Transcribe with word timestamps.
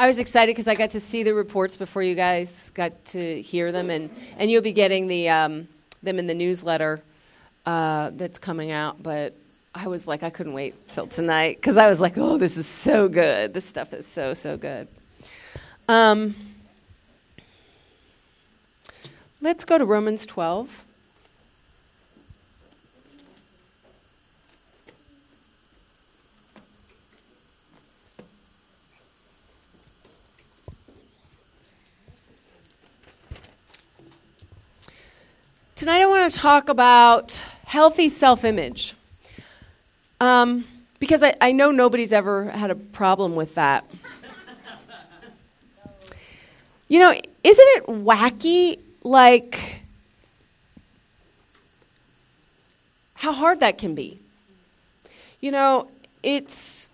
I 0.00 0.06
was 0.06 0.20
excited 0.20 0.54
because 0.54 0.68
I 0.68 0.76
got 0.76 0.90
to 0.90 1.00
see 1.00 1.24
the 1.24 1.34
reports 1.34 1.76
before 1.76 2.04
you 2.04 2.14
guys 2.14 2.70
got 2.70 3.04
to 3.06 3.42
hear 3.42 3.72
them, 3.72 3.90
and, 3.90 4.10
and 4.36 4.48
you'll 4.48 4.62
be 4.62 4.72
getting 4.72 5.08
the, 5.08 5.28
um, 5.28 5.66
them 6.04 6.20
in 6.20 6.28
the 6.28 6.36
newsletter 6.36 7.02
uh, 7.66 8.10
that's 8.10 8.38
coming 8.38 8.70
out. 8.70 9.02
But 9.02 9.34
I 9.74 9.88
was 9.88 10.06
like, 10.06 10.22
I 10.22 10.30
couldn't 10.30 10.52
wait 10.52 10.88
till 10.90 11.08
tonight 11.08 11.56
because 11.56 11.76
I 11.76 11.88
was 11.88 11.98
like, 11.98 12.16
oh, 12.16 12.38
this 12.38 12.56
is 12.56 12.66
so 12.68 13.08
good. 13.08 13.52
This 13.52 13.64
stuff 13.64 13.92
is 13.92 14.06
so, 14.06 14.34
so 14.34 14.56
good. 14.56 14.86
Um, 15.88 16.36
let's 19.40 19.64
go 19.64 19.78
to 19.78 19.84
Romans 19.84 20.24
12. 20.26 20.84
Tonight, 35.78 36.02
I 36.02 36.06
want 36.06 36.28
to 36.32 36.36
talk 36.36 36.68
about 36.68 37.46
healthy 37.64 38.08
self 38.08 38.44
image. 38.44 38.94
Um, 40.20 40.64
because 40.98 41.22
I, 41.22 41.36
I 41.40 41.52
know 41.52 41.70
nobody's 41.70 42.12
ever 42.12 42.46
had 42.46 42.72
a 42.72 42.74
problem 42.74 43.36
with 43.36 43.54
that. 43.54 43.84
you 46.88 46.98
know, 46.98 47.12
isn't 47.12 47.24
it 47.44 47.86
wacky, 47.86 48.80
like, 49.04 49.82
how 53.14 53.32
hard 53.32 53.60
that 53.60 53.78
can 53.78 53.94
be? 53.94 54.18
You 55.40 55.52
know, 55.52 55.86
it's. 56.24 56.90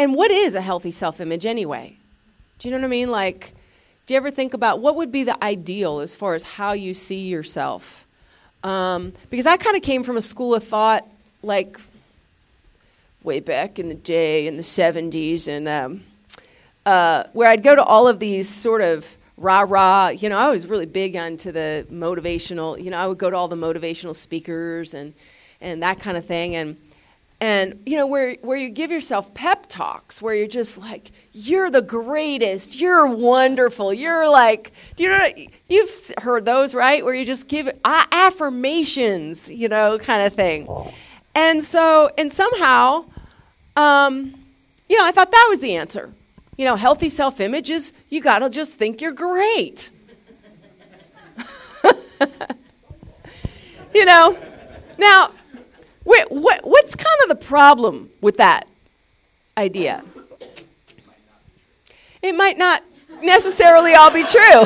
And 0.00 0.16
what 0.16 0.32
is 0.32 0.56
a 0.56 0.60
healthy 0.60 0.90
self 0.90 1.20
image 1.20 1.46
anyway? 1.46 1.94
Do 2.58 2.66
you 2.66 2.74
know 2.74 2.80
what 2.80 2.86
I 2.86 2.88
mean? 2.88 3.12
Like, 3.12 3.52
do 4.08 4.14
you 4.14 4.16
ever 4.16 4.30
think 4.30 4.54
about 4.54 4.80
what 4.80 4.96
would 4.96 5.12
be 5.12 5.22
the 5.22 5.44
ideal 5.44 6.00
as 6.00 6.16
far 6.16 6.34
as 6.34 6.42
how 6.42 6.72
you 6.72 6.94
see 6.94 7.28
yourself? 7.28 8.06
Um, 8.64 9.12
because 9.28 9.44
I 9.44 9.58
kind 9.58 9.76
of 9.76 9.82
came 9.82 10.02
from 10.02 10.16
a 10.16 10.22
school 10.22 10.54
of 10.54 10.64
thought, 10.64 11.06
like 11.42 11.78
way 13.22 13.40
back 13.40 13.78
in 13.78 13.90
the 13.90 13.94
day 13.94 14.46
in 14.46 14.56
the 14.56 14.62
70s, 14.62 15.46
and 15.46 15.68
um, 15.68 16.04
uh, 16.86 17.24
where 17.34 17.50
I'd 17.50 17.62
go 17.62 17.74
to 17.74 17.82
all 17.82 18.08
of 18.08 18.18
these 18.18 18.48
sort 18.48 18.80
of 18.80 19.18
rah 19.36 19.66
rah. 19.68 20.08
You 20.08 20.30
know, 20.30 20.38
I 20.38 20.50
was 20.50 20.66
really 20.66 20.86
big 20.86 21.14
onto 21.14 21.52
the 21.52 21.86
motivational. 21.92 22.82
You 22.82 22.90
know, 22.90 22.96
I 22.96 23.06
would 23.06 23.18
go 23.18 23.28
to 23.28 23.36
all 23.36 23.48
the 23.48 23.56
motivational 23.56 24.16
speakers 24.16 24.94
and 24.94 25.12
and 25.60 25.82
that 25.82 26.00
kind 26.00 26.16
of 26.16 26.24
thing, 26.24 26.54
and 26.54 26.78
and 27.40 27.80
you 27.86 27.96
know 27.96 28.06
where 28.06 28.34
where 28.42 28.56
you 28.56 28.70
give 28.70 28.90
yourself 28.90 29.32
pep 29.34 29.66
talks 29.68 30.20
where 30.20 30.34
you're 30.34 30.48
just 30.48 30.78
like 30.78 31.12
you're 31.32 31.70
the 31.70 31.82
greatest. 31.82 32.80
You're 32.80 33.06
wonderful. 33.06 33.92
You're 33.94 34.28
like 34.28 34.72
do 34.96 35.04
you 35.04 35.10
know 35.10 35.28
you've 35.68 35.90
heard 36.18 36.44
those 36.44 36.74
right? 36.74 37.04
Where 37.04 37.14
you 37.14 37.24
just 37.24 37.48
give 37.48 37.68
affirmations 37.84 39.50
you 39.50 39.68
know 39.68 39.98
kind 39.98 40.26
of 40.26 40.32
thing. 40.32 40.68
And 41.34 41.62
so 41.62 42.10
and 42.18 42.32
somehow 42.32 43.04
um, 43.76 44.34
you 44.88 44.96
know 44.96 45.04
i 45.04 45.12
thought 45.12 45.30
that 45.30 45.46
was 45.48 45.60
the 45.60 45.76
answer. 45.76 46.12
You 46.56 46.64
know 46.64 46.76
healthy 46.76 47.08
self-image 47.08 47.70
is 47.70 47.92
you 48.10 48.20
gotta 48.20 48.50
just 48.50 48.72
think 48.72 49.00
you're 49.00 49.12
great. 49.12 49.90
You 53.94 54.04
know? 54.04 54.38
Now 54.98 55.30
Wait, 56.08 56.30
what, 56.30 56.66
what's 56.66 56.94
kind 56.94 57.16
of 57.24 57.28
the 57.28 57.44
problem 57.46 58.08
with 58.22 58.38
that 58.38 58.66
idea? 59.58 60.02
It 62.22 62.34
might 62.34 62.56
not 62.56 62.82
necessarily 63.22 63.92
all 63.92 64.10
be 64.10 64.24
true. 64.24 64.40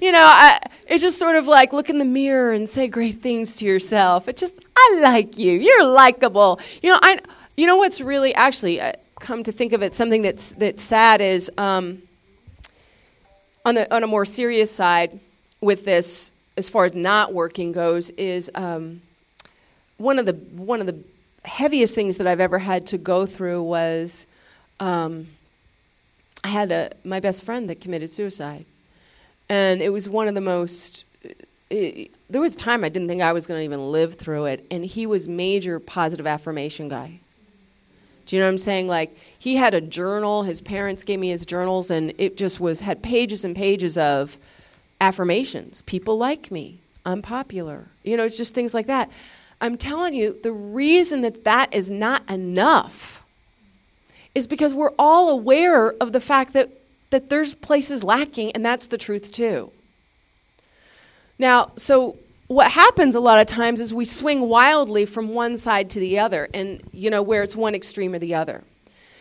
you 0.00 0.12
know, 0.12 0.22
I, 0.22 0.60
it's 0.86 1.02
just 1.02 1.18
sort 1.18 1.34
of 1.34 1.48
like 1.48 1.72
look 1.72 1.90
in 1.90 1.98
the 1.98 2.04
mirror 2.04 2.52
and 2.52 2.68
say 2.68 2.86
great 2.86 3.16
things 3.16 3.56
to 3.56 3.64
yourself. 3.64 4.28
It 4.28 4.36
just, 4.36 4.54
I 4.76 5.00
like 5.02 5.36
you. 5.36 5.54
You're 5.54 5.84
likable. 5.84 6.60
You 6.80 6.90
know, 6.90 7.00
I, 7.02 7.18
you 7.56 7.66
know 7.66 7.78
what's 7.78 8.00
really 8.00 8.32
actually 8.36 8.80
come 9.18 9.42
to 9.42 9.50
think 9.50 9.72
of 9.72 9.82
it, 9.82 9.94
something 9.96 10.22
that's 10.22 10.52
that's 10.52 10.82
sad 10.82 11.20
is 11.20 11.50
um, 11.58 12.02
on 13.64 13.74
the 13.74 13.92
on 13.92 14.04
a 14.04 14.06
more 14.06 14.24
serious 14.24 14.70
side 14.70 15.18
with 15.60 15.84
this 15.84 16.30
as 16.56 16.68
far 16.68 16.84
as 16.84 16.94
not 16.94 17.32
working 17.32 17.72
goes, 17.72 18.10
is 18.10 18.50
um, 18.54 19.02
one 19.98 20.18
of 20.18 20.26
the 20.26 20.32
one 20.32 20.80
of 20.80 20.86
the 20.86 20.98
heaviest 21.44 21.94
things 21.94 22.18
that 22.18 22.26
I've 22.26 22.40
ever 22.40 22.58
had 22.58 22.86
to 22.88 22.98
go 22.98 23.26
through 23.26 23.62
was 23.62 24.26
um, 24.80 25.28
I 26.42 26.48
had 26.48 26.72
a 26.72 26.92
my 27.04 27.20
best 27.20 27.44
friend 27.44 27.68
that 27.70 27.80
committed 27.80 28.10
suicide, 28.10 28.64
and 29.48 29.82
it 29.82 29.90
was 29.90 30.08
one 30.08 30.28
of 30.28 30.34
the 30.34 30.40
most. 30.40 31.04
It, 31.68 32.12
there 32.30 32.40
was 32.40 32.54
a 32.54 32.58
time 32.58 32.84
I 32.84 32.88
didn't 32.88 33.08
think 33.08 33.22
I 33.22 33.32
was 33.32 33.46
going 33.46 33.60
to 33.60 33.64
even 33.64 33.92
live 33.92 34.14
through 34.14 34.46
it, 34.46 34.64
and 34.70 34.84
he 34.84 35.06
was 35.06 35.28
major 35.28 35.78
positive 35.78 36.26
affirmation 36.26 36.88
guy. 36.88 37.18
Do 38.26 38.34
you 38.34 38.40
know 38.40 38.46
what 38.46 38.52
I'm 38.52 38.58
saying? 38.58 38.88
Like 38.88 39.16
he 39.38 39.56
had 39.56 39.74
a 39.74 39.80
journal. 39.80 40.42
His 40.42 40.60
parents 40.60 41.02
gave 41.02 41.20
me 41.20 41.28
his 41.28 41.46
journals, 41.46 41.90
and 41.90 42.12
it 42.18 42.36
just 42.36 42.60
was 42.60 42.80
had 42.80 43.02
pages 43.02 43.44
and 43.44 43.54
pages 43.54 43.96
of 43.96 44.38
affirmations. 45.00 45.82
People 45.82 46.18
like 46.18 46.50
me. 46.50 46.78
I'm 47.04 47.22
popular. 47.22 47.86
You 48.02 48.16
know, 48.16 48.24
it's 48.24 48.36
just 48.36 48.54
things 48.54 48.74
like 48.74 48.86
that. 48.86 49.10
I'm 49.60 49.76
telling 49.76 50.14
you, 50.14 50.36
the 50.42 50.52
reason 50.52 51.22
that 51.22 51.44
that 51.44 51.72
is 51.72 51.90
not 51.90 52.28
enough 52.28 53.24
is 54.34 54.46
because 54.46 54.74
we're 54.74 54.92
all 54.98 55.30
aware 55.30 55.92
of 55.92 56.12
the 56.12 56.20
fact 56.20 56.52
that, 56.52 56.68
that 57.10 57.30
there's 57.30 57.54
places 57.54 58.04
lacking, 58.04 58.52
and 58.52 58.64
that's 58.64 58.86
the 58.86 58.98
truth 58.98 59.30
too. 59.30 59.72
Now, 61.38 61.72
so 61.76 62.16
what 62.48 62.70
happens 62.70 63.14
a 63.14 63.20
lot 63.20 63.38
of 63.38 63.46
times 63.46 63.80
is 63.80 63.94
we 63.94 64.04
swing 64.04 64.42
wildly 64.42 65.06
from 65.06 65.32
one 65.32 65.56
side 65.56 65.88
to 65.90 66.00
the 66.00 66.18
other, 66.18 66.48
and, 66.52 66.82
you 66.92 67.08
know, 67.08 67.22
where 67.22 67.42
it's 67.42 67.56
one 67.56 67.74
extreme 67.74 68.12
or 68.12 68.18
the 68.18 68.34
other. 68.34 68.62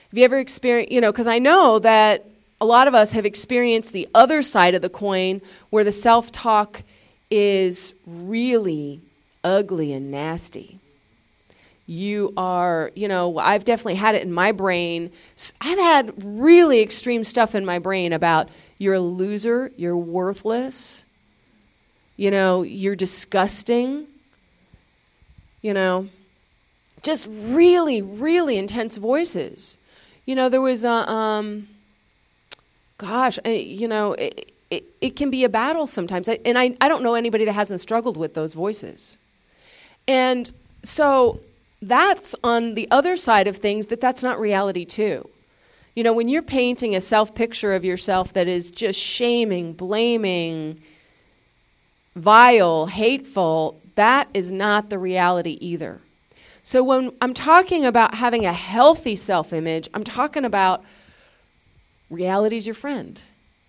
Have 0.09 0.17
you 0.17 0.25
ever 0.25 0.37
experienced, 0.37 0.91
you 0.91 1.01
know, 1.01 1.11
because 1.11 1.27
I 1.27 1.39
know 1.39 1.79
that 1.79 2.25
a 2.59 2.65
lot 2.65 2.87
of 2.87 2.95
us 2.95 3.11
have 3.11 3.25
experienced 3.25 3.93
the 3.93 4.07
other 4.13 4.41
side 4.41 4.75
of 4.75 4.81
the 4.81 4.89
coin 4.89 5.41
where 5.69 5.83
the 5.83 5.91
self 5.91 6.31
talk 6.31 6.83
is 7.29 7.93
really 8.05 9.01
ugly 9.43 9.91
and 9.93 10.11
nasty. 10.11 10.79
You 11.87 12.33
are, 12.35 12.91
you 12.95 13.07
know, 13.07 13.37
I've 13.37 13.63
definitely 13.63 13.95
had 13.95 14.15
it 14.15 14.23
in 14.23 14.31
my 14.31 14.51
brain. 14.51 15.11
I've 15.61 15.77
had 15.77 16.13
really 16.23 16.81
extreme 16.81 17.23
stuff 17.23 17.53
in 17.53 17.65
my 17.65 17.77
brain 17.77 18.11
about 18.11 18.49
you're 18.79 18.95
a 18.95 18.99
loser, 18.99 19.71
you're 19.77 19.95
worthless, 19.95 21.05
you 22.17 22.31
know, 22.31 22.63
you're 22.63 22.95
disgusting, 22.95 24.07
you 25.61 25.73
know, 25.73 26.09
just 27.03 27.27
really, 27.29 28.01
really 28.01 28.57
intense 28.57 28.97
voices. 28.97 29.77
You 30.25 30.33
know, 30.33 30.49
there 30.49 30.61
was 30.61 30.83
a, 30.83 31.09
um, 31.11 31.67
gosh, 32.97 33.39
eh, 33.45 33.51
you 33.53 33.87
know, 33.87 34.13
it, 34.13 34.53
it, 34.69 34.85
it, 35.01 35.15
can 35.15 35.29
be 35.29 35.43
a 35.43 35.49
battle 35.49 35.87
sometimes. 35.87 36.27
And 36.27 36.57
I, 36.57 36.75
I 36.81 36.87
don't 36.87 37.03
know 37.03 37.15
anybody 37.15 37.45
that 37.45 37.53
hasn't 37.53 37.81
struggled 37.81 38.17
with 38.17 38.33
those 38.33 38.53
voices. 38.53 39.17
And 40.07 40.51
so 40.83 41.41
that's 41.81 42.35
on 42.43 42.75
the 42.75 42.87
other 42.91 43.17
side 43.17 43.47
of 43.47 43.57
things 43.57 43.87
that 43.87 44.01
that's 44.01 44.23
not 44.23 44.39
reality 44.39 44.85
too. 44.85 45.29
You 45.95 46.03
know, 46.03 46.13
when 46.13 46.27
you're 46.27 46.41
painting 46.41 46.95
a 46.95 47.01
self 47.01 47.33
picture 47.35 47.73
of 47.73 47.85
yourself 47.85 48.33
that 48.33 48.47
is 48.47 48.69
just 48.69 48.99
shaming, 48.99 49.73
blaming, 49.73 50.81
vile, 52.15 52.87
hateful, 52.87 53.79
that 53.95 54.27
is 54.33 54.51
not 54.51 54.89
the 54.89 54.99
reality 54.99 55.57
either. 55.61 56.01
So 56.63 56.83
when 56.83 57.13
I'm 57.21 57.33
talking 57.33 57.85
about 57.85 58.15
having 58.15 58.45
a 58.45 58.53
healthy 58.53 59.15
self 59.15 59.53
image, 59.53 59.87
I'm 59.93 60.03
talking 60.03 60.43
about 60.43 60.83
reality 62.09 62.57
is 62.57 62.65
your 62.65 62.75
friend. 62.75 63.21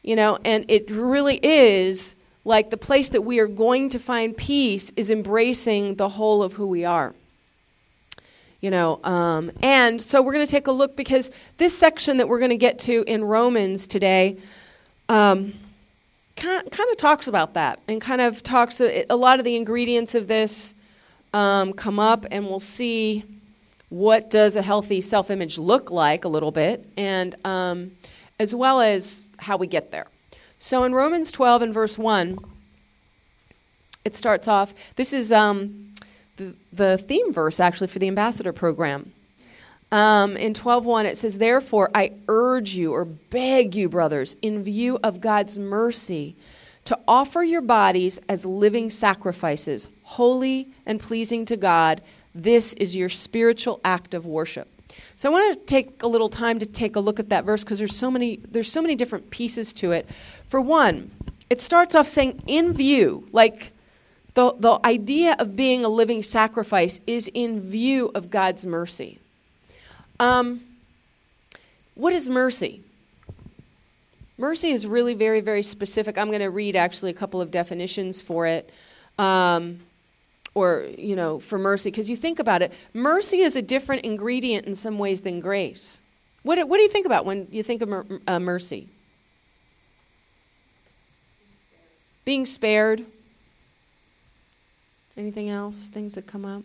You 0.03 0.15
know, 0.15 0.39
and 0.45 0.65
it 0.69 0.89
really 0.91 1.41
is 1.43 2.15
like 2.45 2.71
the 2.71 2.77
place 2.77 3.09
that 3.09 3.23
we 3.23 3.41
are 3.41 3.49
going 3.49 3.89
to 3.89 3.99
find 3.99 4.37
peace 4.37 4.93
is 4.97 5.11
embracing 5.11 5.97
the 5.97 6.09
whole 6.09 6.45
of 6.45 6.53
who 6.53 6.69
we 6.69 6.85
are. 6.85 7.13
You 8.61 8.71
know, 8.71 9.01
um, 9.05 9.51
and 9.63 10.01
so 10.01 10.23
we're 10.23 10.33
going 10.33 10.47
to 10.47 10.51
take 10.51 10.69
a 10.69 10.73
look 10.73 10.97
because 10.97 11.31
this 11.59 11.77
section 11.77 12.19
that 12.19 12.29
we're 12.29 12.39
going 12.39 12.51
to 12.51 12.57
get 12.57 12.79
to 12.81 13.03
in 13.07 13.25
Romans 13.25 13.87
today 13.87 14.39
um, 15.09 15.55
kind, 16.37 16.71
kind 16.71 16.91
of 16.91 16.97
talks 16.97 17.27
about 17.27 17.55
that 17.55 17.81
and 17.89 18.01
kind 18.01 18.21
of 18.21 18.43
talks, 18.43 18.81
a, 18.81 19.05
a 19.11 19.17
lot 19.17 19.39
of 19.39 19.45
the 19.45 19.57
ingredients 19.57 20.15
of 20.15 20.29
this 20.29 20.73
um, 21.35 21.73
come 21.73 21.99
up, 21.99 22.25
and 22.31 22.47
we'll 22.47 22.61
see 22.61 23.25
what 23.89 24.31
does 24.31 24.57
a 24.57 24.63
healthy 24.63 25.01
self-image 25.01 25.59
look 25.59 25.91
like 25.91 26.25
a 26.25 26.29
little 26.29 26.51
bit, 26.53 26.85
and 26.97 27.35
um, 27.45 27.91
as 28.39 28.55
well 28.55 28.81
as 28.81 29.21
how 29.39 29.57
we 29.57 29.67
get 29.67 29.91
there. 29.91 30.07
So 30.59 30.85
in 30.85 30.95
Romans 30.95 31.31
12 31.33 31.63
and 31.63 31.75
verse 31.75 31.99
1, 31.99 32.39
it 34.05 34.15
starts 34.15 34.49
off, 34.49 34.73
this 34.97 35.13
is 35.13 35.33
um, 35.33 35.93
the, 36.37 36.55
the 36.73 36.99
theme 36.99 37.33
verse 37.33 37.61
actually 37.61 37.89
for 37.89 37.99
the 37.99 38.09
ambassador 38.09 38.53
program. 38.53 39.13
Um, 39.93 40.37
in 40.37 40.53
12.1, 40.53 41.05
it 41.05 41.17
says, 41.17 41.39
Therefore, 41.39 41.91
I 41.95 42.13
urge 42.29 42.75
you 42.75 42.93
or 42.93 43.05
beg 43.05 43.75
you, 43.75 43.89
brothers, 43.89 44.37
in 44.43 44.63
view 44.63 44.99
of 45.03 45.21
God's 45.21 45.59
mercy, 45.59 46.35
to 46.87 46.99
offer 47.07 47.43
your 47.43 47.63
bodies 47.63 48.19
as 48.29 48.45
living 48.45 48.91
sacrifices, 48.91 49.89
holy 50.03 50.69
and 50.85 51.01
pleasing 51.01 51.45
to 51.47 51.57
God. 51.57 52.03
This 52.35 52.75
is 52.75 52.97
your 52.97 53.09
spiritual 53.09 53.81
act 53.85 54.13
of 54.15 54.27
worship. 54.27 54.69
So 55.17 55.31
I 55.31 55.33
want 55.33 55.59
to 55.59 55.65
take 55.65 56.03
a 56.03 56.07
little 56.07 56.29
time 56.29 56.59
to 56.59 56.67
take 56.67 56.95
a 56.95 57.01
look 57.01 57.19
at 57.19 57.31
that 57.31 57.45
verse 57.45 57.65
because 57.65 57.79
there's 57.79 57.97
so 57.97 58.11
many 58.11 58.37
there's 58.37 58.71
so 58.71 58.83
many 58.83 58.95
different 58.95 59.31
pieces 59.31 59.73
to 59.75 59.93
it. 59.93 60.07
For 60.47 60.61
one, 60.61 61.11
it 61.49 61.61
starts 61.61 61.95
off 61.95 62.07
saying 62.07 62.43
in 62.47 62.75
view, 62.75 63.27
like 63.33 63.73
the, 64.35 64.53
the 64.59 64.79
idea 64.85 65.35
of 65.39 65.57
being 65.57 65.85
a 65.85 65.89
living 65.89 66.23
sacrifice 66.23 67.01
is 67.07 67.31
in 67.33 67.61
view 67.61 68.11
of 68.15 68.29
God's 68.29 68.67
mercy. 68.67 69.19
Um, 70.21 70.61
what 71.95 72.13
is 72.13 72.29
mercy? 72.29 72.83
Mercy 74.37 74.71
is 74.71 74.87
really 74.87 75.15
very, 75.15 75.41
very 75.41 75.63
specific. 75.63 76.19
I'm 76.19 76.29
going 76.29 76.41
to 76.41 76.51
read 76.51 76.77
actually 76.77 77.11
a 77.11 77.15
couple 77.15 77.41
of 77.41 77.51
definitions 77.51 78.21
for 78.21 78.47
it. 78.47 78.69
Um, 79.19 79.81
or, 80.57 80.87
you 80.97 81.15
know, 81.15 81.39
for 81.39 81.59
mercy, 81.59 81.91
because 81.91 82.09
you 82.09 82.17
think 82.17 82.39
about 82.39 82.63
it, 82.63 82.73
mercy 82.95 83.41
is 83.41 83.57
a 83.57 83.61
different 83.61 84.07
ingredient 84.07 84.65
in 84.65 84.75
some 84.75 84.99
ways 84.99 85.21
than 85.21 85.39
grace. 85.39 86.01
What, 86.45 86.67
what 86.67 86.79
do 86.79 86.83
you 86.83 86.89
think 86.89 87.05
about 87.05 87.27
when 87.27 87.47
you 87.51 87.63
think 87.63 87.83
of 87.83 87.91
mer- 87.91 88.07
uh, 88.27 88.39
mercy? 88.39 88.89
Being 92.25 92.47
spared. 92.47 93.05
Anything 95.15 95.51
else? 95.51 95.89
Things 95.89 96.15
that 96.15 96.27
come 96.27 96.47
up? 96.47 96.63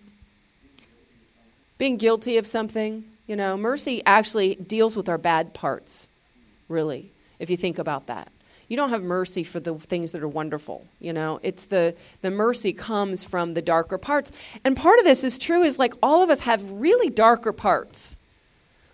Being 1.78 1.98
guilty 1.98 2.38
of 2.38 2.48
something. 2.48 3.04
You 3.28 3.36
know, 3.36 3.58
mercy 3.58 4.02
actually 4.06 4.56
deals 4.56 4.96
with 4.96 5.10
our 5.10 5.18
bad 5.18 5.54
parts, 5.54 6.08
really, 6.70 7.12
if 7.40 7.50
you 7.50 7.58
think 7.58 7.78
about 7.78 8.08
that. 8.08 8.32
You 8.72 8.78
don't 8.78 8.92
have 8.92 9.04
mercy 9.04 9.44
for 9.44 9.60
the 9.60 9.74
things 9.74 10.12
that 10.12 10.24
are 10.24 10.30
wonderful, 10.30 10.88
you 11.02 11.12
know. 11.12 11.42
It's 11.44 11.66
the 11.66 11.94
the 12.22 12.32
mercy 12.32 12.72
comes 12.72 13.22
from 13.22 13.52
the 13.52 13.62
darker 13.62 13.98
parts. 13.98 14.32
And 14.64 14.78
part 14.78 14.98
of 14.98 15.04
this 15.04 15.26
is 15.26 15.38
true 15.38 15.64
is 15.64 15.78
like 15.78 15.94
all 16.02 16.24
of 16.24 16.30
us 16.30 16.40
have 16.40 16.72
really 16.72 17.10
darker 17.10 17.52
parts. 17.52 18.16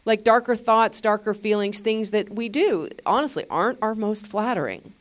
Like 0.04 0.24
darker 0.24 0.56
thoughts, 0.56 1.00
darker 1.00 1.36
feelings, 1.36 1.80
things 1.80 2.10
that 2.10 2.32
we 2.32 2.50
do 2.50 2.90
honestly 3.06 3.46
aren't 3.52 3.78
our 3.84 3.94
most 3.94 4.26
flattering. 4.26 4.94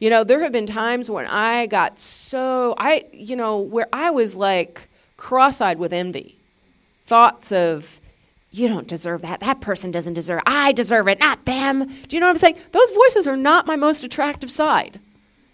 You 0.00 0.10
know, 0.10 0.24
there 0.24 0.40
have 0.40 0.50
been 0.50 0.66
times 0.66 1.08
when 1.08 1.26
I 1.26 1.66
got 1.66 2.00
so, 2.00 2.74
I, 2.78 3.04
you 3.12 3.36
know, 3.36 3.60
where 3.60 3.86
I 3.92 4.10
was 4.10 4.34
like 4.34 4.88
cross 5.16 5.60
eyed 5.60 5.78
with 5.78 5.92
envy. 5.92 6.34
Thoughts 7.04 7.52
of, 7.52 8.00
you 8.56 8.68
don't 8.68 8.88
deserve 8.88 9.22
that. 9.22 9.40
That 9.40 9.60
person 9.60 9.90
doesn't 9.90 10.14
deserve 10.14 10.38
it. 10.38 10.44
I 10.46 10.72
deserve 10.72 11.08
it, 11.08 11.18
not 11.18 11.44
them. 11.44 11.86
Do 12.08 12.16
you 12.16 12.20
know 12.20 12.26
what 12.26 12.32
I'm 12.32 12.38
saying? 12.38 12.56
Those 12.72 12.90
voices 12.90 13.26
are 13.26 13.36
not 13.36 13.66
my 13.66 13.76
most 13.76 14.02
attractive 14.02 14.50
side. 14.50 14.98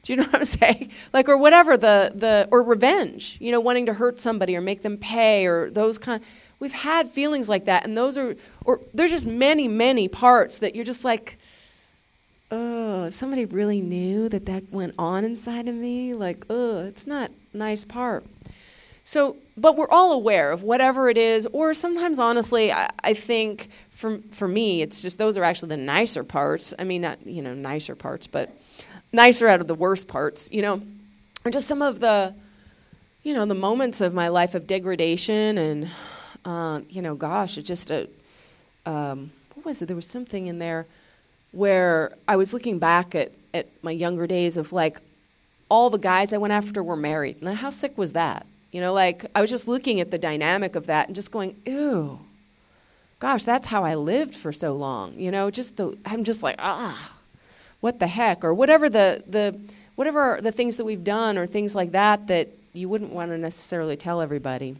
Do 0.04 0.12
you 0.12 0.18
know 0.18 0.24
what 0.24 0.36
I'm 0.36 0.44
saying? 0.44 0.90
Like, 1.12 1.28
or 1.28 1.36
whatever 1.36 1.76
the, 1.76 2.12
the, 2.14 2.48
or 2.50 2.62
revenge, 2.62 3.38
you 3.40 3.50
know, 3.50 3.60
wanting 3.60 3.86
to 3.86 3.94
hurt 3.94 4.20
somebody 4.20 4.56
or 4.56 4.60
make 4.60 4.82
them 4.82 4.96
pay 4.96 5.46
or 5.46 5.70
those 5.70 5.98
kind. 5.98 6.22
We've 6.60 6.72
had 6.72 7.10
feelings 7.10 7.48
like 7.48 7.64
that, 7.64 7.84
and 7.84 7.96
those 7.96 8.16
are, 8.16 8.36
or 8.64 8.80
there's 8.94 9.10
just 9.10 9.26
many, 9.26 9.66
many 9.66 10.06
parts 10.06 10.58
that 10.58 10.76
you're 10.76 10.84
just 10.84 11.04
like, 11.04 11.36
oh, 12.52 13.06
if 13.06 13.14
somebody 13.14 13.46
really 13.46 13.80
knew 13.80 14.28
that 14.28 14.46
that 14.46 14.70
went 14.70 14.94
on 14.96 15.24
inside 15.24 15.66
of 15.66 15.74
me, 15.74 16.14
like, 16.14 16.44
oh, 16.48 16.84
it's 16.84 17.04
not 17.04 17.32
nice 17.52 17.82
part. 17.82 18.24
So, 19.04 19.36
but 19.56 19.76
we're 19.76 19.90
all 19.90 20.12
aware 20.12 20.52
of 20.52 20.62
whatever 20.62 21.08
it 21.10 21.18
is, 21.18 21.46
or 21.52 21.74
sometimes, 21.74 22.18
honestly, 22.18 22.72
I, 22.72 22.90
I 23.02 23.14
think 23.14 23.68
for 23.90 24.18
for 24.30 24.46
me, 24.46 24.82
it's 24.82 25.02
just 25.02 25.18
those 25.18 25.36
are 25.36 25.44
actually 25.44 25.70
the 25.70 25.76
nicer 25.76 26.24
parts. 26.24 26.72
I 26.78 26.84
mean, 26.84 27.02
not 27.02 27.26
you 27.26 27.42
know 27.42 27.54
nicer 27.54 27.94
parts, 27.96 28.26
but 28.26 28.50
nicer 29.12 29.48
out 29.48 29.60
of 29.60 29.66
the 29.66 29.74
worst 29.74 30.08
parts. 30.08 30.48
You 30.52 30.62
know, 30.62 30.82
or 31.44 31.50
just 31.50 31.66
some 31.66 31.82
of 31.82 32.00
the, 32.00 32.34
you 33.22 33.34
know, 33.34 33.44
the 33.46 33.54
moments 33.54 34.00
of 34.00 34.14
my 34.14 34.28
life 34.28 34.54
of 34.54 34.66
degradation 34.66 35.58
and, 35.58 35.88
uh, 36.44 36.80
you 36.88 37.02
know, 37.02 37.14
gosh, 37.14 37.58
it's 37.58 37.66
just 37.66 37.90
a, 37.90 38.08
um, 38.86 39.32
what 39.54 39.66
was 39.66 39.82
it? 39.82 39.86
There 39.86 39.96
was 39.96 40.06
something 40.06 40.46
in 40.46 40.58
there 40.58 40.86
where 41.50 42.12
I 42.28 42.36
was 42.36 42.52
looking 42.52 42.78
back 42.78 43.14
at, 43.14 43.32
at 43.52 43.66
my 43.82 43.90
younger 43.90 44.26
days 44.26 44.56
of 44.56 44.72
like 44.72 45.00
all 45.68 45.90
the 45.90 45.98
guys 45.98 46.32
I 46.32 46.38
went 46.38 46.52
after 46.52 46.82
were 46.82 46.96
married. 46.96 47.42
Now, 47.42 47.54
how 47.54 47.70
sick 47.70 47.98
was 47.98 48.12
that? 48.12 48.46
You 48.72 48.80
know, 48.80 48.92
like 48.92 49.26
I 49.34 49.40
was 49.40 49.50
just 49.50 49.68
looking 49.68 50.00
at 50.00 50.10
the 50.10 50.18
dynamic 50.18 50.74
of 50.74 50.86
that 50.86 51.06
and 51.06 51.14
just 51.14 51.30
going, 51.30 51.54
ew, 51.66 52.18
gosh, 53.20 53.44
that's 53.44 53.68
how 53.68 53.84
I 53.84 53.94
lived 53.94 54.34
for 54.34 54.50
so 54.50 54.72
long. 54.72 55.14
You 55.16 55.30
know, 55.30 55.50
just 55.50 55.76
the, 55.76 55.96
I'm 56.04 56.24
just 56.24 56.42
like, 56.42 56.56
ah, 56.58 57.12
what 57.80 58.00
the 58.00 58.06
heck? 58.06 58.42
Or 58.42 58.54
whatever 58.54 58.88
the, 58.88 59.22
the, 59.26 59.60
whatever 59.94 60.40
the 60.42 60.52
things 60.52 60.76
that 60.76 60.84
we've 60.84 61.04
done 61.04 61.36
or 61.36 61.46
things 61.46 61.74
like 61.74 61.92
that 61.92 62.26
that 62.28 62.48
you 62.72 62.88
wouldn't 62.88 63.12
want 63.12 63.30
to 63.30 63.38
necessarily 63.38 63.96
tell 63.96 64.22
everybody. 64.22 64.76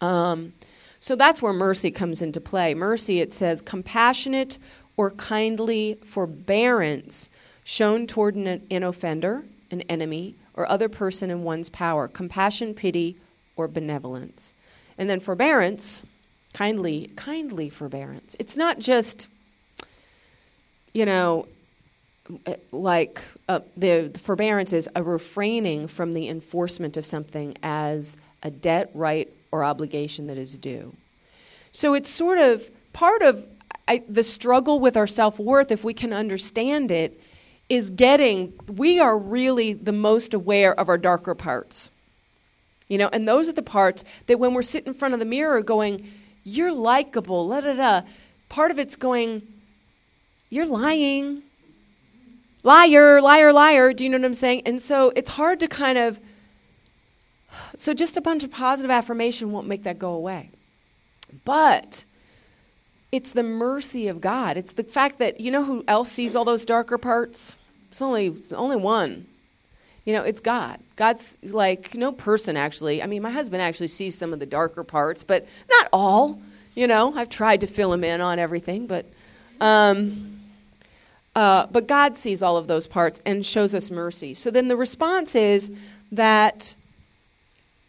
Um, 0.00 0.52
so 1.00 1.16
that's 1.16 1.42
where 1.42 1.52
mercy 1.52 1.90
comes 1.90 2.22
into 2.22 2.40
play. 2.40 2.74
Mercy, 2.74 3.20
it 3.20 3.32
says, 3.32 3.60
compassionate 3.60 4.58
or 4.96 5.10
kindly 5.10 5.94
forbearance 6.04 7.30
shown 7.64 8.06
toward 8.06 8.36
an, 8.36 8.62
an 8.70 8.82
offender, 8.82 9.42
an 9.70 9.82
enemy, 9.82 10.34
or 10.56 10.68
other 10.68 10.88
person 10.88 11.30
in 11.30 11.44
one's 11.44 11.68
power. 11.68 12.08
Compassion, 12.08 12.74
pity, 12.74 13.16
or 13.56 13.68
benevolence. 13.68 14.54
And 14.98 15.08
then 15.08 15.20
forbearance, 15.20 16.02
kindly, 16.52 17.10
kindly 17.16 17.68
forbearance. 17.68 18.34
It's 18.38 18.56
not 18.56 18.78
just, 18.78 19.28
you 20.92 21.04
know, 21.04 21.46
like 22.72 23.22
uh, 23.48 23.60
the, 23.76 24.10
the 24.12 24.18
forbearance 24.18 24.72
is 24.72 24.88
a 24.96 25.02
refraining 25.02 25.86
from 25.86 26.12
the 26.12 26.28
enforcement 26.28 26.96
of 26.96 27.06
something 27.06 27.56
as 27.62 28.16
a 28.42 28.50
debt, 28.50 28.90
right, 28.94 29.28
or 29.52 29.62
obligation 29.62 30.26
that 30.26 30.36
is 30.36 30.56
due. 30.56 30.94
So 31.72 31.94
it's 31.94 32.10
sort 32.10 32.38
of 32.38 32.70
part 32.92 33.22
of 33.22 33.46
I, 33.88 34.02
the 34.08 34.24
struggle 34.24 34.80
with 34.80 34.96
our 34.96 35.06
self 35.06 35.38
worth, 35.38 35.70
if 35.70 35.84
we 35.84 35.94
can 35.94 36.12
understand 36.12 36.90
it, 36.90 37.20
is 37.68 37.90
getting, 37.90 38.52
we 38.68 39.00
are 39.00 39.18
really 39.18 39.72
the 39.72 39.92
most 39.92 40.34
aware 40.34 40.78
of 40.78 40.88
our 40.88 40.98
darker 40.98 41.34
parts. 41.34 41.90
You 42.88 42.98
know, 42.98 43.08
and 43.12 43.26
those 43.26 43.48
are 43.48 43.52
the 43.52 43.62
parts 43.62 44.04
that 44.26 44.38
when 44.38 44.54
we're 44.54 44.62
sitting 44.62 44.88
in 44.88 44.94
front 44.94 45.14
of 45.14 45.20
the 45.20 45.26
mirror 45.26 45.60
going, 45.62 46.08
you're 46.44 46.72
likable, 46.72 47.48
la 47.48 47.60
da 47.60 47.72
da, 47.74 48.02
part 48.48 48.70
of 48.70 48.78
it's 48.78 48.94
going, 48.94 49.42
you're 50.48 50.66
lying. 50.66 51.42
Liar, 52.62 53.20
liar, 53.20 53.52
liar. 53.52 53.92
Do 53.92 54.04
you 54.04 54.10
know 54.10 54.18
what 54.18 54.24
I'm 54.24 54.34
saying? 54.34 54.62
And 54.66 54.80
so 54.80 55.12
it's 55.14 55.30
hard 55.30 55.60
to 55.60 55.68
kind 55.68 55.98
of, 55.98 56.18
so 57.76 57.94
just 57.94 58.16
a 58.16 58.20
bunch 58.20 58.42
of 58.42 58.50
positive 58.50 58.90
affirmation 58.90 59.52
won't 59.52 59.68
make 59.68 59.82
that 59.82 59.98
go 59.98 60.12
away. 60.12 60.50
But 61.44 62.05
it's 63.12 63.32
the 63.32 63.42
mercy 63.42 64.08
of 64.08 64.20
God. 64.20 64.56
It's 64.56 64.72
the 64.72 64.84
fact 64.84 65.18
that 65.18 65.40
you 65.40 65.50
know 65.50 65.64
who 65.64 65.84
else 65.86 66.10
sees 66.10 66.34
all 66.34 66.44
those 66.44 66.64
darker 66.64 66.98
parts? 66.98 67.56
It's 67.90 68.02
only 68.02 68.26
it's 68.28 68.52
only 68.52 68.76
one. 68.76 69.26
You 70.04 70.12
know, 70.12 70.22
it's 70.22 70.40
God. 70.40 70.78
God's 70.94 71.36
like 71.42 71.94
no 71.94 72.12
person 72.12 72.56
actually. 72.56 73.02
I 73.02 73.06
mean, 73.06 73.22
my 73.22 73.30
husband 73.30 73.62
actually 73.62 73.88
sees 73.88 74.16
some 74.16 74.32
of 74.32 74.38
the 74.38 74.46
darker 74.46 74.84
parts, 74.84 75.24
but 75.24 75.46
not 75.70 75.88
all. 75.92 76.40
You 76.74 76.86
know, 76.86 77.14
I've 77.16 77.30
tried 77.30 77.62
to 77.62 77.66
fill 77.66 77.92
him 77.92 78.04
in 78.04 78.20
on 78.20 78.38
everything, 78.38 78.86
but 78.86 79.06
um, 79.60 80.40
uh, 81.34 81.66
but 81.70 81.86
God 81.86 82.16
sees 82.16 82.42
all 82.42 82.56
of 82.56 82.66
those 82.66 82.86
parts 82.86 83.20
and 83.24 83.44
shows 83.44 83.74
us 83.74 83.90
mercy. 83.90 84.34
So 84.34 84.50
then 84.50 84.68
the 84.68 84.76
response 84.76 85.34
is 85.34 85.70
that 86.12 86.74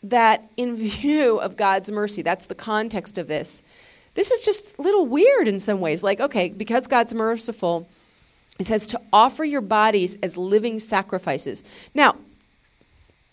that 0.03 0.49
in 0.57 0.75
view 0.75 1.39
of 1.39 1.57
God's 1.57 1.91
mercy, 1.91 2.21
that's 2.21 2.45
the 2.45 2.55
context 2.55 3.17
of 3.17 3.27
this 3.27 3.61
this 4.17 4.31
is 4.31 4.43
just 4.43 4.79
a 4.79 4.81
little 4.81 5.05
weird 5.05 5.47
in 5.47 5.59
some 5.59 5.79
ways. 5.79 6.01
Like, 6.01 6.19
okay, 6.19 6.49
because 6.49 6.87
God's 6.87 7.13
merciful, 7.13 7.87
it 8.57 8.65
says 8.65 8.87
to 8.87 9.01
offer 9.13 9.43
your 9.43 9.61
bodies 9.61 10.17
as 10.23 10.35
living 10.35 10.79
sacrifices. 10.79 11.63
Now, 11.93 12.15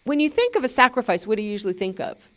when 0.04 0.20
you 0.20 0.28
think 0.28 0.56
of 0.56 0.62
a 0.62 0.68
sacrifice, 0.68 1.26
what 1.26 1.36
do 1.36 1.42
you 1.42 1.50
usually 1.50 1.72
think 1.72 2.00
of? 2.00 2.28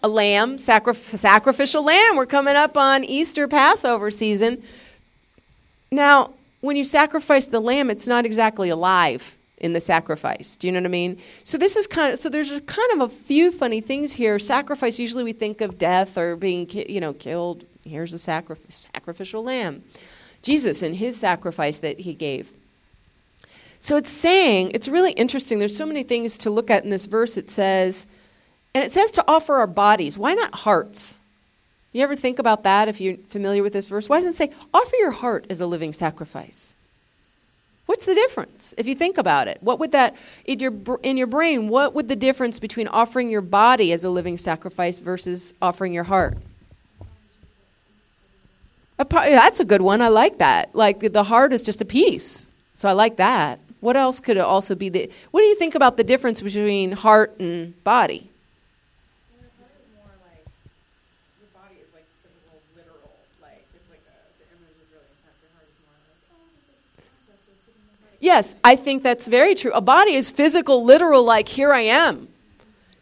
A 0.00 0.06
lamb, 0.06 0.58
sacri- 0.58 0.94
sacrificial 0.94 1.84
lamb. 1.84 2.14
We're 2.14 2.26
coming 2.26 2.54
up 2.54 2.76
on 2.76 3.02
Easter 3.02 3.48
Passover 3.48 4.12
season. 4.12 4.62
Now, 5.90 6.34
when 6.60 6.76
you 6.76 6.84
sacrifice 6.84 7.46
the 7.46 7.58
lamb, 7.58 7.90
it's 7.90 8.06
not 8.06 8.24
exactly 8.24 8.68
alive 8.68 9.35
in 9.58 9.72
the 9.72 9.80
sacrifice. 9.80 10.56
Do 10.56 10.66
you 10.66 10.72
know 10.72 10.80
what 10.80 10.86
I 10.86 10.90
mean? 10.90 11.18
So 11.44 11.56
this 11.58 11.76
is 11.76 11.86
kind 11.86 12.12
of 12.12 12.18
so 12.18 12.28
there's 12.28 12.50
kind 12.66 12.92
of 12.92 13.00
a 13.00 13.08
few 13.08 13.50
funny 13.50 13.80
things 13.80 14.12
here. 14.14 14.38
Sacrifice 14.38 14.98
usually 14.98 15.24
we 15.24 15.32
think 15.32 15.60
of 15.60 15.78
death 15.78 16.18
or 16.18 16.36
being 16.36 16.68
you 16.70 17.00
know 17.00 17.12
killed. 17.12 17.64
Here's 17.84 18.12
a 18.12 18.18
sacrifice, 18.18 18.88
sacrificial 18.92 19.44
lamb. 19.44 19.82
Jesus 20.42 20.82
and 20.82 20.96
his 20.96 21.16
sacrifice 21.16 21.78
that 21.78 22.00
he 22.00 22.14
gave. 22.14 22.52
So 23.80 23.96
it's 23.96 24.10
saying, 24.10 24.70
it's 24.74 24.88
really 24.88 25.12
interesting. 25.12 25.58
There's 25.58 25.76
so 25.76 25.86
many 25.86 26.02
things 26.02 26.38
to 26.38 26.50
look 26.50 26.70
at 26.70 26.84
in 26.84 26.90
this 26.90 27.06
verse. 27.06 27.36
It 27.36 27.50
says, 27.50 28.06
and 28.74 28.84
it 28.84 28.92
says 28.92 29.10
to 29.12 29.24
offer 29.26 29.56
our 29.56 29.66
bodies. 29.66 30.16
Why 30.16 30.34
not 30.34 30.54
hearts? 30.54 31.18
You 31.92 32.02
ever 32.02 32.14
think 32.14 32.38
about 32.38 32.62
that 32.62 32.88
if 32.88 33.00
you're 33.00 33.16
familiar 33.16 33.62
with 33.62 33.72
this 33.72 33.88
verse? 33.88 34.08
Why 34.08 34.18
doesn't 34.18 34.32
it 34.32 34.36
say, 34.36 34.52
offer 34.72 34.94
your 34.96 35.12
heart 35.12 35.46
as 35.48 35.60
a 35.60 35.66
living 35.66 35.92
sacrifice? 35.92 36.75
What's 37.86 38.04
the 38.04 38.14
difference 38.14 38.74
if 38.76 38.86
you 38.86 38.94
think 38.94 39.16
about 39.16 39.48
it? 39.48 39.58
What 39.60 39.78
would 39.78 39.92
that, 39.92 40.16
in 40.44 40.58
your, 40.58 40.72
in 41.02 41.16
your 41.16 41.28
brain, 41.28 41.68
what 41.68 41.94
would 41.94 42.08
the 42.08 42.16
difference 42.16 42.58
between 42.58 42.88
offering 42.88 43.30
your 43.30 43.40
body 43.40 43.92
as 43.92 44.02
a 44.02 44.10
living 44.10 44.36
sacrifice 44.36 44.98
versus 44.98 45.54
offering 45.62 45.92
your 45.92 46.04
heart? 46.04 46.36
That's 48.98 49.60
a 49.60 49.64
good 49.64 49.82
one. 49.82 50.02
I 50.02 50.08
like 50.08 50.38
that. 50.38 50.74
Like 50.74 51.00
the 51.00 51.24
heart 51.24 51.52
is 51.52 51.62
just 51.62 51.80
a 51.80 51.84
piece. 51.84 52.50
So 52.74 52.88
I 52.88 52.92
like 52.92 53.16
that. 53.16 53.60
What 53.80 53.96
else 53.96 54.20
could 54.20 54.36
it 54.36 54.40
also 54.40 54.74
be? 54.74 54.88
The, 54.88 55.10
what 55.30 55.40
do 55.40 55.46
you 55.46 55.54
think 55.54 55.74
about 55.74 55.96
the 55.96 56.04
difference 56.04 56.40
between 56.40 56.92
heart 56.92 57.38
and 57.38 57.82
body? 57.84 58.28
Yes, 68.26 68.56
I 68.64 68.74
think 68.74 69.04
that's 69.04 69.28
very 69.28 69.54
true. 69.54 69.70
A 69.70 69.80
body 69.80 70.14
is 70.14 70.30
physical, 70.30 70.84
literal, 70.84 71.22
like 71.22 71.46
here 71.46 71.72
I 71.72 71.82
am. 71.82 72.26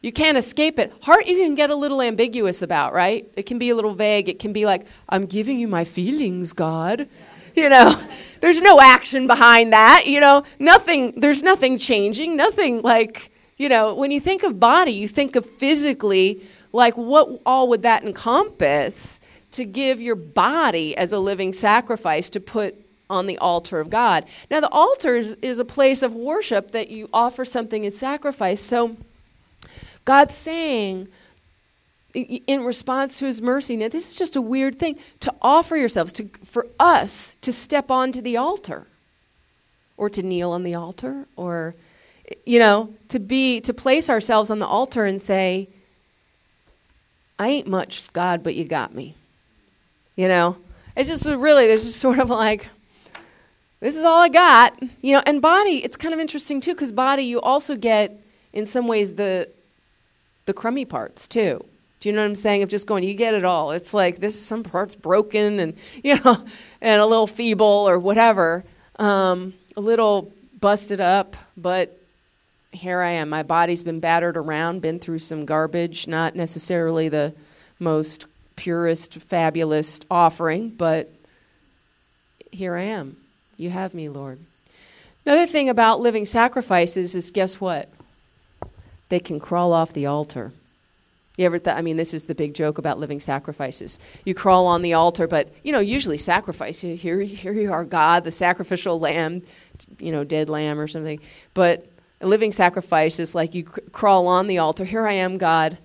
You 0.03 0.13
can't 0.13 0.37
escape 0.37 0.79
it. 0.79 0.93
Heart, 1.01 1.27
you 1.27 1.39
can 1.39 1.55
get 1.55 1.71
a 1.71 1.75
little 1.75 2.03
ambiguous 2.03 2.61
about, 2.61 2.93
right? 2.93 3.27
It 3.35 3.47
can 3.47 3.59
be 3.59 3.71
a 3.71 3.75
little 3.75 3.95
vague. 3.95 4.29
It 4.29 4.39
can 4.39 4.53
be 4.53 4.67
like, 4.67 4.87
I'm 5.09 5.25
giving 5.25 5.59
you 5.59 5.67
my 5.67 5.87
feelings, 5.87 6.53
God. 6.53 7.09
You 7.57 7.71
know, 7.71 7.99
there's 8.43 8.61
no 8.61 8.83
action 8.83 9.27
behind 9.27 9.73
that. 9.73 10.05
You 10.05 10.21
know, 10.21 10.45
nothing, 10.59 11.19
there's 11.19 11.43
nothing 11.43 11.79
changing, 11.79 12.37
nothing 12.37 12.83
like, 12.83 13.33
you 13.57 13.71
know, 13.71 13.95
when 13.95 14.11
you 14.11 14.21
think 14.21 14.43
of 14.43 14.61
body, 14.61 14.93
you 14.93 15.09
think 15.09 15.37
of 15.37 15.47
physically, 15.47 16.43
like 16.71 16.99
what 16.99 17.41
all 17.47 17.69
would 17.69 17.81
that 17.81 18.05
encompass 18.05 19.21
to 19.53 19.65
give 19.65 20.03
your 20.03 20.17
body 20.17 20.95
as 20.95 21.15
a 21.15 21.19
living 21.19 21.55
sacrifice 21.55 22.29
to 22.29 22.41
put 22.41 22.84
on 23.09 23.27
the 23.27 23.39
altar 23.39 23.81
of 23.81 23.91
God. 23.91 24.25
Now, 24.51 24.61
the 24.61 24.71
altar 24.71 25.17
is, 25.17 25.37
is 25.43 25.59
a 25.59 25.65
place 25.65 26.03
of 26.03 26.15
worship 26.15 26.73
that 26.73 26.89
you 26.89 27.09
offer 27.13 27.45
something 27.45 27.85
as 27.85 27.97
sacrifice. 27.97 28.61
So, 28.61 28.97
God's 30.05 30.35
saying, 30.35 31.09
in 32.15 32.65
response 32.65 33.19
to 33.19 33.27
his 33.27 33.43
mercy, 33.43 33.77
now 33.77 33.89
this 33.89 34.09
is 34.09 34.15
just 34.15 34.37
a 34.37 34.41
weird 34.41 34.79
thing 34.79 34.99
to 35.21 35.35
offer 35.43 35.77
yourselves, 35.77 36.13
to, 36.13 36.29
for 36.45 36.67
us 36.79 37.37
to 37.41 37.53
step 37.53 37.91
onto 37.91 38.21
the 38.21 38.37
altar 38.37 38.87
or 39.97 40.09
to 40.11 40.23
kneel 40.23 40.51
on 40.51 40.63
the 40.63 40.75
altar 40.75 41.27
or, 41.37 41.75
you 42.45 42.59
know, 42.59 42.95
to 43.09 43.19
be, 43.19 43.61
to 43.61 43.75
place 43.75 44.09
ourselves 44.09 44.51
on 44.51 44.59
the 44.59 44.67
altar 44.67 45.05
and 45.05 45.21
say, 45.21 45.69
I 47.39 47.49
ain't 47.49 47.67
much, 47.67 48.13
God, 48.13 48.43
but 48.43 48.55
you 48.55 48.65
got 48.65 48.95
me. 48.95 49.15
You 50.15 50.29
know, 50.29 50.57
it's 50.97 51.09
just 51.09 51.27
really, 51.27 51.67
there's 51.67 51.85
just 51.85 51.99
sort 51.99 52.21
of 52.21 52.31
like, 52.31 52.69
this 53.85 53.97
is 53.97 54.05
all 54.05 54.23
I 54.23 54.31
got. 54.31 54.83
You 55.03 55.13
know, 55.13 55.23
and 55.27 55.43
body, 55.43 55.85
it's 55.85 55.99
kind 55.99 56.15
of 56.15 56.19
interesting 56.19 56.59
too, 56.59 56.73
because 56.73 56.91
body, 56.91 57.25
you 57.25 57.39
also 57.43 57.77
get, 57.77 58.19
in 58.55 58.65
some 58.65 58.89
ways, 58.89 59.17
the 59.17 59.47
the 60.47 60.55
crummy 60.55 60.87
parts 60.87 61.29
too. 61.29 61.63
Do 62.01 62.09
you 62.09 62.15
know 62.15 62.23
what 62.23 62.29
I'm 62.29 62.35
saying? 62.35 62.63
Of 62.63 62.71
just 62.71 62.87
going, 62.87 63.05
you 63.05 63.13
get 63.13 63.35
it 63.35 63.45
all. 63.45 63.73
It's 63.73 63.93
like 63.93 64.17
this 64.17 64.41
some 64.41 64.63
parts 64.63 64.95
broken 64.95 65.61
and 65.61 65.75
you 66.03 66.19
know, 66.25 66.43
and 66.81 67.01
a 67.03 67.05
little 67.05 67.27
feeble 67.27 67.67
or 67.67 67.99
whatever, 67.99 68.65
um, 68.99 69.53
a 69.77 69.83
little 69.83 70.33
busted 70.63 71.01
up, 71.01 71.37
but 71.55 71.95
here 72.73 73.03
I 73.03 73.11
am. 73.11 73.29
My 73.29 73.43
body's 73.43 73.83
been 73.83 74.01
battered 74.01 74.39
around, 74.39 74.81
been 74.81 74.99
through 74.99 75.19
some 75.19 75.45
garbage, 75.45 76.09
not 76.09 76.35
necessarily 76.35 77.11
the 77.11 77.35
most 77.79 78.25
purest, 78.57 79.21
fabulous 79.21 80.01
offering, 80.11 80.71
but 80.71 81.11
here 82.51 82.75
I 82.77 82.85
am. 82.85 83.19
You 83.57 83.71
have 83.71 83.95
me, 83.95 84.09
Lord. 84.09 84.39
Another 85.27 85.47
thing 85.47 85.69
about 85.69 86.01
living 86.01 86.25
sacrifices 86.25 87.15
is 87.15 87.31
guess 87.31 87.61
what? 87.61 87.89
They 89.09 89.21
can 89.21 89.41
crawl 89.41 89.73
off 89.73 89.93
the 89.93 90.07
altar. 90.07 90.53
You 91.37 91.47
ever 91.47 91.59
thought, 91.59 91.77
I 91.77 91.83
mean, 91.83 91.97
this 91.97 92.15
is 92.15 92.25
the 92.25 92.35
big 92.35 92.55
joke 92.55 92.79
about 92.79 93.01
living 93.01 93.19
sacrifices. 93.19 93.99
You 94.25 94.35
crawl 94.35 94.67
on 94.67 94.83
the 94.83 94.93
altar, 94.93 95.27
but, 95.27 95.49
you 95.65 95.73
know, 95.73 95.81
usually 95.81 96.19
sacrifice. 96.19 96.81
Here, 96.81 97.23
here 97.23 97.53
you 97.53 97.73
are, 97.73 97.85
God, 97.85 98.23
the 98.23 98.31
sacrificial 98.31 99.01
lamb, 99.01 99.43
you 99.99 100.13
know, 100.13 100.23
dead 100.23 100.49
lamb 100.49 100.79
or 100.79 100.87
something. 100.87 101.19
But 101.53 101.87
a 102.21 102.29
living 102.29 102.53
sacrifice 102.53 103.19
is 103.19 103.35
like 103.35 103.55
you 103.55 103.65
cr- 103.65 103.81
crawl 103.91 104.29
on 104.29 104.47
the 104.47 104.59
altar. 104.59 104.85
Here 104.85 105.07
I 105.07 105.15
am, 105.15 105.37
God, 105.37 105.77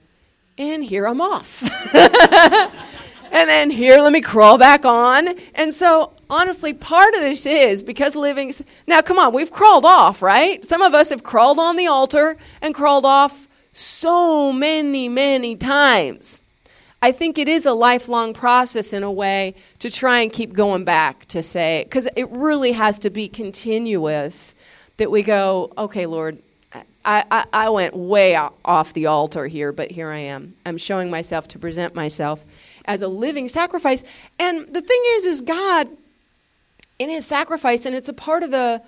and 0.57 0.83
here 0.83 1.07
I'm 1.07 1.19
off. 1.19 1.63
and 1.95 3.49
then 3.49 3.71
here, 3.71 3.97
let 3.97 4.13
me 4.13 4.21
crawl 4.21 4.59
back 4.59 4.85
on. 4.85 5.35
And 5.55 5.73
so, 5.73 6.13
honestly, 6.29 6.73
part 6.73 7.13
of 7.15 7.21
this 7.21 7.45
is 7.45 7.83
because 7.83 8.15
living. 8.15 8.53
Now, 8.87 9.01
come 9.01 9.19
on, 9.19 9.33
we've 9.33 9.51
crawled 9.51 9.85
off, 9.85 10.21
right? 10.21 10.63
Some 10.65 10.81
of 10.81 10.93
us 10.93 11.09
have 11.09 11.23
crawled 11.23 11.59
on 11.59 11.75
the 11.75 11.87
altar 11.87 12.37
and 12.61 12.75
crawled 12.75 13.05
off 13.05 13.47
so 13.73 14.51
many, 14.51 15.09
many 15.09 15.55
times. 15.55 16.41
I 17.01 17.13
think 17.13 17.37
it 17.37 17.47
is 17.47 17.65
a 17.65 17.73
lifelong 17.73 18.33
process 18.33 18.91
in 18.91 19.03
a 19.03 19.11
way 19.11 19.55
to 19.79 19.89
try 19.89 20.19
and 20.19 20.33
keep 20.33 20.51
going 20.51 20.83
back 20.83 21.25
to 21.27 21.41
say, 21.41 21.83
because 21.85 22.09
it 22.15 22.29
really 22.29 22.73
has 22.73 22.99
to 22.99 23.09
be 23.09 23.29
continuous 23.29 24.53
that 24.97 25.09
we 25.09 25.23
go, 25.23 25.71
okay, 25.77 26.05
Lord, 26.05 26.39
I, 27.05 27.23
I, 27.31 27.45
I 27.53 27.69
went 27.69 27.95
way 27.95 28.35
off 28.35 28.93
the 28.93 29.05
altar 29.05 29.47
here, 29.47 29.71
but 29.71 29.91
here 29.91 30.09
I 30.09 30.19
am. 30.19 30.55
I'm 30.65 30.77
showing 30.77 31.09
myself 31.09 31.47
to 31.49 31.59
present 31.59 31.95
myself 31.95 32.43
as 32.83 33.01
a 33.01 33.07
living 33.07 33.47
sacrifice. 33.47 34.03
And 34.37 34.67
the 34.67 34.81
thing 34.81 35.01
is, 35.11 35.25
is 35.25 35.39
God, 35.39 35.87
in 36.99 37.09
his 37.09 37.25
sacrifice, 37.25 37.85
and 37.85 37.95
it's 37.95 38.09
a 38.09 38.13
part 38.13 38.43
of 38.43 38.51
the, 38.51 38.81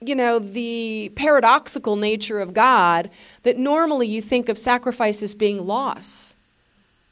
you 0.00 0.14
know, 0.14 0.38
the 0.38 1.12
paradoxical 1.14 1.94
nature 1.94 2.40
of 2.40 2.54
God, 2.54 3.10
that 3.42 3.58
normally 3.58 4.08
you 4.08 4.22
think 4.22 4.48
of 4.48 4.58
sacrifice 4.58 5.22
as 5.22 5.34
being 5.34 5.66
loss. 5.66 6.36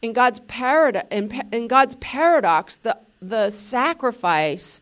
In 0.01 0.13
God's, 0.13 0.41
parad- 0.41 1.07
in, 1.13 1.31
in 1.53 1.69
God's 1.69 1.95
paradox, 1.97 2.77
the, 2.77 2.97
the 3.21 3.51
sacrifice 3.51 4.81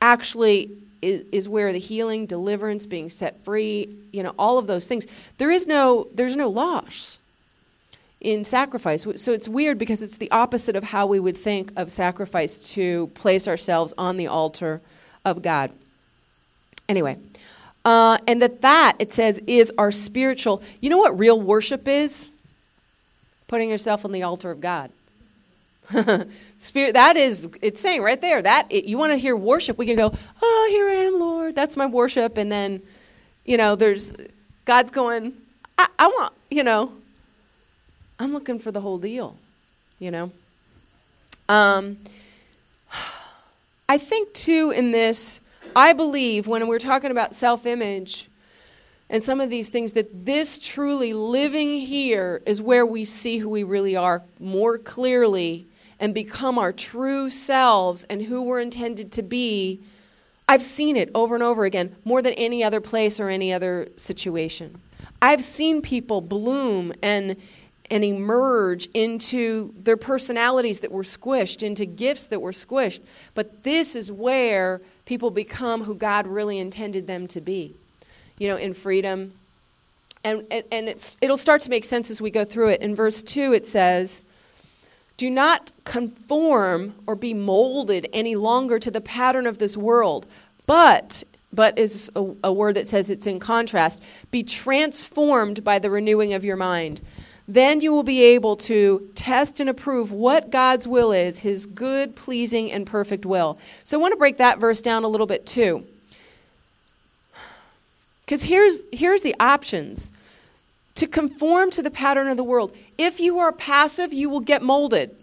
actually 0.00 0.70
is, 1.02 1.24
is 1.32 1.48
where 1.48 1.72
the 1.72 1.78
healing, 1.78 2.26
deliverance, 2.26 2.86
being 2.86 3.10
set 3.10 3.44
free, 3.44 3.88
you 4.12 4.22
know, 4.22 4.34
all 4.38 4.58
of 4.58 4.66
those 4.66 4.86
things. 4.86 5.06
There 5.38 5.50
is 5.50 5.66
no, 5.66 6.06
there's 6.14 6.36
no 6.36 6.48
loss 6.48 7.18
in 8.26 8.42
sacrifice. 8.42 9.06
So 9.14 9.30
it's 9.30 9.48
weird 9.48 9.78
because 9.78 10.02
it's 10.02 10.16
the 10.16 10.28
opposite 10.32 10.74
of 10.74 10.82
how 10.82 11.06
we 11.06 11.20
would 11.20 11.36
think 11.36 11.72
of 11.76 11.92
sacrifice 11.92 12.72
to 12.72 13.06
place 13.14 13.46
ourselves 13.46 13.94
on 13.96 14.16
the 14.16 14.26
altar 14.26 14.80
of 15.24 15.42
God. 15.42 15.70
Anyway, 16.88 17.18
uh, 17.84 18.18
and 18.26 18.42
that 18.42 18.62
that, 18.62 18.96
it 18.98 19.12
says, 19.12 19.38
is 19.46 19.72
our 19.78 19.92
spiritual. 19.92 20.60
You 20.80 20.90
know 20.90 20.98
what 20.98 21.16
real 21.16 21.40
worship 21.40 21.86
is? 21.86 22.32
Putting 23.46 23.70
yourself 23.70 24.04
on 24.04 24.10
the 24.10 24.24
altar 24.24 24.50
of 24.50 24.60
God. 24.60 24.90
Spirit, 26.58 26.94
that 26.94 27.16
is, 27.16 27.48
it's 27.62 27.80
saying 27.80 28.02
right 28.02 28.20
there 28.20 28.42
that 28.42 28.66
it, 28.70 28.86
you 28.86 28.98
want 28.98 29.12
to 29.12 29.16
hear 29.16 29.36
worship, 29.36 29.78
we 29.78 29.86
can 29.86 29.94
go, 29.94 30.12
oh, 30.42 30.68
here 30.72 30.88
I 30.88 31.04
am, 31.04 31.20
Lord. 31.20 31.54
That's 31.54 31.76
my 31.76 31.86
worship. 31.86 32.38
And 32.38 32.50
then, 32.50 32.82
you 33.44 33.56
know, 33.56 33.76
there's, 33.76 34.12
God's 34.64 34.90
going, 34.90 35.32
I, 35.78 35.86
I 35.96 36.08
want, 36.08 36.32
you 36.50 36.64
know, 36.64 36.90
I'm 38.18 38.32
looking 38.32 38.58
for 38.58 38.72
the 38.72 38.80
whole 38.80 38.98
deal, 38.98 39.36
you 39.98 40.10
know? 40.10 40.32
Um, 41.48 41.98
I 43.88 43.98
think, 43.98 44.32
too, 44.32 44.72
in 44.74 44.90
this, 44.90 45.40
I 45.74 45.92
believe 45.92 46.46
when 46.46 46.66
we're 46.66 46.78
talking 46.78 47.10
about 47.10 47.34
self 47.34 47.66
image 47.66 48.28
and 49.08 49.22
some 49.22 49.40
of 49.40 49.50
these 49.50 49.68
things, 49.68 49.92
that 49.92 50.24
this 50.24 50.58
truly 50.58 51.12
living 51.12 51.80
here 51.80 52.42
is 52.46 52.60
where 52.60 52.84
we 52.84 53.04
see 53.04 53.38
who 53.38 53.48
we 53.48 53.62
really 53.62 53.94
are 53.94 54.22
more 54.40 54.78
clearly 54.78 55.66
and 56.00 56.12
become 56.12 56.58
our 56.58 56.72
true 56.72 57.30
selves 57.30 58.04
and 58.04 58.22
who 58.22 58.42
we're 58.42 58.60
intended 58.60 59.12
to 59.12 59.22
be. 59.22 59.80
I've 60.48 60.62
seen 60.62 60.96
it 60.96 61.10
over 61.14 61.34
and 61.34 61.42
over 61.42 61.64
again, 61.64 61.94
more 62.04 62.22
than 62.22 62.32
any 62.34 62.62
other 62.64 62.80
place 62.80 63.20
or 63.20 63.28
any 63.28 63.52
other 63.52 63.88
situation. 63.96 64.80
I've 65.20 65.42
seen 65.42 65.82
people 65.82 66.20
bloom 66.20 66.92
and 67.02 67.36
and 67.90 68.04
emerge 68.04 68.88
into 68.94 69.72
their 69.78 69.96
personalities 69.96 70.80
that 70.80 70.90
were 70.90 71.02
squished, 71.02 71.62
into 71.62 71.86
gifts 71.86 72.26
that 72.26 72.40
were 72.40 72.52
squished. 72.52 73.00
But 73.34 73.62
this 73.62 73.94
is 73.94 74.10
where 74.10 74.80
people 75.04 75.30
become 75.30 75.84
who 75.84 75.94
God 75.94 76.26
really 76.26 76.58
intended 76.58 77.06
them 77.06 77.28
to 77.28 77.40
be, 77.40 77.74
you 78.38 78.48
know, 78.48 78.56
in 78.56 78.74
freedom. 78.74 79.32
And, 80.24 80.44
and, 80.50 80.64
and 80.72 81.16
it'll 81.20 81.36
start 81.36 81.62
to 81.62 81.70
make 81.70 81.84
sense 81.84 82.10
as 82.10 82.20
we 82.20 82.30
go 82.30 82.44
through 82.44 82.70
it. 82.70 82.80
In 82.80 82.96
verse 82.96 83.22
2, 83.22 83.52
it 83.52 83.66
says, 83.66 84.22
Do 85.16 85.30
not 85.30 85.70
conform 85.84 86.94
or 87.06 87.14
be 87.14 87.34
molded 87.34 88.08
any 88.12 88.34
longer 88.34 88.80
to 88.80 88.90
the 88.90 89.00
pattern 89.00 89.46
of 89.46 89.58
this 89.58 89.76
world, 89.76 90.26
but, 90.66 91.22
but 91.52 91.78
is 91.78 92.10
a, 92.16 92.26
a 92.42 92.52
word 92.52 92.74
that 92.74 92.88
says 92.88 93.08
it's 93.08 93.28
in 93.28 93.38
contrast, 93.38 94.02
be 94.32 94.42
transformed 94.42 95.62
by 95.62 95.78
the 95.78 95.90
renewing 95.90 96.32
of 96.32 96.44
your 96.44 96.56
mind 96.56 97.00
then 97.48 97.80
you 97.80 97.92
will 97.92 98.02
be 98.02 98.22
able 98.22 98.56
to 98.56 99.08
test 99.14 99.60
and 99.60 99.70
approve 99.70 100.10
what 100.10 100.50
God's 100.50 100.86
will 100.86 101.12
is, 101.12 101.40
his 101.40 101.64
good, 101.66 102.16
pleasing, 102.16 102.72
and 102.72 102.86
perfect 102.86 103.24
will. 103.24 103.58
So 103.84 103.98
I 103.98 104.00
want 104.00 104.12
to 104.12 104.18
break 104.18 104.38
that 104.38 104.58
verse 104.58 104.82
down 104.82 105.04
a 105.04 105.08
little 105.08 105.26
bit 105.26 105.46
too. 105.46 105.84
Because 108.24 108.42
here's, 108.44 108.80
here's 108.92 109.22
the 109.22 109.36
options 109.38 110.10
to 110.96 111.06
conform 111.06 111.70
to 111.70 111.82
the 111.82 111.90
pattern 111.90 112.26
of 112.26 112.36
the 112.36 112.42
world. 112.42 112.74
If 112.98 113.20
you 113.20 113.38
are 113.38 113.52
passive, 113.52 114.12
you 114.12 114.28
will 114.28 114.40
get 114.40 114.62
molded. 114.62 115.14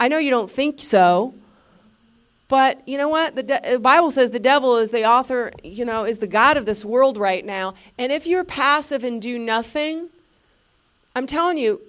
I 0.00 0.08
know 0.08 0.18
you 0.18 0.30
don't 0.30 0.50
think 0.50 0.80
so, 0.80 1.34
but 2.48 2.86
you 2.88 2.98
know 2.98 3.08
what? 3.08 3.36
The, 3.36 3.42
de- 3.42 3.72
the, 3.72 3.78
Bible 3.78 4.10
says 4.10 4.30
the 4.30 4.40
devil 4.40 4.76
is 4.76 4.90
the 4.90 5.04
author, 5.04 5.52
you 5.62 5.84
know, 5.84 6.04
is 6.04 6.18
the 6.18 6.26
God 6.26 6.56
of 6.56 6.66
this 6.66 6.84
world 6.84 7.18
right 7.18 7.44
now. 7.44 7.74
And 7.98 8.10
if 8.10 8.26
you're 8.26 8.44
passive 8.44 9.04
and 9.04 9.20
do 9.20 9.38
nothing, 9.38 10.08
I'm 11.18 11.26
telling 11.26 11.58
you, 11.58 11.80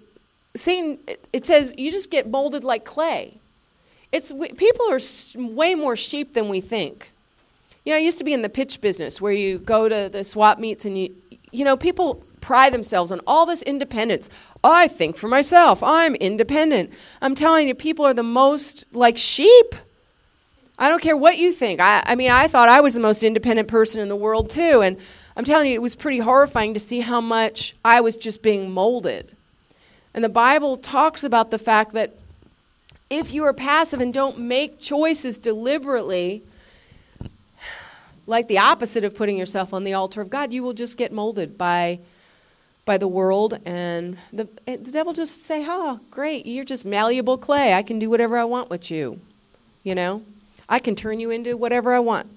Satan, 0.56 0.98
it 1.32 1.46
says 1.46 1.74
you 1.78 1.92
just 1.92 2.10
get 2.10 2.30
molded 2.30 2.64
like 2.64 2.84
clay. 2.84 3.38
It's, 4.12 4.32
people 4.58 4.92
are 4.92 5.00
way 5.36 5.76
more 5.76 5.96
sheep 5.96 6.34
than 6.34 6.50
we 6.50 6.62
think. 6.62 7.12
You 7.86 7.94
know, 7.94 7.98
I 7.98 8.02
used 8.02 8.18
to 8.18 8.24
be 8.24 8.34
in 8.34 8.42
the 8.42 8.50
pitch 8.50 8.82
business 8.82 9.22
where 9.22 9.32
you 9.32 9.60
go 9.60 9.88
to 9.88 10.10
the 10.12 10.24
swap 10.24 10.60
meets 10.60 10.84
and 10.84 10.98
you, 10.98 11.16
you 11.52 11.64
know, 11.64 11.78
people 11.78 12.24
pride 12.42 12.74
themselves 12.74 13.12
on 13.12 13.22
all 13.28 13.46
this 13.46 13.62
independence. 13.62 14.30
I 14.64 14.88
think 14.88 15.16
for 15.16 15.28
myself. 15.28 15.84
I'm 15.84 16.16
independent. 16.16 16.92
I'm 17.22 17.36
telling 17.36 17.68
you, 17.68 17.76
people 17.76 18.06
are 18.06 18.14
the 18.14 18.24
most 18.24 18.86
like 18.94 19.18
sheep. 19.18 19.76
I 20.80 20.90
don't 20.90 21.02
care 21.02 21.18
what 21.18 21.38
you 21.38 21.52
think. 21.52 21.80
I, 21.80 22.02
I 22.06 22.16
mean, 22.16 22.32
I 22.32 22.48
thought 22.48 22.70
I 22.70 22.82
was 22.82 22.96
the 22.96 23.00
most 23.00 23.22
independent 23.22 23.68
person 23.68 24.02
in 24.02 24.08
the 24.08 24.16
world, 24.16 24.50
too. 24.50 24.82
And 24.82 24.98
I'm 25.36 25.46
telling 25.46 25.68
you, 25.68 25.76
it 25.76 25.82
was 25.82 25.96
pretty 25.96 26.20
horrifying 26.20 26.74
to 26.74 26.80
see 26.80 27.00
how 27.00 27.22
much 27.22 27.76
I 27.84 28.02
was 28.02 28.18
just 28.18 28.42
being 28.42 28.72
molded. 28.72 29.36
And 30.14 30.24
the 30.24 30.30
Bible 30.30 30.76
talks 30.76 31.24
about 31.24 31.52
the 31.52 31.60
fact 31.60 31.94
that 31.94 32.16
if 33.10 33.34
you 33.34 33.44
are 33.46 33.54
passive 33.54 34.02
and 34.02 34.14
don't 34.14 34.40
make 34.40 34.80
choices 34.80 35.38
deliberately, 35.38 36.44
like 38.28 38.48
the 38.48 38.60
opposite 38.60 39.04
of 39.04 39.16
putting 39.16 39.38
yourself 39.38 39.74
on 39.74 39.84
the 39.84 39.94
altar 39.94 40.22
of 40.22 40.30
God, 40.30 40.54
you 40.54 40.62
will 40.62 40.74
just 40.74 40.98
get 40.98 41.12
molded 41.12 41.58
by 41.58 42.00
by 42.86 42.98
the 42.98 43.08
world 43.08 43.60
and 43.68 44.18
the, 44.34 44.48
the 44.66 44.92
devil 44.92 45.14
just 45.14 45.46
say, 45.46 45.64
"Oh, 45.68 46.00
great, 46.10 46.48
you're 46.48 46.66
just 46.66 46.86
malleable 46.86 47.38
clay. 47.38 47.74
I 47.76 47.84
can 47.84 48.00
do 48.00 48.10
whatever 48.10 48.38
I 48.38 48.46
want 48.46 48.70
with 48.70 48.90
you." 48.90 49.20
You 49.84 49.96
know? 49.96 50.24
I 50.68 50.80
can 50.80 50.96
turn 50.96 51.20
you 51.20 51.32
into 51.32 51.58
whatever 51.58 51.94
I 51.94 52.00
want. 52.00 52.28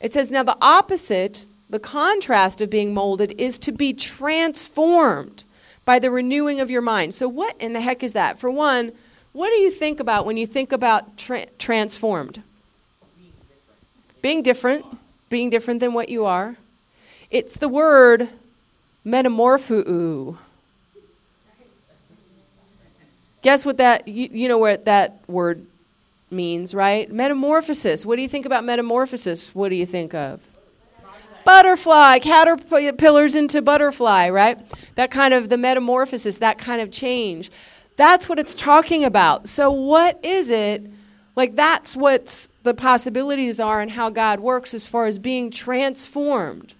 It 0.00 0.12
says 0.12 0.30
now 0.30 0.42
the 0.42 0.56
opposite 0.60 1.46
the 1.72 1.80
contrast 1.80 2.60
of 2.60 2.68
being 2.68 2.92
molded 2.92 3.32
is 3.38 3.58
to 3.58 3.72
be 3.72 3.94
transformed 3.94 5.42
by 5.86 5.98
the 5.98 6.10
renewing 6.10 6.60
of 6.60 6.70
your 6.70 6.82
mind. 6.82 7.14
So, 7.14 7.26
what 7.26 7.56
in 7.58 7.72
the 7.72 7.80
heck 7.80 8.02
is 8.02 8.12
that? 8.12 8.38
For 8.38 8.50
one, 8.50 8.92
what 9.32 9.48
do 9.48 9.56
you 9.56 9.70
think 9.70 9.98
about 9.98 10.26
when 10.26 10.36
you 10.36 10.46
think 10.46 10.70
about 10.70 11.16
tra- 11.16 11.46
transformed? 11.58 12.42
Being 14.20 14.42
different, 14.42 14.84
being 15.30 15.48
different 15.48 15.80
than 15.80 15.94
what 15.94 16.10
you 16.10 16.26
are. 16.26 16.56
It's 17.30 17.56
the 17.56 17.70
word 17.70 18.28
metamorpho. 19.06 20.36
Guess 23.40 23.64
what 23.64 23.78
that, 23.78 24.06
you, 24.06 24.28
you 24.30 24.46
know 24.46 24.58
what 24.58 24.84
that 24.84 25.20
word 25.26 25.64
means, 26.30 26.74
right? 26.74 27.10
Metamorphosis. 27.10 28.04
What 28.04 28.16
do 28.16 28.22
you 28.22 28.28
think 28.28 28.44
about 28.44 28.62
metamorphosis? 28.62 29.54
What 29.54 29.70
do 29.70 29.74
you 29.74 29.86
think 29.86 30.12
of? 30.12 30.51
Butterfly, 31.44 32.18
caterpillars 32.18 33.34
into 33.34 33.62
butterfly, 33.62 34.28
right? 34.28 34.58
That 34.94 35.10
kind 35.10 35.34
of 35.34 35.48
the 35.48 35.58
metamorphosis, 35.58 36.38
that 36.38 36.58
kind 36.58 36.80
of 36.80 36.90
change. 36.90 37.50
That's 37.96 38.28
what 38.28 38.38
it's 38.38 38.54
talking 38.54 39.04
about. 39.04 39.48
So, 39.48 39.70
what 39.70 40.22
is 40.24 40.50
it? 40.50 40.82
Like, 41.34 41.54
that's 41.56 41.96
what 41.96 42.48
the 42.62 42.74
possibilities 42.74 43.58
are 43.58 43.80
and 43.80 43.90
how 43.90 44.10
God 44.10 44.40
works 44.40 44.74
as 44.74 44.86
far 44.86 45.06
as 45.06 45.18
being 45.18 45.50
transformed. 45.50 46.74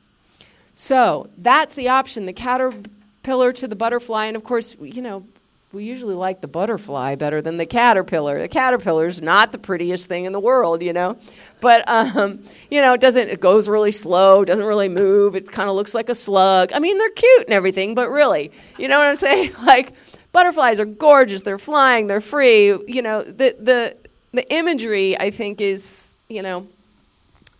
So, 0.74 1.28
that's 1.38 1.74
the 1.74 1.88
option 1.88 2.26
the 2.26 2.32
caterpillar 2.32 3.52
to 3.54 3.68
the 3.68 3.76
butterfly. 3.76 4.26
And 4.26 4.36
of 4.36 4.44
course, 4.44 4.76
you 4.80 5.02
know, 5.02 5.24
we 5.72 5.84
usually 5.84 6.14
like 6.14 6.42
the 6.42 6.48
butterfly 6.48 7.14
better 7.14 7.40
than 7.40 7.56
the 7.56 7.64
caterpillar. 7.64 8.38
The 8.38 8.48
caterpillar's 8.48 9.22
not 9.22 9.52
the 9.52 9.58
prettiest 9.58 10.06
thing 10.06 10.26
in 10.26 10.32
the 10.32 10.40
world, 10.40 10.82
you 10.82 10.92
know. 10.92 11.16
But 11.62 11.88
um, 11.88 12.44
you 12.70 12.82
know, 12.82 12.92
it 12.92 13.00
doesn't 13.00 13.28
it 13.28 13.40
goes 13.40 13.68
really 13.68 13.92
slow, 13.92 14.44
doesn't 14.44 14.66
really 14.66 14.90
move. 14.90 15.34
It 15.34 15.50
kind 15.50 15.70
of 15.70 15.74
looks 15.74 15.94
like 15.94 16.10
a 16.10 16.14
slug. 16.14 16.72
I 16.74 16.78
mean, 16.78 16.98
they're 16.98 17.08
cute 17.08 17.44
and 17.46 17.54
everything, 17.54 17.94
but 17.94 18.10
really, 18.10 18.52
you 18.78 18.88
know 18.88 18.98
what 18.98 19.06
I'm 19.06 19.16
saying? 19.16 19.52
Like 19.62 19.94
butterflies 20.32 20.78
are 20.78 20.84
gorgeous. 20.84 21.42
They're 21.42 21.56
flying, 21.56 22.06
they're 22.08 22.20
free. 22.20 22.66
You 22.66 23.00
know, 23.00 23.22
the 23.22 23.56
the 23.58 23.96
the 24.32 24.52
imagery 24.52 25.18
I 25.18 25.30
think 25.30 25.62
is, 25.62 26.12
you 26.28 26.42
know, 26.42 26.66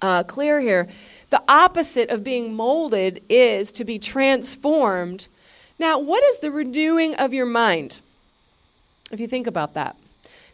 uh, 0.02 0.24
clear 0.24 0.60
here. 0.60 0.88
The 1.30 1.42
opposite 1.48 2.10
of 2.10 2.22
being 2.22 2.52
molded 2.52 3.22
is 3.30 3.72
to 3.72 3.84
be 3.84 3.98
transformed 3.98 5.28
now, 5.82 5.98
what 5.98 6.22
is 6.22 6.38
the 6.38 6.52
renewing 6.52 7.16
of 7.16 7.34
your 7.34 7.44
mind? 7.44 8.00
If 9.10 9.18
you 9.18 9.26
think 9.26 9.48
about 9.48 9.74
that, 9.74 9.96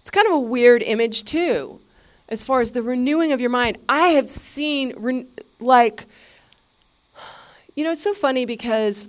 it's 0.00 0.08
kind 0.08 0.26
of 0.26 0.32
a 0.32 0.38
weird 0.38 0.82
image, 0.82 1.24
too, 1.24 1.80
as 2.28 2.44
far 2.44 2.60
as 2.60 2.72
the 2.72 2.82
renewing 2.82 3.32
of 3.32 3.40
your 3.40 3.50
mind. 3.50 3.78
I 3.88 4.08
have 4.08 4.28
seen, 4.28 4.92
re- 4.96 5.26
like, 5.60 6.04
you 7.74 7.84
know, 7.84 7.92
it's 7.92 8.02
so 8.02 8.14
funny 8.14 8.44
because 8.44 9.06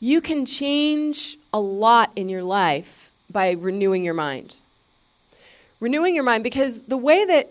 you 0.00 0.20
can 0.20 0.46
change 0.46 1.36
a 1.52 1.60
lot 1.60 2.10
in 2.16 2.28
your 2.28 2.42
life 2.42 3.10
by 3.30 3.52
renewing 3.52 4.04
your 4.04 4.14
mind. 4.14 4.60
Renewing 5.80 6.14
your 6.14 6.24
mind, 6.24 6.42
because 6.42 6.82
the 6.82 6.96
way 6.96 7.24
that 7.24 7.50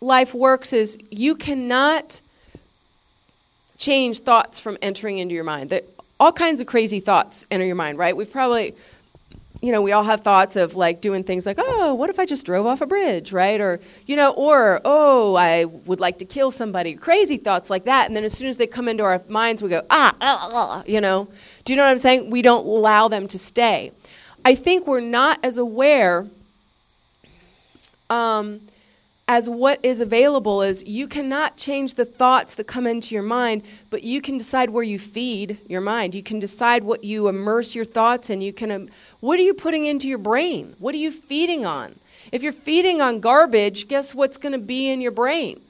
life 0.00 0.34
works 0.34 0.72
is 0.72 0.98
you 1.10 1.34
cannot 1.34 2.20
change 3.78 4.20
thoughts 4.20 4.60
from 4.60 4.78
entering 4.80 5.18
into 5.18 5.34
your 5.34 5.44
mind. 5.44 5.70
That 5.70 5.84
all 6.20 6.32
kinds 6.32 6.60
of 6.60 6.66
crazy 6.66 7.00
thoughts 7.00 7.44
enter 7.50 7.64
your 7.64 7.74
mind, 7.74 7.98
right? 7.98 8.16
We've 8.16 8.30
probably 8.30 8.74
you 9.64 9.72
know, 9.72 9.80
we 9.80 9.92
all 9.92 10.02
have 10.02 10.20
thoughts 10.20 10.56
of 10.56 10.76
like 10.76 11.00
doing 11.00 11.24
things 11.24 11.46
like, 11.46 11.58
oh, 11.58 11.94
what 11.94 12.10
if 12.10 12.18
I 12.18 12.26
just 12.26 12.44
drove 12.44 12.66
off 12.66 12.82
a 12.82 12.86
bridge, 12.86 13.32
right? 13.32 13.58
Or, 13.60 13.80
you 14.06 14.14
know, 14.14 14.32
or, 14.32 14.82
oh, 14.84 15.36
I 15.36 15.64
would 15.64 16.00
like 16.00 16.18
to 16.18 16.26
kill 16.26 16.50
somebody. 16.50 16.94
Crazy 16.94 17.38
thoughts 17.38 17.70
like 17.70 17.84
that. 17.86 18.06
And 18.06 18.14
then 18.14 18.24
as 18.24 18.36
soon 18.36 18.48
as 18.48 18.58
they 18.58 18.66
come 18.66 18.88
into 18.88 19.04
our 19.04 19.22
minds, 19.26 19.62
we 19.62 19.70
go, 19.70 19.80
ah, 19.88 20.14
ah, 20.20 20.50
ah, 20.52 20.82
you 20.86 21.00
know. 21.00 21.28
Do 21.64 21.72
you 21.72 21.78
know 21.78 21.84
what 21.84 21.92
I'm 21.92 21.98
saying? 21.98 22.28
We 22.28 22.42
don't 22.42 22.66
allow 22.66 23.08
them 23.08 23.26
to 23.28 23.38
stay. 23.38 23.92
I 24.44 24.54
think 24.54 24.86
we're 24.86 25.00
not 25.00 25.38
as 25.42 25.56
aware 25.56 26.26
um, 28.10 28.60
as 29.26 29.48
what 29.48 29.80
is 29.82 30.00
available 30.00 30.60
is 30.60 30.84
you 30.86 31.08
cannot 31.08 31.56
change 31.56 31.94
the 31.94 32.04
thoughts 32.04 32.54
that 32.56 32.66
come 32.66 32.86
into 32.86 33.14
your 33.14 33.22
mind, 33.22 33.62
but 33.88 34.02
you 34.02 34.20
can 34.20 34.36
decide 34.36 34.70
where 34.70 34.82
you 34.82 34.98
feed 34.98 35.58
your 35.66 35.80
mind. 35.80 36.14
You 36.14 36.22
can 36.22 36.38
decide 36.38 36.84
what 36.84 37.04
you 37.04 37.28
immerse 37.28 37.74
your 37.74 37.86
thoughts 37.86 38.28
in. 38.28 38.42
You 38.42 38.52
can 38.52 38.70
um, 38.70 38.88
what 39.20 39.38
are 39.38 39.42
you 39.42 39.54
putting 39.54 39.86
into 39.86 40.08
your 40.08 40.18
brain? 40.18 40.76
What 40.78 40.94
are 40.94 40.98
you 40.98 41.10
feeding 41.10 41.64
on? 41.64 41.94
If 42.32 42.42
you're 42.42 42.52
feeding 42.52 43.00
on 43.00 43.20
garbage, 43.20 43.88
guess 43.88 44.14
what's 44.14 44.36
going 44.36 44.52
to 44.52 44.58
be 44.58 44.90
in 44.90 45.00
your 45.00 45.10
brain? 45.10 45.60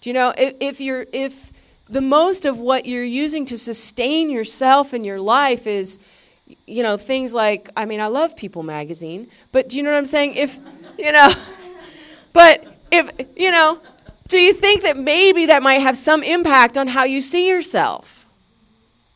Do 0.00 0.08
you 0.08 0.14
know 0.14 0.32
if, 0.36 0.54
if 0.60 0.80
you're 0.80 1.06
if 1.12 1.52
the 1.90 2.00
most 2.00 2.46
of 2.46 2.58
what 2.58 2.86
you're 2.86 3.04
using 3.04 3.44
to 3.46 3.58
sustain 3.58 4.30
yourself 4.30 4.94
in 4.94 5.04
your 5.04 5.20
life 5.20 5.66
is 5.66 5.98
you 6.66 6.82
know 6.82 6.96
things 6.96 7.34
like 7.34 7.68
I 7.76 7.84
mean 7.84 8.00
I 8.00 8.06
love 8.06 8.36
People 8.36 8.62
magazine, 8.62 9.28
but 9.52 9.68
do 9.68 9.76
you 9.76 9.82
know 9.82 9.90
what 9.90 9.98
I'm 9.98 10.06
saying? 10.06 10.36
If 10.36 10.58
you 10.98 11.12
know 11.12 11.30
but 12.34 12.66
if, 12.92 13.10
you 13.34 13.50
know, 13.50 13.80
do 14.28 14.38
you 14.38 14.52
think 14.52 14.82
that 14.82 14.98
maybe 14.98 15.46
that 15.46 15.62
might 15.62 15.80
have 15.80 15.96
some 15.96 16.22
impact 16.22 16.76
on 16.76 16.88
how 16.88 17.04
you 17.04 17.22
see 17.22 17.48
yourself? 17.48 18.26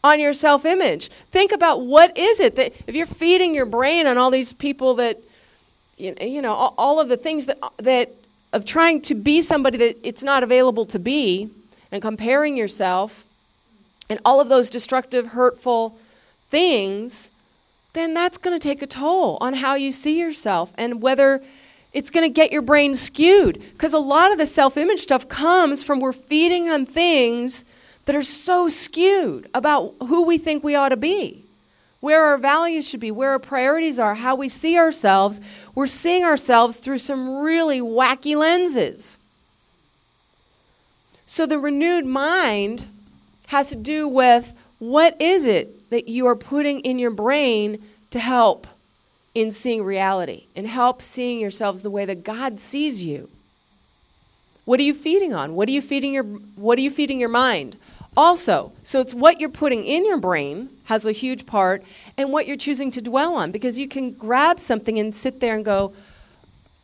On 0.03 0.19
your 0.19 0.33
self 0.33 0.65
image? 0.65 1.09
Think 1.31 1.53
about 1.53 1.83
what 1.83 2.17
is 2.17 2.41
it 2.41 2.57
that, 2.57 2.73
if 2.87 2.95
you're 2.95 3.05
feeding 3.05 3.55
your 3.55 3.67
brain 3.67 4.07
on 4.07 4.17
all 4.17 4.31
these 4.31 4.53
people 4.55 4.95
that, 4.95 5.19
you 5.99 6.41
know, 6.41 6.55
all 6.55 7.01
of 7.01 7.09
the 7.09 7.17
things 7.17 7.47
that, 7.47 7.59
that, 7.79 8.13
of 8.53 8.65
trying 8.65 9.03
to 9.03 9.15
be 9.15 9.43
somebody 9.43 9.77
that 9.77 9.99
it's 10.03 10.23
not 10.23 10.43
available 10.43 10.87
to 10.87 10.99
be, 10.99 11.51
and 11.91 12.01
comparing 12.01 12.57
yourself, 12.57 13.27
and 14.09 14.21
all 14.25 14.41
of 14.41 14.49
those 14.49 14.71
destructive, 14.71 15.29
hurtful 15.29 15.99
things, 16.47 17.31
then 17.93 18.15
that's 18.15 18.39
going 18.39 18.59
to 18.59 18.63
take 18.63 18.83
a 18.83 18.87
toll 18.87 19.39
on 19.41 19.55
how 19.55 19.75
you 19.75 19.91
see 19.91 20.19
yourself 20.19 20.73
and 20.77 21.03
whether 21.03 21.43
it's 21.93 22.11
going 22.11 22.25
to 22.25 22.33
get 22.33 22.53
your 22.53 22.63
brain 22.63 22.95
skewed 22.95 23.61
because 23.73 23.93
a 23.93 23.99
lot 23.99 24.33
of 24.33 24.39
the 24.39 24.47
self 24.47 24.77
image 24.77 25.01
stuff 25.01 25.29
comes 25.29 25.83
from 25.83 26.01
we're 26.01 26.13
feeding 26.13 26.69
on 26.69 26.87
things 26.87 27.65
that 28.05 28.17
are 28.17 28.23
so 28.23 28.69
skewed 28.69 29.49
about 29.53 29.95
who 30.01 30.25
we 30.25 30.39
think 30.39 30.65
we 30.65 30.75
ought 30.75 30.91
to 30.91 30.97
be, 30.97 31.45
where 32.01 32.25
our 32.25 32.39
values 32.39 32.89
should 32.89 33.01
be, 33.01 33.11
where 33.11 33.33
our 33.33 33.39
priorities 33.39 33.99
are, 33.99 34.15
how 34.15 34.35
we 34.35 34.49
see 34.49 34.79
ourselves. 34.79 35.41
We're 35.75 35.87
seeing 35.87 36.25
ourselves 36.25 36.77
through 36.77 36.99
some 36.99 37.39
really 37.39 37.81
wacky 37.81 38.37
lenses. 38.37 39.19
So 41.27 41.45
the 41.45 41.59
renewed 41.59 42.07
mind 42.07 42.87
has 43.49 43.69
to 43.69 43.77
do 43.77 44.09
with 44.09 44.55
What 44.79 45.21
is 45.21 45.45
it 45.45 45.91
that 45.91 46.09
you 46.09 46.27
are 46.27 46.37
putting 46.37 46.81
in 46.81 46.99
your 46.99 47.11
brain 47.11 47.83
to 48.11 48.19
help 48.19 48.67
in 49.41 49.51
seeing 49.51 49.83
reality 49.83 50.45
and 50.57 50.67
help 50.67 51.03
seeing 51.03 51.41
yourselves 51.41 51.83
the 51.83 51.91
way 51.91 52.05
that 52.05 52.25
God 52.25 52.61
sees 52.61 53.03
you? 53.03 53.29
What 54.65 54.81
are 54.81 54.85
you 54.85 54.95
feeding 54.95 55.33
on? 55.33 55.55
What 55.55 55.69
are 55.69 55.73
you 55.73 55.81
feeding 55.81 56.13
your 56.13 56.25
what 56.25 56.79
are 56.79 56.83
you 56.83 56.91
feeding 56.91 57.19
your 57.19 57.29
mind? 57.29 57.77
Also, 58.17 58.73
so 58.85 59.01
it's 59.01 59.15
what 59.15 59.41
you're 59.41 59.49
putting 59.49 59.85
in 59.85 60.05
your 60.05 60.19
brain 60.19 60.69
has 60.85 61.07
a 61.07 61.13
huge 61.13 61.47
part 61.47 61.85
and 62.17 62.33
what 62.33 62.47
you're 62.47 62.57
choosing 62.57 62.91
to 62.91 63.01
dwell 63.01 63.35
on 63.35 63.53
because 63.53 63.79
you 63.79 63.87
can 63.87 64.11
grab 64.11 64.59
something 64.59 64.99
and 64.99 65.15
sit 65.15 65.41
there 65.41 65.55
and 65.55 65.65
go, 65.65 65.93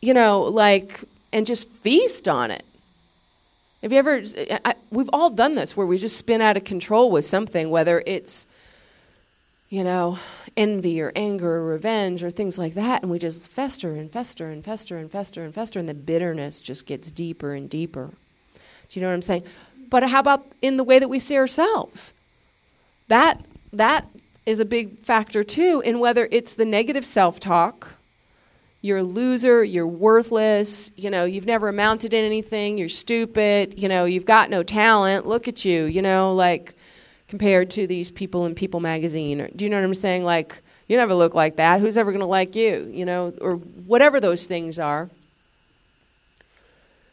you 0.01 0.13
know, 0.13 0.41
like 0.41 1.03
and 1.33 1.45
just 1.45 1.69
feast 1.69 2.27
on 2.27 2.51
it. 2.51 2.63
Have 3.81 3.91
you 3.91 3.99
ever 3.99 4.23
I, 4.63 4.75
we've 4.89 5.09
all 5.11 5.29
done 5.29 5.55
this 5.55 5.75
where 5.75 5.85
we 5.85 5.97
just 5.97 6.17
spin 6.17 6.41
out 6.41 6.57
of 6.57 6.63
control 6.63 7.11
with 7.11 7.25
something 7.25 7.69
whether 7.69 8.01
it's 8.05 8.47
you 9.69 9.83
know, 9.83 10.17
envy 10.57 11.01
or 11.01 11.11
anger 11.15 11.55
or 11.57 11.65
revenge 11.65 12.23
or 12.23 12.31
things 12.31 12.57
like 12.57 12.73
that, 12.75 13.01
and 13.01 13.11
we 13.11 13.19
just 13.19 13.51
fester 13.51 13.95
and 13.95 14.11
fester 14.11 14.49
and 14.49 14.63
fester 14.63 14.97
and 14.97 15.11
fester 15.11 15.43
and 15.43 15.53
fester, 15.53 15.79
and 15.79 15.89
the 15.89 15.93
bitterness 15.93 16.61
just 16.61 16.85
gets 16.85 17.11
deeper 17.11 17.53
and 17.53 17.69
deeper. 17.69 18.11
Do 18.89 18.99
you 18.99 19.01
know 19.01 19.09
what 19.09 19.15
I'm 19.15 19.21
saying? 19.21 19.43
But 19.89 20.09
how 20.09 20.19
about 20.19 20.45
in 20.61 20.77
the 20.77 20.83
way 20.83 20.99
that 20.99 21.09
we 21.09 21.19
see 21.19 21.37
ourselves? 21.37 22.13
That 23.07 23.43
that 23.73 24.07
is 24.45 24.59
a 24.59 24.65
big 24.65 24.99
factor 24.99 25.43
too 25.43 25.81
in 25.85 25.99
whether 25.99 26.27
it's 26.31 26.55
the 26.55 26.65
negative 26.65 27.05
self-talk. 27.05 27.93
You're 28.81 28.99
a 28.99 29.03
loser, 29.03 29.63
you're 29.63 29.87
worthless, 29.87 30.91
you 30.95 31.09
know, 31.09 31.25
you've 31.25 31.47
never 31.47 31.67
amounted 31.69 32.11
to 32.11 32.17
anything, 32.17 32.77
you're 32.77 32.87
stupid, 32.87 33.79
you 33.79 33.89
know, 33.89 34.05
you've 34.05 34.25
got 34.25 34.51
no 34.51 34.61
talent, 34.61 35.25
look 35.25 35.47
at 35.47 35.65
you, 35.65 35.85
you 35.85 36.03
know, 36.03 36.33
like 36.35 36.75
compared 37.27 37.69
to 37.71 37.87
these 37.87 38.11
people 38.11 38.45
in 38.45 38.55
People 38.55 38.79
magazine 38.79 39.41
or 39.41 39.47
do 39.49 39.65
you 39.65 39.71
know 39.71 39.77
what 39.77 39.85
I'm 39.85 39.93
saying? 39.93 40.23
Like 40.23 40.61
you 40.87 40.97
never 40.97 41.15
look 41.15 41.33
like 41.33 41.55
that. 41.55 41.81
Who's 41.81 41.97
ever 41.97 42.11
going 42.11 42.21
to 42.21 42.27
like 42.27 42.55
you, 42.55 42.89
you 42.93 43.05
know, 43.05 43.33
or 43.41 43.55
whatever 43.55 44.19
those 44.19 44.45
things 44.45 44.77
are. 44.77 45.09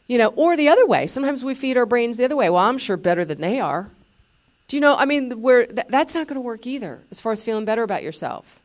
You 0.07 0.17
know, 0.17 0.27
or 0.35 0.55
the 0.55 0.67
other 0.67 0.85
way. 0.85 1.07
Sometimes 1.07 1.43
we 1.43 1.55
feed 1.55 1.77
our 1.77 1.85
brains 1.85 2.17
the 2.17 2.25
other 2.25 2.35
way. 2.35 2.49
Well, 2.49 2.63
I'm 2.63 2.77
sure 2.77 2.97
better 2.97 3.25
than 3.25 3.41
they 3.41 3.59
are. 3.59 3.89
Do 4.67 4.77
you 4.77 4.81
know? 4.81 4.95
I 4.95 5.05
mean, 5.05 5.41
where 5.41 5.65
th- 5.65 5.87
that's 5.89 6.13
not 6.13 6.27
going 6.27 6.35
to 6.35 6.41
work 6.41 6.67
either. 6.67 6.99
As 7.09 7.19
far 7.19 7.31
as 7.31 7.41
feeling 7.41 7.65
better 7.65 7.83
about 7.83 8.03
yourself. 8.03 8.59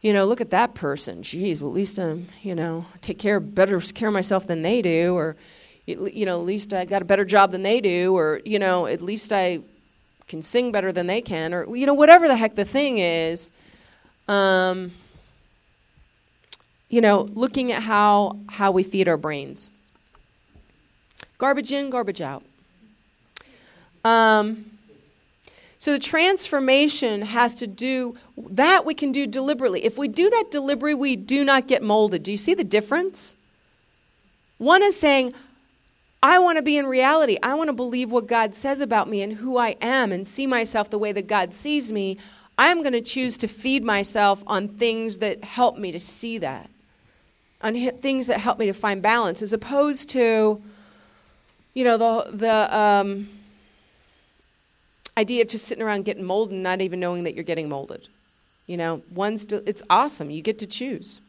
You 0.00 0.12
know, 0.12 0.26
look 0.26 0.40
at 0.40 0.50
that 0.50 0.74
person. 0.74 1.22
Geez, 1.24 1.60
well, 1.60 1.70
at 1.70 1.74
least 1.74 1.98
I'm, 1.98 2.28
you 2.42 2.54
know, 2.54 2.86
take 3.00 3.18
care 3.18 3.40
better 3.40 3.80
care 3.80 4.08
of 4.08 4.14
myself 4.14 4.46
than 4.46 4.62
they 4.62 4.80
do, 4.80 5.14
or, 5.16 5.34
you 5.86 6.24
know, 6.24 6.40
at 6.40 6.46
least 6.46 6.72
I 6.72 6.84
got 6.84 7.02
a 7.02 7.04
better 7.04 7.24
job 7.24 7.50
than 7.50 7.62
they 7.62 7.80
do, 7.80 8.16
or 8.16 8.40
you 8.44 8.60
know, 8.60 8.86
at 8.86 9.02
least 9.02 9.32
I 9.32 9.60
can 10.28 10.42
sing 10.42 10.70
better 10.70 10.92
than 10.92 11.06
they 11.06 11.20
can, 11.20 11.54
or 11.54 11.74
you 11.76 11.86
know, 11.86 11.94
whatever 11.94 12.28
the 12.28 12.36
heck 12.36 12.54
the 12.54 12.64
thing 12.64 12.98
is. 12.98 13.50
Um, 14.28 14.92
you 16.88 17.00
know, 17.00 17.22
looking 17.32 17.72
at 17.72 17.82
how 17.82 18.38
how 18.48 18.70
we 18.70 18.82
feed 18.82 19.08
our 19.08 19.16
brains. 19.16 19.70
Garbage 21.38 21.72
in, 21.72 21.90
garbage 21.90 22.20
out. 22.20 22.42
Um, 24.04 24.64
so 25.78 25.92
the 25.92 25.98
transformation 25.98 27.22
has 27.22 27.54
to 27.56 27.66
do 27.66 28.16
that 28.50 28.84
we 28.84 28.94
can 28.94 29.12
do 29.12 29.26
deliberately. 29.26 29.84
If 29.84 29.96
we 29.96 30.08
do 30.08 30.28
that 30.30 30.46
deliberately, 30.50 30.94
we 30.94 31.16
do 31.16 31.44
not 31.44 31.68
get 31.68 31.82
molded. 31.82 32.22
Do 32.22 32.32
you 32.32 32.36
see 32.36 32.54
the 32.54 32.64
difference? 32.64 33.36
One 34.58 34.82
is 34.82 34.98
saying, 34.98 35.32
I 36.22 36.38
want 36.38 36.56
to 36.56 36.62
be 36.62 36.76
in 36.76 36.86
reality. 36.86 37.38
I 37.42 37.54
want 37.54 37.68
to 37.68 37.74
believe 37.74 38.10
what 38.10 38.26
God 38.26 38.54
says 38.54 38.80
about 38.80 39.08
me 39.08 39.22
and 39.22 39.34
who 39.34 39.56
I 39.56 39.76
am 39.80 40.10
and 40.10 40.26
see 40.26 40.46
myself 40.46 40.90
the 40.90 40.98
way 40.98 41.12
that 41.12 41.26
God 41.26 41.54
sees 41.54 41.92
me. 41.92 42.18
I'm 42.56 42.82
going 42.82 42.92
to 42.92 43.00
choose 43.00 43.36
to 43.38 43.48
feed 43.48 43.84
myself 43.84 44.42
on 44.46 44.66
things 44.66 45.18
that 45.18 45.44
help 45.44 45.78
me 45.78 45.92
to 45.92 46.00
see 46.00 46.38
that, 46.38 46.68
on 47.62 47.74
things 47.74 48.26
that 48.26 48.40
help 48.40 48.58
me 48.58 48.66
to 48.66 48.72
find 48.72 49.00
balance, 49.00 49.42
as 49.42 49.52
opposed 49.52 50.08
to 50.10 50.60
you 51.78 51.84
know, 51.84 51.96
the, 51.96 52.36
the 52.36 52.76
um, 52.76 53.28
idea 55.16 55.42
of 55.42 55.48
just 55.48 55.66
sitting 55.66 55.84
around 55.84 56.04
getting 56.04 56.24
molded 56.24 56.54
and 56.54 56.64
not 56.64 56.80
even 56.80 56.98
knowing 56.98 57.22
that 57.22 57.36
you're 57.36 57.44
getting 57.44 57.68
molded. 57.68 58.08
You 58.66 58.76
know, 58.76 59.02
one's, 59.14 59.44
it's 59.52 59.82
awesome. 59.88 60.28
You 60.28 60.42
get 60.42 60.58
to 60.58 60.66
choose. 60.66 61.20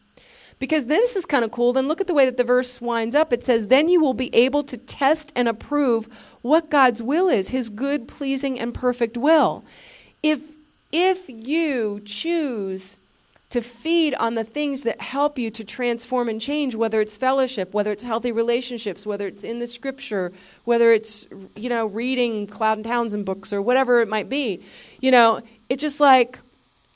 Because 0.59 0.87
this 0.87 1.15
is 1.15 1.25
kind 1.25 1.45
of 1.45 1.51
cool. 1.51 1.71
Then 1.73 1.87
look 1.87 2.01
at 2.01 2.07
the 2.07 2.13
way 2.13 2.25
that 2.25 2.37
the 2.37 2.43
verse 2.43 2.81
winds 2.81 3.15
up. 3.15 3.31
It 3.31 3.43
says, 3.43 3.67
Then 3.67 3.87
you 3.87 4.01
will 4.01 4.13
be 4.13 4.33
able 4.35 4.63
to 4.63 4.77
test 4.77 5.31
and 5.35 5.47
approve 5.47 6.07
what 6.41 6.69
God's 6.69 7.01
will 7.01 7.29
is, 7.29 7.49
his 7.49 7.69
good, 7.69 8.07
pleasing, 8.07 8.59
and 8.59 8.73
perfect 8.73 9.17
will. 9.17 9.63
If, 10.21 10.55
if 10.91 11.29
you 11.29 12.01
choose 12.03 12.97
to 13.49 13.61
feed 13.61 14.13
on 14.15 14.35
the 14.35 14.43
things 14.43 14.83
that 14.83 15.01
help 15.01 15.39
you 15.39 15.49
to 15.49 15.63
transform 15.63 16.29
and 16.29 16.39
change 16.39 16.75
whether 16.75 17.01
it's 17.01 17.17
fellowship 17.17 17.73
whether 17.73 17.91
it's 17.91 18.03
healthy 18.03 18.31
relationships 18.31 19.05
whether 19.05 19.27
it's 19.27 19.43
in 19.43 19.59
the 19.59 19.67
scripture 19.67 20.31
whether 20.65 20.91
it's 20.91 21.25
you 21.55 21.69
know 21.69 21.87
reading 21.87 22.45
Cloud 22.45 22.77
and 22.77 22.85
Townsend 22.85 23.25
books 23.25 23.51
or 23.51 23.61
whatever 23.61 24.01
it 24.01 24.07
might 24.07 24.29
be 24.29 24.61
you 25.01 25.11
know 25.11 25.41
it's 25.67 25.81
just 25.81 25.99
like 25.99 26.39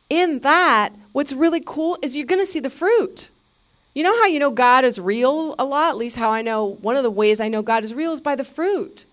in 0.10 0.40
that 0.40 0.94
what's 1.12 1.34
really 1.34 1.62
cool 1.66 1.98
is 2.02 2.16
you're 2.16 2.26
going 2.26 2.42
to 2.42 2.46
see 2.46 2.60
the 2.60 2.70
fruit 2.70 3.30
you 3.94 4.04
know 4.04 4.16
how 4.18 4.26
you 4.26 4.40
know 4.40 4.52
god 4.52 4.84
is 4.84 5.00
real 5.00 5.56
a 5.58 5.66
lot 5.66 5.90
at 5.90 5.98
least 5.98 6.16
how 6.16 6.32
i 6.32 6.42
know 6.42 6.66
one 6.66 6.96
of 6.96 7.04
the 7.04 7.12
ways 7.12 7.40
i 7.40 7.48
know 7.48 7.62
god 7.62 7.84
is 7.84 7.94
real 7.94 8.14
is 8.14 8.22
by 8.22 8.36
the 8.36 8.44
fruit 8.44 9.06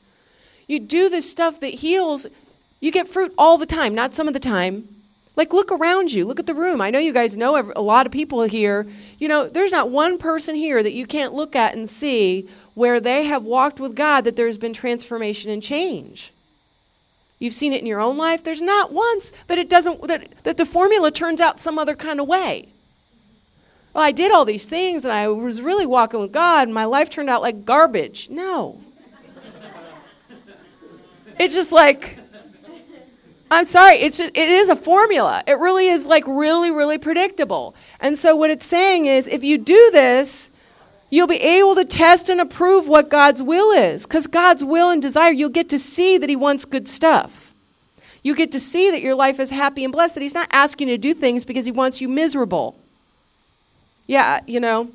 you 0.66 0.78
do 0.78 1.08
this 1.08 1.30
stuff 1.30 1.60
that 1.60 1.74
heals 1.74 2.26
you 2.80 2.90
get 2.90 3.08
fruit 3.08 3.32
all 3.36 3.58
the 3.58 3.66
time 3.66 3.94
not 3.94 4.14
some 4.14 4.26
of 4.26 4.34
the 4.34 4.40
time 4.40 4.88
like, 5.40 5.54
look 5.54 5.72
around 5.72 6.12
you. 6.12 6.26
Look 6.26 6.38
at 6.38 6.46
the 6.46 6.54
room. 6.54 6.80
I 6.82 6.90
know 6.90 6.98
you 6.98 7.14
guys 7.14 7.36
know 7.36 7.72
a 7.74 7.80
lot 7.80 8.04
of 8.04 8.12
people 8.12 8.42
here. 8.42 8.86
You 9.18 9.26
know, 9.26 9.48
there's 9.48 9.72
not 9.72 9.88
one 9.88 10.18
person 10.18 10.54
here 10.54 10.82
that 10.82 10.92
you 10.92 11.06
can't 11.06 11.32
look 11.32 11.56
at 11.56 11.74
and 11.74 11.88
see 11.88 12.48
where 12.74 13.00
they 13.00 13.24
have 13.24 13.44
walked 13.44 13.80
with 13.80 13.94
God 13.94 14.24
that 14.24 14.36
there's 14.36 14.58
been 14.58 14.72
transformation 14.72 15.50
and 15.50 15.62
change. 15.62 16.32
You've 17.38 17.54
seen 17.54 17.72
it 17.72 17.80
in 17.80 17.86
your 17.86 18.00
own 18.00 18.18
life. 18.18 18.44
There's 18.44 18.60
not 18.60 18.92
once 18.92 19.32
that 19.46 19.56
it 19.56 19.70
doesn't 19.70 20.06
that, 20.08 20.28
that 20.42 20.58
the 20.58 20.66
formula 20.66 21.10
turns 21.10 21.40
out 21.40 21.58
some 21.58 21.78
other 21.78 21.94
kind 21.94 22.20
of 22.20 22.28
way. 22.28 22.68
Well, 23.92 24.04
I 24.04 24.12
did 24.12 24.32
all 24.32 24.44
these 24.44 24.66
things 24.66 25.04
and 25.04 25.12
I 25.12 25.28
was 25.28 25.60
really 25.60 25.86
walking 25.86 26.20
with 26.20 26.32
God 26.32 26.68
and 26.68 26.74
my 26.74 26.84
life 26.84 27.10
turned 27.10 27.28
out 27.28 27.42
like 27.42 27.64
garbage. 27.64 28.28
No. 28.30 28.80
it's 31.38 31.54
just 31.54 31.72
like 31.72 32.18
I'm 33.52 33.64
sorry, 33.64 33.96
it's 33.96 34.18
just, 34.18 34.30
it 34.36 34.48
is 34.48 34.68
a 34.68 34.76
formula. 34.76 35.42
It 35.44 35.58
really 35.58 35.88
is 35.88 36.06
like 36.06 36.24
really, 36.28 36.70
really 36.70 36.98
predictable. 36.98 37.74
And 37.98 38.16
so 38.16 38.36
what 38.36 38.48
it's 38.48 38.66
saying 38.66 39.06
is 39.06 39.26
if 39.26 39.42
you 39.42 39.58
do 39.58 39.90
this, 39.92 40.50
you'll 41.10 41.26
be 41.26 41.40
able 41.40 41.74
to 41.74 41.84
test 41.84 42.28
and 42.28 42.40
approve 42.40 42.86
what 42.86 43.10
God's 43.10 43.42
will 43.42 43.72
is. 43.72 44.06
Because 44.06 44.28
God's 44.28 44.62
will 44.62 44.90
and 44.90 45.02
desire, 45.02 45.32
you'll 45.32 45.50
get 45.50 45.68
to 45.70 45.80
see 45.80 46.16
that 46.16 46.30
He 46.30 46.36
wants 46.36 46.64
good 46.64 46.86
stuff. 46.86 47.52
You 48.22 48.36
get 48.36 48.52
to 48.52 48.60
see 48.60 48.92
that 48.92 49.02
your 49.02 49.16
life 49.16 49.40
is 49.40 49.50
happy 49.50 49.82
and 49.82 49.92
blessed, 49.92 50.14
that 50.14 50.22
He's 50.22 50.34
not 50.34 50.48
asking 50.52 50.88
you 50.88 50.94
to 50.94 50.98
do 50.98 51.12
things 51.12 51.44
because 51.44 51.64
He 51.64 51.72
wants 51.72 52.00
you 52.00 52.08
miserable. 52.08 52.79
Yeah, 54.10 54.38
uh, 54.38 54.40
you 54.44 54.58
know, 54.58 54.90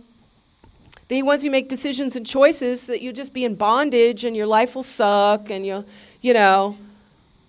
that 1.08 1.15
He 1.15 1.23
wants 1.23 1.45
you 1.45 1.49
make 1.49 1.69
decisions 1.69 2.17
and 2.17 2.25
choices 2.25 2.88
that 2.88 3.01
you'll 3.01 3.13
just 3.13 3.32
be 3.32 3.45
in 3.45 3.56
bondage 3.56 4.25
and 4.25 4.36
your 4.36 4.45
life 4.45 4.75
will 4.75 4.84
suck 4.84 5.49
and 5.49 5.65
you'll, 5.65 5.86
you 6.19 6.34
know, 6.34 6.75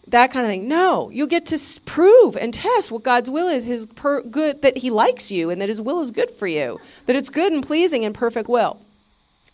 that 0.06 0.30
kind 0.30 0.46
of 0.46 0.52
thing. 0.52 0.68
No, 0.68 1.10
you 1.10 1.26
get 1.26 1.44
to 1.46 1.58
prove 1.84 2.36
and 2.36 2.54
test 2.54 2.92
what 2.92 3.02
God's 3.02 3.28
will 3.28 3.48
is, 3.48 3.64
His 3.64 3.86
per- 3.86 4.22
good 4.22 4.62
that 4.62 4.76
He 4.76 4.90
likes 4.90 5.32
you 5.32 5.50
and 5.50 5.60
that 5.60 5.68
His 5.68 5.82
will 5.82 6.00
is 6.00 6.12
good 6.12 6.30
for 6.30 6.46
you, 6.46 6.80
that 7.06 7.16
it's 7.16 7.30
good 7.30 7.52
and 7.52 7.66
pleasing 7.66 8.04
and 8.04 8.14
perfect 8.14 8.48
will. 8.48 8.78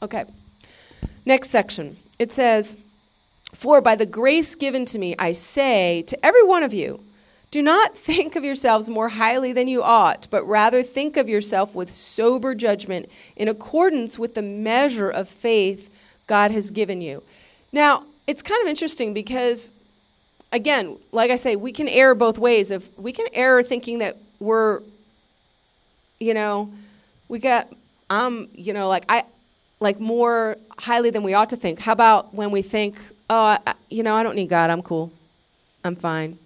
Okay. 0.02 0.26
Next 1.24 1.48
section. 1.48 1.96
It 2.18 2.30
says, 2.30 2.76
"For 3.54 3.80
by 3.80 3.96
the 3.96 4.04
grace 4.04 4.54
given 4.54 4.84
to 4.84 4.98
me, 4.98 5.14
I 5.18 5.32
say 5.32 6.02
to 6.08 6.26
every 6.26 6.42
one 6.42 6.62
of 6.62 6.74
you." 6.74 7.00
Do 7.52 7.60
not 7.60 7.94
think 7.94 8.34
of 8.34 8.44
yourselves 8.44 8.88
more 8.88 9.10
highly 9.10 9.52
than 9.52 9.68
you 9.68 9.82
ought, 9.82 10.26
but 10.30 10.42
rather 10.44 10.82
think 10.82 11.18
of 11.18 11.28
yourself 11.28 11.74
with 11.74 11.90
sober 11.90 12.54
judgment 12.54 13.10
in 13.36 13.46
accordance 13.46 14.18
with 14.18 14.34
the 14.34 14.40
measure 14.40 15.10
of 15.10 15.28
faith 15.28 15.94
God 16.26 16.50
has 16.50 16.70
given 16.70 17.02
you. 17.02 17.22
Now, 17.70 18.04
it's 18.26 18.40
kind 18.40 18.62
of 18.62 18.68
interesting 18.68 19.12
because 19.12 19.70
again, 20.50 20.96
like 21.12 21.30
I 21.30 21.36
say, 21.36 21.54
we 21.54 21.72
can 21.72 21.88
err 21.88 22.14
both 22.14 22.38
ways. 22.38 22.70
If 22.70 22.98
we 22.98 23.12
can 23.12 23.26
err 23.34 23.62
thinking 23.62 23.98
that 23.98 24.16
we're, 24.40 24.80
you 26.20 26.32
know, 26.32 26.72
we 27.28 27.38
got, 27.38 27.68
um, 28.08 28.48
you 28.54 28.72
know, 28.72 28.88
like 28.88 29.04
I, 29.10 29.24
like 29.78 30.00
more 30.00 30.56
highly 30.78 31.10
than 31.10 31.22
we 31.22 31.34
ought 31.34 31.50
to 31.50 31.56
think. 31.56 31.80
How 31.80 31.92
about 31.92 32.32
when 32.32 32.50
we 32.50 32.62
think, 32.62 32.96
oh, 33.28 33.58
I, 33.66 33.74
you 33.90 34.02
know, 34.02 34.16
I 34.16 34.22
don't 34.22 34.36
need 34.36 34.48
God. 34.48 34.70
I'm 34.70 34.80
cool. 34.80 35.12
I'm 35.84 35.96
fine. 35.96 36.38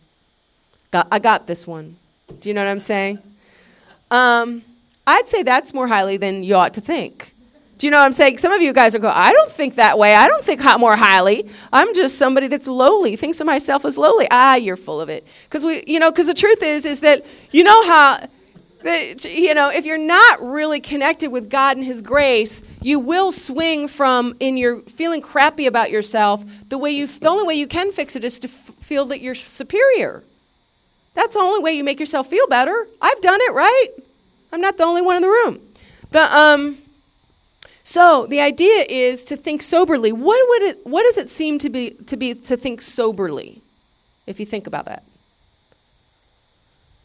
Got, 0.91 1.09
I 1.11 1.19
got 1.19 1.47
this 1.47 1.67
one. 1.67 1.97
Do 2.41 2.49
you 2.49 2.55
know 2.55 2.65
what 2.65 2.71
I'm 2.71 2.81
saying? 2.81 3.19
Um, 4.11 4.63
I'd 5.07 5.29
say 5.29 5.43
that's 5.43 5.73
more 5.73 5.89
highly 5.89 6.17
than 6.17 6.45
you 6.45 6.55
ought 6.55 6.75
to 6.75 6.81
think. 6.81 7.33
Do 7.79 7.87
you 7.87 7.91
know 7.91 7.99
what 7.99 8.07
I'm 8.07 8.13
saying? 8.15 8.39
Some 8.39 8.53
of 8.53 8.63
you 8.63 8.73
guys 8.73 8.95
are 8.95 8.99
go, 8.99 9.11
I 9.11 9.33
don't 9.33 9.51
think 9.51 9.75
that 9.75 9.99
way. 9.99 10.15
I 10.15 10.29
don't 10.29 10.43
think 10.43 10.63
more 10.79 10.97
highly. 10.97 11.49
I'm 11.73 11.95
just 11.95 12.17
somebody 12.17 12.47
that's 12.47 12.67
lowly, 12.67 13.17
thinks 13.17 13.39
of 13.41 13.47
myself 13.47 13.85
as 13.85 13.99
lowly. 13.99 14.27
Ah, 14.31 14.55
you're 14.55 14.79
full 14.79 15.01
of 15.01 15.11
it. 15.11 15.27
Because 15.45 15.63
we, 15.63 15.85
you 15.87 15.99
know, 15.99 16.11
because 16.11 16.27
the 16.27 16.35
truth 16.35 16.63
is, 16.63 16.87
is 16.87 17.01
that 17.01 17.27
you 17.51 17.63
know 17.63 17.87
how, 17.87 18.27
that, 18.83 19.25
you 19.27 19.53
know, 19.53 19.69
if 19.69 19.85
you're 19.85 19.99
not 19.99 20.43
really 20.43 20.81
connected 20.81 21.31
with 21.31 21.51
God 21.51 21.77
and 21.77 21.85
His 21.85 22.01
grace, 22.01 22.63
you 22.81 22.99
will 22.99 23.31
swing 23.31 23.89
from 23.89 24.35
in 24.41 24.57
your 24.57 24.81
feeling 24.83 25.21
crappy 25.21 25.67
about 25.67 25.91
yourself. 25.91 26.45
The 26.71 26.79
way 26.79 26.93
you, 26.93 27.07
the 27.07 27.29
only 27.29 27.45
way 27.45 27.55
you 27.55 27.67
can 27.67 27.93
fix 27.93 28.17
it 28.17 28.25
is 28.25 28.39
to 28.39 28.49
f- 28.49 28.55
feel 28.81 29.05
that 29.07 29.21
you're 29.21 29.35
superior. 29.35 30.25
That's 31.17 31.35
the 31.35 31.41
only 31.41 31.61
way 31.61 31.73
you 31.73 31.83
make 31.83 31.99
yourself 31.99 32.29
feel 32.29 32.47
better. 32.47 32.87
I've 33.01 33.21
done 33.23 33.41
it, 33.41 33.53
right? 33.55 33.89
I'm 34.53 34.61
not 34.61 34.77
the 34.77 34.85
only 34.85 35.03
one 35.03 35.17
in 35.17 35.23
the 35.23 35.29
room. 35.29 35.61
The 36.11 36.37
um 36.37 36.79
so 37.83 38.27
the 38.27 38.41
idea 38.41 38.85
is 38.89 39.25
to 39.25 39.37
think 39.37 39.63
soberly. 39.63 40.13
What 40.13 40.49
would 40.49 40.63
it 40.63 40.87
what 40.87 41.03
does 41.05 41.17
it 41.17 41.31
seem 41.31 41.59
to 41.61 41.71
be 41.71 41.91
to 42.07 42.17
be 42.17 42.35
to 42.35 42.57
think 42.57 42.83
soberly? 42.83 43.63
If 44.27 44.39
you 44.39 44.45
think 44.45 44.67
about 44.67 44.85
that. 44.85 45.05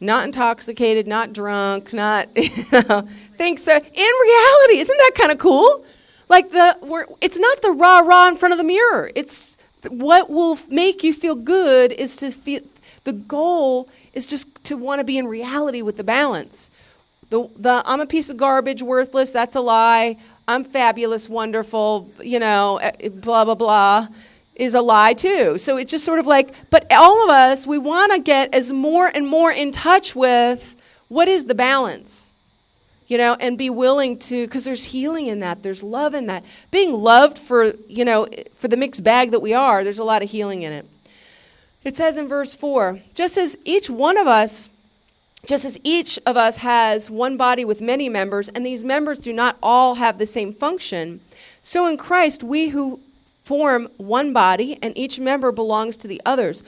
Not 0.02 0.26
intoxicated, 0.26 1.08
not 1.08 1.32
drunk, 1.32 1.94
not 1.94 2.28
you 2.36 2.66
know, 2.72 3.08
think 3.36 3.60
so. 3.60 3.76
In 3.76 3.82
reality, 4.28 4.80
isn't 4.80 4.98
that 4.98 5.12
kind 5.16 5.32
of 5.32 5.38
cool? 5.38 5.86
Like 6.28 6.50
the 6.50 6.76
it's 7.22 7.40
not 7.40 7.62
the 7.62 7.72
rah 7.72 8.00
rah 8.00 8.28
in 8.28 8.36
front 8.36 8.52
of 8.52 8.58
the 8.58 8.66
mirror. 8.66 9.10
It's 9.16 9.58
what 9.88 10.30
will 10.30 10.60
make 10.70 11.02
you 11.02 11.14
feel 11.14 11.36
good 11.36 11.94
is 11.94 12.18
to 12.18 12.30
feel 12.30 12.62
the 13.04 13.14
goal 13.14 13.90
is 14.14 14.28
just 14.28 14.48
to 14.66 14.76
want 14.78 15.00
to 15.00 15.04
be 15.04 15.18
in 15.18 15.28
reality 15.28 15.82
with 15.82 15.98
the 15.98 16.04
balance. 16.04 16.70
The, 17.30 17.48
the 17.58 17.82
I'm 17.86 18.02
a 18.02 18.06
piece 18.06 18.30
of 18.30 18.38
garbage, 18.38 18.82
worthless, 18.84 19.32
that's 19.32 19.56
a 19.56 19.62
lie. 19.62 20.18
I'm 20.48 20.64
fabulous, 20.64 21.30
wonderful, 21.30 22.10
you 22.22 22.40
know, 22.40 22.78
eh, 22.78 22.92
eh, 23.00 23.10
blah, 23.10 23.46
blah, 23.46 23.56
blah, 23.56 24.08
is 24.56 24.74
a 24.74 24.82
lie 24.82 25.14
too. 25.14 25.58
So 25.58 25.78
it's 25.78 25.92
just 25.92 26.04
sort 26.04 26.20
of 26.20 26.28
like, 26.28 26.54
but 26.70 26.92
all 26.92 27.24
of 27.24 27.30
us, 27.30 27.66
we 27.66 27.78
want 27.78 28.12
to 28.12 28.20
get 28.20 28.54
as 28.54 28.72
more 28.72 29.08
and 29.08 29.28
more 29.28 29.52
in 29.52 29.72
touch 29.72 30.16
with 30.16 30.76
what 31.08 31.28
is 31.30 31.46
the 31.46 31.56
balance, 31.56 32.32
you 33.08 33.18
know, 33.18 33.36
and 33.40 33.58
be 33.58 33.70
willing 33.70 34.18
to, 34.20 34.46
because 34.46 34.66
there's 34.66 34.86
healing 34.86 35.28
in 35.28 35.40
that, 35.40 35.64
there's 35.64 35.84
love 35.84 36.14
in 36.14 36.28
that. 36.28 36.44
Being 36.70 36.92
loved 36.92 37.38
for, 37.38 37.74
you 37.88 38.04
know, 38.04 38.28
for 38.56 38.68
the 38.68 38.78
mixed 38.78 39.04
bag 39.04 39.32
that 39.32 39.42
we 39.42 39.54
are, 39.54 39.84
there's 39.84 40.00
a 40.00 40.04
lot 40.04 40.22
of 40.22 40.30
healing 40.30 40.64
in 40.64 40.74
it. 40.74 40.86
It 41.84 41.96
says 41.96 42.18
in 42.18 42.28
verse 42.28 42.54
4 42.56 43.00
just 43.14 43.38
as 43.38 43.58
each 43.66 43.90
one 43.90 44.18
of 44.18 44.28
us 44.28 44.70
just 45.46 45.66
as 45.66 45.80
each 45.84 46.20
of 46.26 46.38
us 46.38 46.58
has 46.58 47.10
one 47.10 47.36
body 47.36 47.66
with 47.66 47.82
many 47.82 48.10
members, 48.10 48.50
and 48.50 48.66
these 48.66 48.84
members 48.84 49.18
do 49.18 49.34
not 49.34 49.58
all 49.62 49.96
have 49.96 50.18
the 50.18 50.26
same 50.26 50.54
function, 50.54 51.20
so 51.64 51.88
in 51.88 51.98
Christ 51.98 52.44
we 52.44 52.70
who 52.70 53.00
form 53.44 53.90
one 53.98 54.34
body, 54.34 54.78
and 54.82 54.96
each 54.98 55.20
member 55.20 55.52
belongs 55.52 55.98
to 55.98 56.08
the 56.08 56.22
others. 56.26 56.64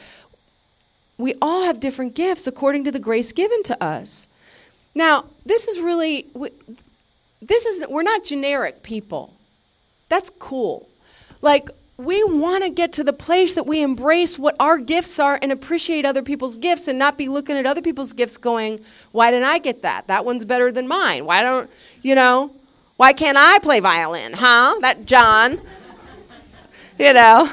We 1.18 1.36
all 1.42 1.64
have 1.66 1.80
different 1.80 2.16
gifts 2.16 2.48
according 2.48 2.84
to 2.86 2.92
the 2.92 3.00
grace 3.00 3.32
given 3.32 3.62
to 3.64 3.84
us. 3.84 4.28
Now, 4.96 5.26
this 5.46 5.68
is 5.68 5.80
really, 5.80 6.26
this 7.42 7.66
is, 7.66 7.88
we're 7.88 8.04
not 8.04 8.24
generic 8.24 8.82
people. 8.82 9.34
That's 10.10 10.32
cool. 10.40 10.90
Like, 11.42 11.70
we 11.98 12.24
want 12.24 12.64
to 12.64 12.70
get 12.70 12.92
to 12.94 13.04
the 13.04 13.14
place 13.14 13.54
that 13.54 13.68
we 13.68 13.82
embrace 13.84 14.40
what 14.40 14.56
our 14.60 14.80
gifts 14.80 15.20
are 15.20 15.38
and 15.42 15.52
appreciate 15.52 16.06
other 16.06 16.24
people's 16.24 16.58
gifts 16.58 16.88
and 16.88 16.98
not 16.98 17.18
be 17.18 17.30
looking 17.30 17.56
at 17.56 17.66
other 17.66 17.82
people's 17.82 18.14
gifts 18.14 18.38
going, 18.38 18.80
why 19.12 19.30
didn't 19.30 19.46
I 19.46 19.60
get 19.60 19.84
that? 19.84 20.08
That 20.08 20.26
one's 20.26 20.44
better 20.44 20.72
than 20.72 20.88
mine. 20.88 21.26
Why 21.26 21.44
don't, 21.44 21.70
you 22.02 22.16
know, 22.16 22.56
why 22.98 23.14
can't 23.14 23.38
I 23.38 23.60
play 23.60 23.80
violin, 23.80 24.34
huh? 24.34 24.76
That 24.82 25.06
John, 25.06 25.62
you 26.98 27.14
know, 27.14 27.50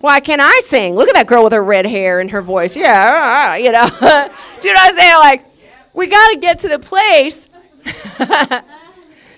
why 0.00 0.20
can't 0.20 0.40
I 0.42 0.60
sing? 0.64 0.94
Look 0.94 1.08
at 1.08 1.14
that 1.14 1.26
girl 1.26 1.44
with 1.44 1.52
her 1.52 1.64
red 1.64 1.86
hair 1.86 2.20
and 2.20 2.30
her 2.30 2.42
voice. 2.42 2.76
Yeah, 2.76 3.56
you 3.56 3.72
know. 3.72 3.86
Do 4.60 4.68
you 4.68 4.74
know 4.74 4.80
what 4.80 4.90
I'm 4.90 4.96
saying? 4.96 5.18
Like, 5.18 5.44
we 5.92 6.06
got 6.06 6.30
to 6.32 6.38
get 6.38 6.58
to 6.60 6.68
the 6.68 6.78
place. 6.78 7.48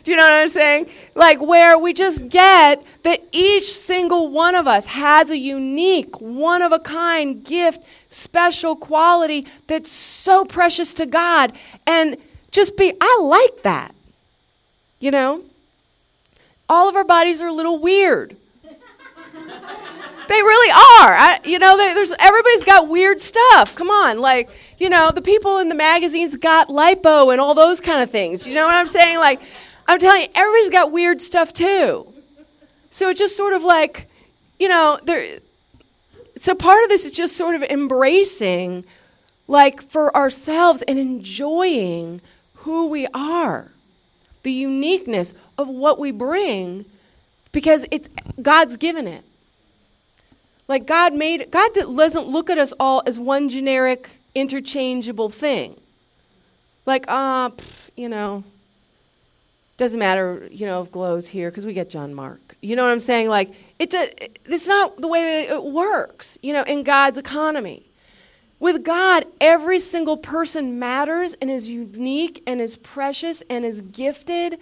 Do 0.09 0.13
you 0.13 0.17
know 0.17 0.23
what 0.23 0.33
I'm 0.33 0.49
saying? 0.49 0.89
Like, 1.19 1.43
where 1.43 1.77
we 1.77 1.95
just 1.95 2.29
get 2.29 2.81
that 3.03 3.21
each 3.33 3.65
single 3.65 4.31
one 4.31 4.55
of 4.55 4.69
us 4.69 4.87
has 4.87 5.31
a 5.31 5.37
unique, 5.37 6.21
one 6.21 6.63
of 6.63 6.71
a 6.71 6.79
kind 6.79 7.45
gift, 7.45 7.85
special 8.09 8.77
quality 8.77 9.45
that's 9.67 9.91
so 9.91 10.45
precious 10.45 10.95
to 10.95 11.07
God. 11.07 11.55
And 11.89 12.19
just 12.53 12.77
be, 12.77 12.93
I 13.01 13.19
like 13.21 13.65
that. 13.65 13.97
You 15.01 15.11
know? 15.11 15.43
All 16.69 16.89
of 16.89 16.95
our 16.95 17.03
bodies 17.03 17.43
are 17.43 17.49
a 17.49 17.53
little 17.53 17.81
weird. 17.81 18.37
they 18.63 18.69
really 20.41 20.71
are. 20.71 21.15
I, 21.15 21.41
you 21.43 21.59
know, 21.59 21.77
they, 21.77 21.95
there's 21.95 22.13
everybody's 22.21 22.65
got 22.65 22.89
weird 22.89 23.21
stuff. 23.21 23.75
Come 23.75 23.89
on, 23.89 24.21
like 24.21 24.51
you 24.79 24.89
know, 24.89 25.11
the 25.11 25.23
people 25.23 25.59
in 25.59 25.69
the 25.69 25.75
magazines 25.75 26.37
got 26.37 26.69
lipo 26.69 27.33
and 27.33 27.41
all 27.41 27.55
those 27.55 27.81
kind 27.81 28.03
of 28.03 28.11
things. 28.11 28.47
You 28.47 28.55
know 28.55 28.67
what 28.67 28.75
I'm 28.75 28.87
saying? 28.87 29.19
Like, 29.19 29.41
I'm 29.89 29.99
telling 29.99 30.23
you, 30.23 30.29
everybody's 30.35 30.69
got 30.69 30.93
weird 30.93 31.23
stuff 31.23 31.55
too. 31.55 32.13
So 32.91 33.09
it's 33.09 33.19
just 33.19 33.37
sort 33.37 33.55
of 33.55 33.65
like, 33.65 34.09
you 34.59 34.69
know, 34.69 34.99
there. 35.03 35.39
So 36.37 36.55
part 36.55 36.83
of 36.85 36.91
this 36.91 37.07
is 37.07 37.13
just 37.13 37.37
sort 37.37 37.55
of 37.55 37.63
embracing, 37.63 38.85
like 39.49 39.81
for 39.83 40.15
ourselves 40.15 40.83
and 40.83 40.99
enjoying 40.99 42.21
who 42.57 42.89
we 42.89 43.07
are, 43.15 43.73
the 44.43 44.53
uniqueness 44.53 45.33
of 45.57 45.69
what 45.69 45.99
we 45.99 46.11
bring, 46.11 46.85
because 47.51 47.87
it's 47.91 48.11
God's 48.41 48.77
given 48.77 49.09
it. 49.09 49.25
Like 50.69 50.87
God 50.87 51.15
made 51.15 51.51
God 51.51 51.73
doesn't 51.73 52.29
look 52.29 52.51
at 52.51 52.59
us 52.59 52.75
all 52.79 53.03
as 53.07 53.19
one 53.19 53.49
generic, 53.49 54.11
interchangeable 54.35 55.31
thing. 55.31 55.81
Like, 56.85 57.07
ah, 57.09 57.47
uh, 57.47 57.51
you 57.97 58.11
know, 58.11 58.45
doesn't 59.79 60.01
matter, 60.01 60.47
you 60.51 60.67
know, 60.67 60.83
if 60.83 60.91
Glow's 60.91 61.29
here 61.29 61.51
because 61.51 61.65
we 61.65 61.73
get 61.73 61.89
John 61.89 62.13
Mark. 62.13 62.57
You 62.61 62.75
know 62.75 62.83
what 62.83 62.91
I'm 62.91 63.01
saying? 63.01 63.29
Like, 63.29 63.53
it's, 63.79 63.95
a, 63.95 64.11
it's 64.45 64.67
not 64.67 65.01
the 65.01 65.07
way 65.07 65.47
that 65.47 65.55
it 65.55 65.65
works, 65.65 66.37
you 66.43 66.53
know, 66.53 66.65
in 66.65 66.83
God's 66.83 67.17
economy. 67.17 67.85
With 68.59 68.85
God, 68.85 69.25
every 69.41 69.79
single 69.79 70.17
person 70.17 70.81
matters 70.81 71.35
and 71.35 71.49
is 71.49 71.71
unique 71.71 72.43
and 72.45 72.61
is 72.61 72.77
precious 72.77 73.41
and 73.49 73.65
is 73.65 73.81
gifted. 73.81 74.59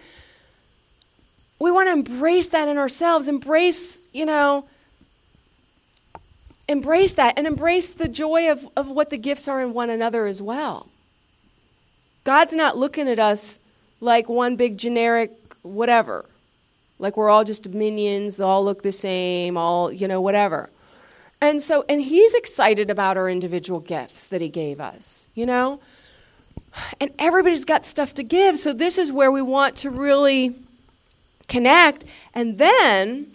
We 1.59 1.71
want 1.71 1.89
to 1.89 1.93
embrace 1.93 2.49
that 2.49 2.69
in 2.69 2.77
ourselves, 2.77 3.27
embrace, 3.27 4.07
you 4.13 4.27
know, 4.27 4.69
embrace 6.69 7.15
that 7.15 7.39
and 7.39 7.47
embrace 7.47 7.91
the 7.91 8.09
joy 8.09 8.51
of, 8.51 8.69
of 8.77 8.91
what 8.91 9.09
the 9.09 9.17
gifts 9.17 9.49
are 9.49 9.63
in 9.63 9.73
one 9.73 9.89
another 9.89 10.27
as 10.27 10.43
well. 10.43 10.91
God's 12.25 12.53
not 12.53 12.77
looking 12.77 13.09
at 13.09 13.19
us 13.19 13.59
like 14.01 14.29
one 14.29 14.57
big 14.57 14.77
generic 14.77 15.33
whatever. 15.63 16.25
Like 16.99 17.17
we're 17.17 17.29
all 17.29 17.45
just 17.45 17.69
minions, 17.69 18.37
they 18.37 18.45
all 18.45 18.65
look 18.65 18.83
the 18.83 18.93
same, 18.93 19.57
all, 19.57 19.93
you 19.93 20.09
know, 20.09 20.21
whatever. 20.21 20.71
And 21.41 21.63
so, 21.63 21.85
and 21.89 22.01
he's 22.01 22.33
excited 22.35 22.91
about 22.91 23.17
our 23.17 23.29
individual 23.29 23.81
gifts 23.81 24.27
that 24.29 24.41
he 24.41 24.49
gave 24.49 24.81
us, 24.81 25.27
you 25.35 25.45
know? 25.45 25.81
And 27.01 27.11
everybody's 27.19 27.65
got 27.65 27.85
stuff 27.85 28.15
to 28.15 28.23
give. 28.23 28.59
So 28.59 28.73
this 28.73 28.97
is 28.97 29.13
where 29.13 29.31
we 29.31 29.43
want 29.43 29.77
to 29.77 29.91
really 29.91 30.55
connect. 31.49 32.05
And 32.35 32.59
then 32.59 33.27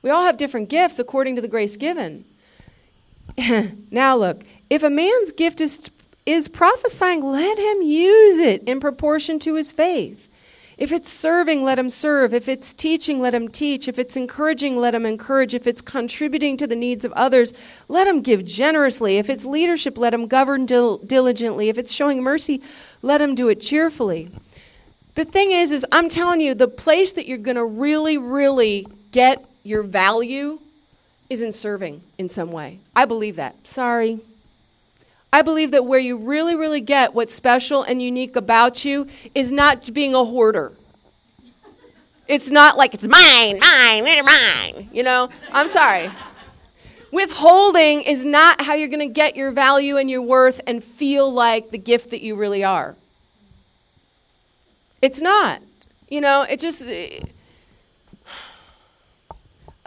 we 0.00 0.10
all 0.10 0.24
have 0.24 0.36
different 0.36 0.68
gifts 0.70 0.98
according 0.98 1.36
to 1.36 1.42
the 1.42 1.48
grace 1.48 1.76
given. 1.76 2.24
now, 3.90 4.16
look, 4.16 4.42
if 4.70 4.82
a 4.82 4.90
man's 4.90 5.32
gift 5.32 5.60
is 5.60 5.90
is 6.28 6.46
prophesying, 6.46 7.22
let 7.22 7.58
him 7.58 7.82
use 7.82 8.38
it 8.38 8.62
in 8.64 8.80
proportion 8.80 9.38
to 9.38 9.54
his 9.54 9.72
faith. 9.72 10.28
If 10.76 10.92
it's 10.92 11.10
serving, 11.10 11.64
let 11.64 11.78
him 11.78 11.90
serve. 11.90 12.34
If 12.34 12.48
it's 12.48 12.72
teaching, 12.72 13.20
let 13.20 13.34
him 13.34 13.48
teach. 13.48 13.88
If 13.88 13.98
it's 13.98 14.14
encouraging, 14.14 14.76
let 14.76 14.94
him 14.94 15.06
encourage. 15.06 15.54
If 15.54 15.66
it's 15.66 15.80
contributing 15.80 16.56
to 16.58 16.66
the 16.66 16.76
needs 16.76 17.04
of 17.04 17.12
others, 17.12 17.52
let 17.88 18.06
him 18.06 18.20
give 18.20 18.44
generously. 18.44 19.16
If 19.16 19.28
it's 19.28 19.44
leadership, 19.44 19.98
let 19.98 20.14
him 20.14 20.28
govern 20.28 20.66
dil- 20.66 20.98
diligently. 20.98 21.68
If 21.68 21.78
it's 21.78 21.90
showing 21.90 22.22
mercy, 22.22 22.62
let 23.02 23.20
him 23.20 23.34
do 23.34 23.48
it 23.48 23.60
cheerfully. 23.60 24.30
The 25.14 25.24
thing 25.24 25.50
is 25.50 25.72
is 25.72 25.84
I'm 25.90 26.08
telling 26.08 26.40
you 26.40 26.54
the 26.54 26.68
place 26.68 27.12
that 27.14 27.26
you're 27.26 27.38
going 27.38 27.56
to 27.56 27.64
really 27.64 28.18
really 28.18 28.86
get 29.10 29.44
your 29.64 29.82
value 29.82 30.60
is 31.28 31.42
in 31.42 31.52
serving 31.52 32.02
in 32.18 32.28
some 32.28 32.52
way. 32.52 32.78
I 32.94 33.04
believe 33.04 33.34
that. 33.34 33.66
Sorry, 33.66 34.20
I 35.32 35.42
believe 35.42 35.72
that 35.72 35.84
where 35.84 35.98
you 35.98 36.16
really, 36.16 36.54
really 36.54 36.80
get 36.80 37.14
what's 37.14 37.34
special 37.34 37.82
and 37.82 38.00
unique 38.00 38.36
about 38.36 38.84
you 38.84 39.06
is 39.34 39.52
not 39.52 39.92
being 39.92 40.14
a 40.14 40.24
hoarder. 40.24 40.72
It's 42.26 42.50
not 42.50 42.76
like 42.76 42.94
it's 42.94 43.06
mine, 43.06 43.58
mine, 43.58 44.24
mine. 44.24 44.90
You 44.92 45.02
know, 45.02 45.30
I'm 45.52 45.68
sorry. 45.68 46.10
Withholding 47.10 48.02
is 48.02 48.24
not 48.24 48.60
how 48.60 48.74
you're 48.74 48.88
going 48.88 49.06
to 49.06 49.12
get 49.12 49.34
your 49.34 49.50
value 49.50 49.96
and 49.96 50.10
your 50.10 50.20
worth 50.20 50.60
and 50.66 50.84
feel 50.84 51.32
like 51.32 51.70
the 51.70 51.78
gift 51.78 52.10
that 52.10 52.20
you 52.20 52.36
really 52.36 52.62
are. 52.62 52.96
It's 55.00 55.22
not. 55.22 55.62
You 56.08 56.20
know, 56.20 56.42
it 56.42 56.60
just. 56.60 56.82
Eh, 56.86 57.20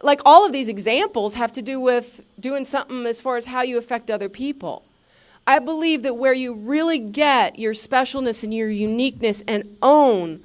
like 0.03 0.19
all 0.25 0.45
of 0.45 0.51
these 0.51 0.67
examples 0.67 1.35
have 1.35 1.51
to 1.53 1.61
do 1.61 1.79
with 1.79 2.21
doing 2.39 2.65
something 2.65 3.05
as 3.05 3.21
far 3.21 3.37
as 3.37 3.45
how 3.45 3.61
you 3.61 3.77
affect 3.77 4.09
other 4.09 4.29
people. 4.29 4.83
I 5.47 5.59
believe 5.59 6.03
that 6.03 6.15
where 6.15 6.33
you 6.33 6.53
really 6.53 6.99
get 6.99 7.57
your 7.57 7.73
specialness 7.73 8.43
and 8.43 8.53
your 8.53 8.69
uniqueness 8.69 9.43
and 9.47 9.77
own, 9.81 10.41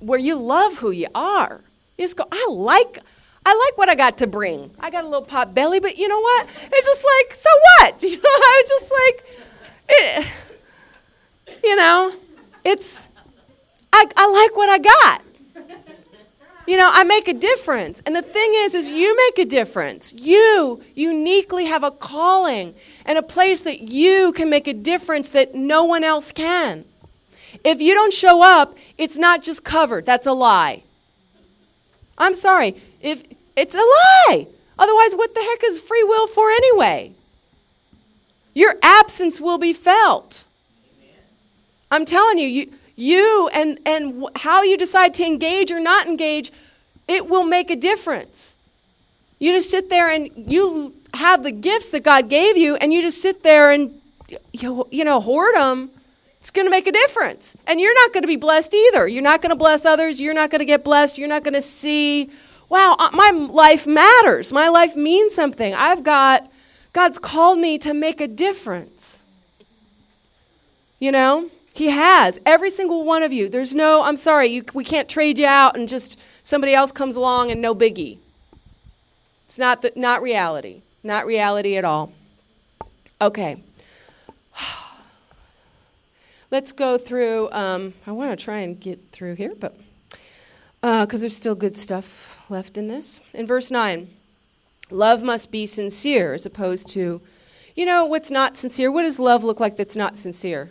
where 0.00 0.18
you 0.18 0.36
love 0.36 0.78
who 0.78 0.90
you 0.90 1.08
are, 1.14 1.62
you 1.96 2.04
just 2.04 2.16
go, 2.16 2.24
I 2.30 2.46
like, 2.50 2.98
I 3.44 3.54
like 3.54 3.78
what 3.78 3.88
I 3.88 3.94
got 3.94 4.18
to 4.18 4.26
bring. 4.26 4.70
I 4.80 4.90
got 4.90 5.04
a 5.04 5.08
little 5.08 5.24
pot 5.24 5.54
belly, 5.54 5.80
but 5.80 5.96
you 5.96 6.08
know 6.08 6.20
what? 6.20 6.46
It's 6.72 6.86
just 6.86 7.04
like, 7.04 7.34
so 7.34 7.50
what? 7.78 8.02
You 8.02 8.16
know, 8.16 8.22
I 8.24 8.62
just 8.68 8.92
like, 8.92 9.24
it, 9.88 10.26
you 11.64 11.76
know, 11.76 12.12
it's, 12.64 13.08
I, 13.92 14.04
I 14.16 14.28
like 14.30 14.56
what 14.56 14.68
I 14.68 14.78
got. 14.78 15.22
You 16.66 16.76
know, 16.76 16.90
I 16.92 17.04
make 17.04 17.28
a 17.28 17.32
difference. 17.32 18.02
And 18.04 18.14
the 18.16 18.22
thing 18.22 18.52
is, 18.54 18.74
is 18.74 18.90
you 18.90 19.16
make 19.16 19.38
a 19.38 19.48
difference. 19.48 20.12
You 20.12 20.82
uniquely 20.94 21.66
have 21.66 21.84
a 21.84 21.90
calling 21.92 22.74
and 23.04 23.16
a 23.16 23.22
place 23.22 23.60
that 23.60 23.82
you 23.82 24.32
can 24.32 24.50
make 24.50 24.66
a 24.66 24.74
difference 24.74 25.30
that 25.30 25.54
no 25.54 25.84
one 25.84 26.02
else 26.02 26.32
can. 26.32 26.84
If 27.64 27.80
you 27.80 27.94
don't 27.94 28.12
show 28.12 28.42
up, 28.42 28.76
it's 28.98 29.16
not 29.16 29.42
just 29.42 29.62
covered. 29.62 30.06
That's 30.06 30.26
a 30.26 30.32
lie. 30.32 30.82
I'm 32.18 32.34
sorry. 32.34 32.74
If 33.00 33.22
it's 33.56 33.74
a 33.74 33.78
lie. 33.78 34.48
Otherwise, 34.78 35.14
what 35.14 35.34
the 35.34 35.40
heck 35.40 35.64
is 35.64 35.80
free 35.80 36.02
will 36.02 36.26
for 36.26 36.50
anyway? 36.50 37.12
Your 38.54 38.74
absence 38.82 39.40
will 39.40 39.58
be 39.58 39.72
felt. 39.72 40.44
I'm 41.90 42.04
telling 42.04 42.38
you, 42.38 42.48
you 42.48 42.72
you 42.96 43.50
and, 43.52 43.78
and 43.84 44.26
how 44.36 44.62
you 44.62 44.76
decide 44.76 45.14
to 45.14 45.24
engage 45.24 45.70
or 45.70 45.78
not 45.78 46.06
engage, 46.06 46.50
it 47.06 47.28
will 47.28 47.44
make 47.44 47.70
a 47.70 47.76
difference. 47.76 48.56
You 49.38 49.52
just 49.52 49.70
sit 49.70 49.90
there 49.90 50.10
and 50.10 50.30
you 50.34 50.94
have 51.14 51.42
the 51.42 51.52
gifts 51.52 51.90
that 51.90 52.02
God 52.02 52.28
gave 52.28 52.56
you, 52.56 52.76
and 52.76 52.92
you 52.92 53.02
just 53.02 53.20
sit 53.20 53.42
there 53.42 53.70
and 53.70 54.00
you, 54.52 54.86
you 54.90 55.04
know 55.04 55.20
hoard 55.20 55.54
them. 55.54 55.90
It's 56.40 56.50
going 56.50 56.66
to 56.66 56.70
make 56.70 56.86
a 56.86 56.92
difference, 56.92 57.56
and 57.66 57.80
you're 57.80 57.94
not 57.94 58.12
going 58.12 58.22
to 58.22 58.28
be 58.28 58.36
blessed 58.36 58.74
either. 58.74 59.06
You're 59.06 59.22
not 59.22 59.42
going 59.42 59.50
to 59.50 59.56
bless 59.56 59.84
others. 59.84 60.20
You're 60.20 60.34
not 60.34 60.50
going 60.50 60.60
to 60.60 60.66
get 60.66 60.84
blessed. 60.84 61.18
You're 61.18 61.28
not 61.28 61.42
going 61.42 61.54
to 61.54 61.62
see, 61.62 62.30
wow, 62.68 62.96
uh, 62.98 63.10
my 63.12 63.30
life 63.30 63.86
matters. 63.86 64.52
My 64.52 64.68
life 64.68 64.96
means 64.96 65.34
something. 65.34 65.74
I've 65.74 66.02
got 66.02 66.50
God's 66.92 67.18
called 67.18 67.58
me 67.58 67.78
to 67.78 67.92
make 67.92 68.20
a 68.20 68.28
difference. 68.28 69.20
You 70.98 71.12
know. 71.12 71.50
He 71.76 71.90
has. 71.90 72.40
Every 72.46 72.70
single 72.70 73.04
one 73.04 73.22
of 73.22 73.34
you. 73.34 73.50
There's 73.50 73.74
no, 73.74 74.02
I'm 74.02 74.16
sorry, 74.16 74.46
you, 74.46 74.64
we 74.72 74.82
can't 74.82 75.10
trade 75.10 75.38
you 75.38 75.44
out 75.44 75.76
and 75.76 75.86
just 75.86 76.18
somebody 76.42 76.72
else 76.72 76.90
comes 76.90 77.16
along 77.16 77.50
and 77.50 77.60
no 77.60 77.74
biggie. 77.74 78.16
It's 79.44 79.58
not, 79.58 79.82
the, 79.82 79.92
not 79.94 80.22
reality. 80.22 80.80
Not 81.04 81.26
reality 81.26 81.76
at 81.76 81.84
all. 81.84 82.14
Okay. 83.20 83.62
Let's 86.50 86.72
go 86.72 86.96
through. 86.96 87.50
Um, 87.52 87.92
I 88.06 88.12
want 88.12 88.30
to 88.30 88.42
try 88.42 88.60
and 88.60 88.80
get 88.80 89.10
through 89.12 89.34
here, 89.34 89.52
but 89.60 89.76
because 90.80 91.14
uh, 91.14 91.18
there's 91.18 91.36
still 91.36 91.54
good 91.54 91.76
stuff 91.76 92.42
left 92.48 92.78
in 92.78 92.88
this. 92.88 93.20
In 93.34 93.46
verse 93.46 93.70
9, 93.70 94.08
love 94.90 95.22
must 95.22 95.50
be 95.50 95.66
sincere 95.66 96.32
as 96.32 96.46
opposed 96.46 96.88
to, 96.88 97.20
you 97.74 97.84
know, 97.84 98.06
what's 98.06 98.30
not 98.30 98.56
sincere? 98.56 98.90
What 98.90 99.02
does 99.02 99.20
love 99.20 99.44
look 99.44 99.60
like 99.60 99.76
that's 99.76 99.96
not 99.96 100.16
sincere? 100.16 100.70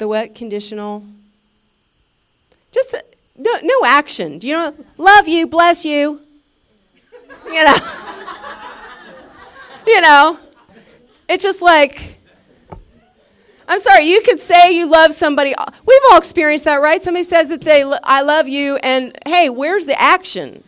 The 0.00 0.08
what? 0.08 0.34
Conditional. 0.34 1.04
Just 2.72 2.96
no, 3.36 3.52
no 3.62 3.84
action. 3.84 4.40
You 4.40 4.54
know? 4.54 4.74
Love 4.96 5.28
you, 5.28 5.46
bless 5.46 5.84
you. 5.84 6.22
You 7.44 7.64
know. 7.64 7.76
you 9.86 10.00
know. 10.00 10.38
It's 11.28 11.44
just 11.44 11.60
like. 11.60 12.18
I'm 13.68 13.78
sorry. 13.78 14.04
You 14.04 14.22
could 14.22 14.40
say 14.40 14.72
you 14.72 14.90
love 14.90 15.12
somebody. 15.12 15.54
We've 15.84 16.00
all 16.10 16.16
experienced 16.16 16.64
that, 16.64 16.76
right? 16.76 17.02
Somebody 17.02 17.24
says 17.24 17.50
that 17.50 17.60
they, 17.60 17.84
I 18.02 18.22
love 18.22 18.48
you, 18.48 18.76
and 18.76 19.14
hey, 19.26 19.50
where's 19.50 19.84
the 19.84 20.00
action? 20.00 20.64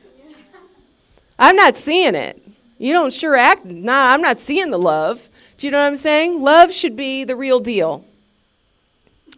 I'm 1.39 1.57
not 1.57 1.79
seeing 1.79 2.15
it. 2.15 2.39
You 2.77 2.93
don't 2.93 3.15
sure 3.15 3.35
act. 3.35 3.65
Nah, 3.65 4.13
I'm 4.13 4.21
not 4.21 4.39
seeing 4.39 4.71
the 4.71 4.79
love. 4.79 5.31
Do 5.57 5.67
you 5.67 5.71
know 5.71 5.81
what 5.81 5.87
I'm 5.87 5.97
saying? 5.97 6.43
Love 6.43 6.71
should 6.71 6.97
be 6.97 7.25
the 7.25 7.35
real 7.35 7.59
deal. 7.59 8.05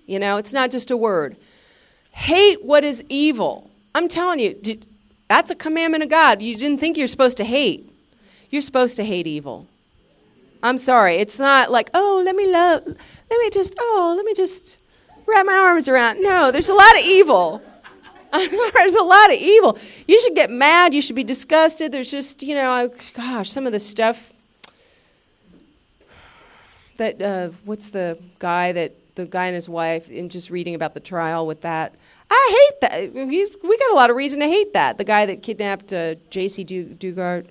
You 0.07 0.19
know, 0.19 0.37
it's 0.37 0.53
not 0.53 0.71
just 0.71 0.91
a 0.91 0.97
word. 0.97 1.37
Hate 2.13 2.65
what 2.65 2.85
is 2.85 3.05
evil. 3.09 3.71
I'm 3.95 4.09
telling 4.09 4.39
you, 4.39 4.79
that's 5.29 5.51
a 5.51 5.55
commandment 5.55 6.03
of 6.03 6.11
God. 6.11 6.43
You 6.43 6.57
didn't 6.57 6.79
think 6.79 6.97
you're 6.97 7.09
supposed 7.09 7.37
to 7.39 7.45
hate. 7.45 7.91
You're 8.51 8.63
supposed 8.63 8.97
to 8.97 9.05
hate 9.05 9.27
evil. 9.27 9.67
I'm 10.63 10.79
sorry. 10.79 11.17
It's 11.17 11.39
not 11.39 11.71
like, 11.71 11.91
oh, 11.93 12.23
let 12.25 12.35
me 12.35 12.51
love, 12.51 12.87
let 12.87 13.41
me 13.41 13.51
just, 13.51 13.75
oh, 13.79 14.15
let 14.17 14.25
me 14.25 14.35
just 14.35 14.79
wrap 15.27 15.45
my 15.47 15.55
arms 15.55 15.89
around. 15.89 16.23
No, 16.23 16.51
there's 16.51 16.69
a 16.69 16.75
lot 16.75 16.99
of 16.99 17.05
evil. 17.05 17.63
there's 18.33 18.95
a 18.95 19.03
lot 19.03 19.33
of 19.33 19.39
evil. 19.39 19.79
You 20.09 20.21
should 20.21 20.35
get 20.35 20.51
mad. 20.51 20.93
You 20.95 21.03
should 21.03 21.17
be 21.17 21.25
disgusted. 21.25 21.93
There's 21.93 22.11
just, 22.11 22.43
you 22.43 22.55
know, 22.55 22.91
gosh, 23.15 23.51
some 23.51 23.67
of 23.67 23.73
the 23.73 23.79
stuff 23.79 24.33
that, 26.97 27.21
uh, 27.21 27.49
what's 27.65 27.91
the 27.91 28.19
guy 28.39 28.73
that 28.73 28.93
the 29.15 29.27
guy 29.27 29.47
and 29.47 29.55
his 29.55 29.69
wife, 29.69 30.11
and 30.11 30.31
just 30.31 30.51
reading 30.51 30.75
about 30.75 30.95
the 30.95 31.01
trial 31.01 31.47
with 31.47 31.61
that. 31.63 31.95
I 32.31 32.71
hate 32.71 32.81
that. 32.81 33.29
He's, 33.31 33.57
we 33.63 33.79
got 33.79 33.93
a 33.93 33.95
lot 33.95 34.11
of 34.11 34.17
reason 34.17 34.41
to 34.41 34.47
hate 34.47 34.73
that. 34.73 34.99
The 34.99 35.05
guy 35.05 35.27
that 35.27 35.43
kidnapped 35.43 35.93
uh, 35.93 36.17
Jaycee 36.31 36.97
Dugard. 36.97 37.47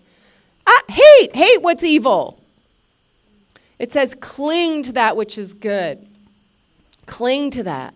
I 0.65 0.81
hate, 0.89 1.35
hate 1.35 1.61
what's 1.61 1.83
evil. 1.83 2.39
It 3.79 3.91
says, 3.91 4.15
cling 4.19 4.83
to 4.83 4.93
that 4.93 5.15
which 5.15 5.37
is 5.37 5.53
good. 5.53 6.05
Cling 7.05 7.51
to 7.51 7.63
that. 7.63 7.93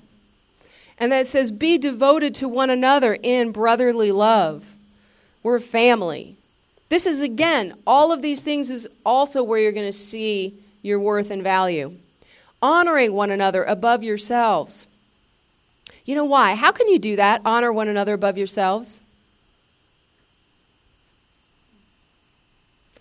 And 0.97 1.12
then 1.12 1.21
it 1.21 1.27
says, 1.27 1.51
be 1.51 1.77
devoted 1.77 2.34
to 2.36 2.47
one 2.47 2.69
another 2.69 3.17
in 3.21 3.51
brotherly 3.51 4.12
love. 4.12 4.73
We're 5.43 5.60
family. 5.60 6.36
This 6.89 7.06
is, 7.06 7.21
again, 7.21 7.75
all 7.86 8.12
of 8.12 8.21
these 8.21 8.41
things 8.41 8.69
is 8.69 8.88
also 9.06 9.43
where 9.43 9.60
you're 9.60 9.71
going 9.71 9.86
to 9.86 9.93
see 9.93 10.53
your 10.82 10.99
worth 10.99 11.32
and 11.32 11.43
value 11.43 11.95
honoring 12.67 13.13
one 13.13 13.32
another 13.32 13.63
above 13.63 14.03
yourselves. 14.03 14.88
You 16.03 16.15
know 16.15 16.25
why? 16.25 16.53
How 16.53 16.73
can 16.73 16.89
you 16.89 16.99
do 16.99 17.15
that? 17.15 17.41
Honor 17.45 17.71
one 17.71 17.88
another 17.88 18.13
above 18.13 18.38
yourselves? 18.38 18.99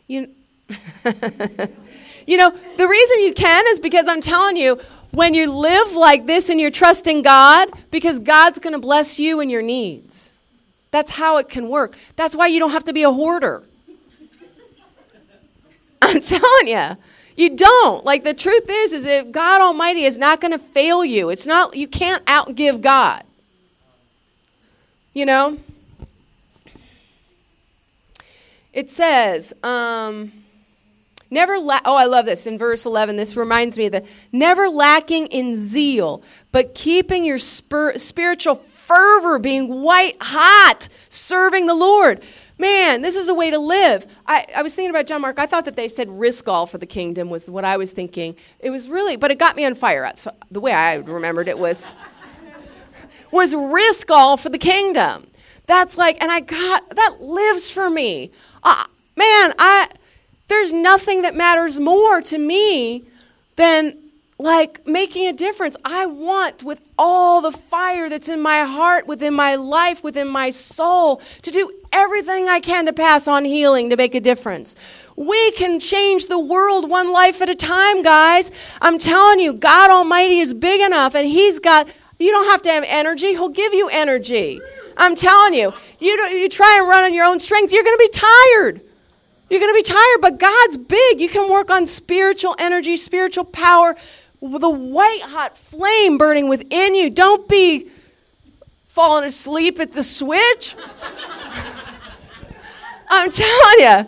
You, 0.07 0.29
you 2.29 2.37
know, 2.37 2.50
the 2.76 2.87
reason 2.87 3.20
you 3.22 3.35
can 3.35 3.64
is 3.66 3.81
because 3.81 4.07
I'm 4.07 4.20
telling 4.20 4.57
you, 4.57 4.81
when 5.11 5.35
you 5.35 5.50
live 5.50 5.94
like 5.94 6.26
this 6.26 6.48
and 6.48 6.61
you're 6.61 6.70
trusting 6.70 7.22
God, 7.22 7.68
because 7.90 8.20
God's 8.20 8.61
going 8.61 8.72
to 8.72 8.79
bless 8.79 9.18
you 9.18 9.40
and 9.40 9.50
your 9.50 9.62
needs. 9.62 10.33
That's 10.92 11.11
how 11.11 11.38
it 11.38 11.48
can 11.48 11.68
work. 11.68 11.96
That's 12.14 12.37
why 12.37 12.46
you 12.46 12.61
don't 12.61 12.70
have 12.70 12.85
to 12.85 12.92
be 12.92 13.02
a 13.02 13.11
hoarder. 13.11 13.64
I'm 16.02 16.20
telling 16.20 16.68
you. 16.68 16.96
You 17.37 17.55
don't. 17.57 18.05
Like 18.05 18.25
the 18.25 18.35
truth 18.35 18.68
is 18.68 18.92
is 18.92 19.05
if 19.05 19.31
God 19.31 19.61
Almighty 19.61 20.05
is 20.05 20.16
not 20.16 20.40
going 20.40 20.53
to 20.53 20.59
fail 20.59 21.05
you. 21.05 21.29
It's 21.29 21.46
not 21.46 21.77
you 21.77 21.87
can't 21.87 22.25
outgive 22.25 22.81
God. 22.81 23.22
You 25.12 25.27
know? 25.27 25.59
It 28.72 28.90
says, 28.90 29.55
um, 29.62 30.33
never 31.31 31.59
la- 31.59 31.81
oh 31.85 31.96
i 31.96 32.05
love 32.05 32.27
this 32.27 32.46
in 32.46 32.57
verse 32.57 32.87
11 32.87 33.16
this 33.16 33.37
reminds 33.37 33.77
me 33.77 33.88
the 33.88 34.07
never 34.33 34.68
lacking 34.68 35.27
in 35.29 35.57
zeal 35.57 36.22
but 36.53 36.75
keeping 36.75 37.25
your 37.25 37.38
spir- 37.38 37.99
spiritual 37.99 38.55
fervor 38.55 39.38
being 39.38 39.83
white 39.83 40.16
hot 40.20 40.88
serving 41.09 41.67
the 41.67 41.75
lord 41.75 42.23
man, 42.59 43.02
this 43.02 43.17
is 43.17 43.29
a 43.29 43.35
way 43.35 43.50
to 43.50 43.59
live. 43.59 44.07
I, 44.27 44.46
I 44.57 44.63
was 44.63 44.75
thinking 44.75 44.90
about 44.90 45.07
John 45.07 45.21
Mark. 45.21 45.38
I 45.38 45.46
thought 45.46 45.65
that 45.67 45.77
they 45.77 45.88
said 45.88 46.09
risk 46.09 46.48
all 46.48 46.67
for 46.67 46.79
the 46.79 46.87
kingdom 46.87 47.29
was 47.31 47.50
what 47.50 47.65
I 47.65 47.77
was 47.77 47.92
thinking. 47.92 48.37
It 48.61 48.71
was 48.71 48.88
really, 48.88 49.17
but 49.17 49.31
it 49.31 49.38
got 49.38 49.57
me 49.57 49.65
on 49.65 49.75
fire. 49.75 50.11
So 50.17 50.33
the 50.50 50.61
way 50.61 50.73
I 50.73 50.94
remembered 50.94 51.48
it 51.48 51.59
was, 51.59 51.90
was 53.31 53.54
risk 53.54 54.11
all 54.11 54.37
for 54.37 54.48
the 54.48 54.59
kingdom. 54.59 55.27
That's 55.67 55.98
like, 55.98 56.17
and 56.23 56.31
I 56.31 56.40
got, 56.40 56.88
that 56.90 57.21
lives 57.21 57.71
for 57.71 57.90
me. 57.90 58.31
Uh, 58.63 58.85
man, 59.17 59.52
I, 59.59 59.88
there's 60.48 60.73
nothing 60.73 61.23
that 61.23 61.35
matters 61.35 61.79
more 61.79 62.23
to 62.23 62.38
me 62.38 63.04
than 63.57 63.98
like 64.38 64.87
making 64.87 65.27
a 65.27 65.33
difference. 65.33 65.77
I 65.85 66.07
want 66.07 66.63
with 66.63 66.81
all 66.98 67.40
the 67.40 67.52
fire 67.52 68.09
that's 68.09 68.29
in 68.29 68.40
my 68.40 68.61
heart, 68.61 69.07
within 69.07 69.35
my 69.35 69.54
life, 69.57 70.04
within 70.04 70.29
my 70.29 70.50
soul, 70.50 71.23
to 71.42 71.50
do 71.50 71.73
everything 71.97 72.49
I 72.49 72.61
can 72.61 72.87
to 72.87 72.92
pass 72.92 73.27
on 73.27 73.44
healing 73.44 73.90
to 73.90 73.97
make 73.97 74.15
a 74.15 74.21
difference. 74.21 74.77
We 75.17 75.51
can 75.53 75.81
change 75.81 76.27
the 76.27 76.38
world 76.38 76.90
one 76.90 77.11
life 77.11 77.40
at 77.40 77.49
a 77.49 77.55
time, 77.55 78.03
guys. 78.03 78.51
I'm 78.83 78.99
telling 78.99 79.40
you, 79.40 79.55
God 79.55 79.90
Almighty 79.90 80.40
is 80.40 80.53
big 80.53 80.83
enough 80.83 81.15
and 81.15 81.27
He's 81.27 81.59
got, 81.59 81.88
you 82.19 82.31
don't 82.31 82.44
have 82.47 82.61
to 82.63 82.71
have 82.71 82.85
energy, 82.87 83.29
He'll 83.29 83.49
give 83.49 83.73
you 83.73 83.88
energy. 83.88 84.61
I'm 84.99 85.15
telling 85.15 85.55
you, 85.55 85.73
you, 85.99 86.11
you 86.29 86.49
try 86.49 86.77
and 86.79 86.88
run 86.88 87.05
on 87.05 87.15
your 87.15 87.25
own 87.25 87.40
strength, 87.40 87.73
you're 87.73 87.85
going 87.85 87.97
to 87.97 88.11
be 88.13 88.19
tired. 88.19 88.81
You're 89.49 89.61
going 89.61 89.73
to 89.73 89.79
be 89.79 89.94
tired, 89.94 90.21
but 90.21 90.38
God's 90.38 90.77
big. 90.77 91.21
You 91.21 91.29
can 91.29 91.51
work 91.51 91.71
on 91.71 91.87
spiritual 91.87 92.57
energy, 92.59 92.97
spiritual 92.97 93.44
power, 93.44 93.97
the 94.42 94.69
white 94.69 95.23
hot 95.23 95.57
flame 95.57 96.19
burning 96.19 96.49
within 96.49 96.94
you. 96.94 97.11
Don't 97.11 97.49
be 97.49 97.88
falling 98.87 99.25
asleep 99.25 99.79
at 99.79 99.92
the 99.92 100.03
switch. 100.03 100.75
I'm 103.09 103.31
telling 103.31 103.79
you. 103.81 104.07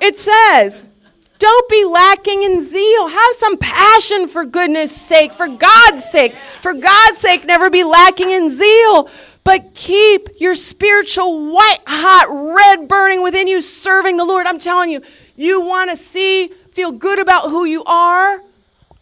It 0.00 0.18
says, 0.18 0.84
don't 1.38 1.68
be 1.68 1.84
lacking 1.84 2.44
in 2.44 2.60
zeal. 2.60 3.08
Have 3.08 3.34
some 3.34 3.56
passion 3.56 4.28
for 4.28 4.44
goodness 4.44 4.94
sake, 4.94 5.32
for 5.32 5.48
God's 5.48 6.04
sake. 6.04 6.34
For 6.34 6.72
God's 6.72 7.18
sake, 7.18 7.44
never 7.46 7.68
be 7.68 7.82
lacking 7.84 8.30
in 8.30 8.48
zeal. 8.48 9.08
But 9.44 9.74
keep 9.74 10.28
your 10.38 10.54
spiritual 10.54 11.52
white 11.52 11.80
hot 11.86 12.28
red 12.30 12.86
burning 12.86 13.22
within 13.22 13.48
you, 13.48 13.60
serving 13.60 14.16
the 14.16 14.24
Lord. 14.24 14.46
I'm 14.46 14.60
telling 14.60 14.90
you, 14.90 15.02
you 15.34 15.60
want 15.60 15.90
to 15.90 15.96
see, 15.96 16.46
feel 16.72 16.92
good 16.92 17.18
about 17.18 17.50
who 17.50 17.64
you 17.64 17.82
are. 17.84 18.40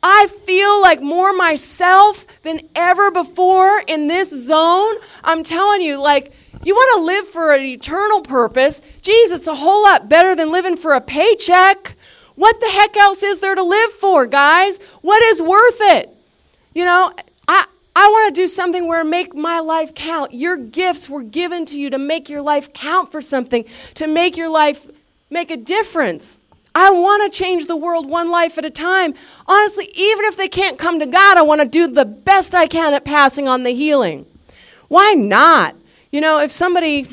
I 0.02 0.28
feel 0.28 0.80
like 0.80 1.02
more 1.02 1.34
myself 1.34 2.26
than 2.40 2.62
ever 2.74 3.10
before 3.10 3.82
in 3.86 4.06
this 4.06 4.30
zone. 4.30 4.94
I'm 5.22 5.42
telling 5.42 5.82
you, 5.82 6.00
like, 6.00 6.32
you 6.62 6.74
want 6.74 6.98
to 6.98 7.06
live 7.06 7.28
for 7.28 7.54
an 7.54 7.62
eternal 7.62 8.20
purpose. 8.20 8.80
Geez, 9.02 9.30
it's 9.30 9.46
a 9.46 9.54
whole 9.54 9.82
lot 9.82 10.08
better 10.08 10.34
than 10.34 10.52
living 10.52 10.76
for 10.76 10.92
a 10.92 11.00
paycheck. 11.00 11.96
What 12.34 12.60
the 12.60 12.68
heck 12.68 12.96
else 12.96 13.22
is 13.22 13.40
there 13.40 13.54
to 13.54 13.62
live 13.62 13.92
for, 13.92 14.26
guys? 14.26 14.78
What 15.00 15.22
is 15.22 15.40
worth 15.40 15.78
it? 15.80 16.10
You 16.74 16.84
know, 16.84 17.12
I, 17.48 17.66
I 17.96 18.08
want 18.08 18.34
to 18.34 18.40
do 18.40 18.48
something 18.48 18.86
where 18.86 19.04
make 19.04 19.34
my 19.34 19.60
life 19.60 19.94
count. 19.94 20.32
Your 20.32 20.56
gifts 20.56 21.08
were 21.08 21.22
given 21.22 21.66
to 21.66 21.78
you 21.78 21.90
to 21.90 21.98
make 21.98 22.28
your 22.28 22.42
life 22.42 22.72
count 22.72 23.10
for 23.10 23.20
something, 23.20 23.64
to 23.94 24.06
make 24.06 24.36
your 24.36 24.50
life 24.50 24.88
make 25.30 25.50
a 25.50 25.56
difference. 25.56 26.38
I 26.74 26.90
want 26.90 27.30
to 27.30 27.36
change 27.36 27.66
the 27.66 27.76
world 27.76 28.08
one 28.08 28.30
life 28.30 28.56
at 28.58 28.64
a 28.64 28.70
time. 28.70 29.14
Honestly, 29.46 29.90
even 29.94 30.24
if 30.26 30.36
they 30.36 30.48
can't 30.48 30.78
come 30.78 30.98
to 31.00 31.06
God, 31.06 31.36
I 31.36 31.42
want 31.42 31.60
to 31.62 31.66
do 31.66 31.88
the 31.88 32.04
best 32.04 32.54
I 32.54 32.66
can 32.66 32.94
at 32.94 33.04
passing 33.04 33.48
on 33.48 33.64
the 33.64 33.70
healing. 33.70 34.26
Why 34.88 35.14
not? 35.14 35.74
You 36.10 36.20
know, 36.20 36.40
if 36.40 36.50
somebody, 36.50 37.08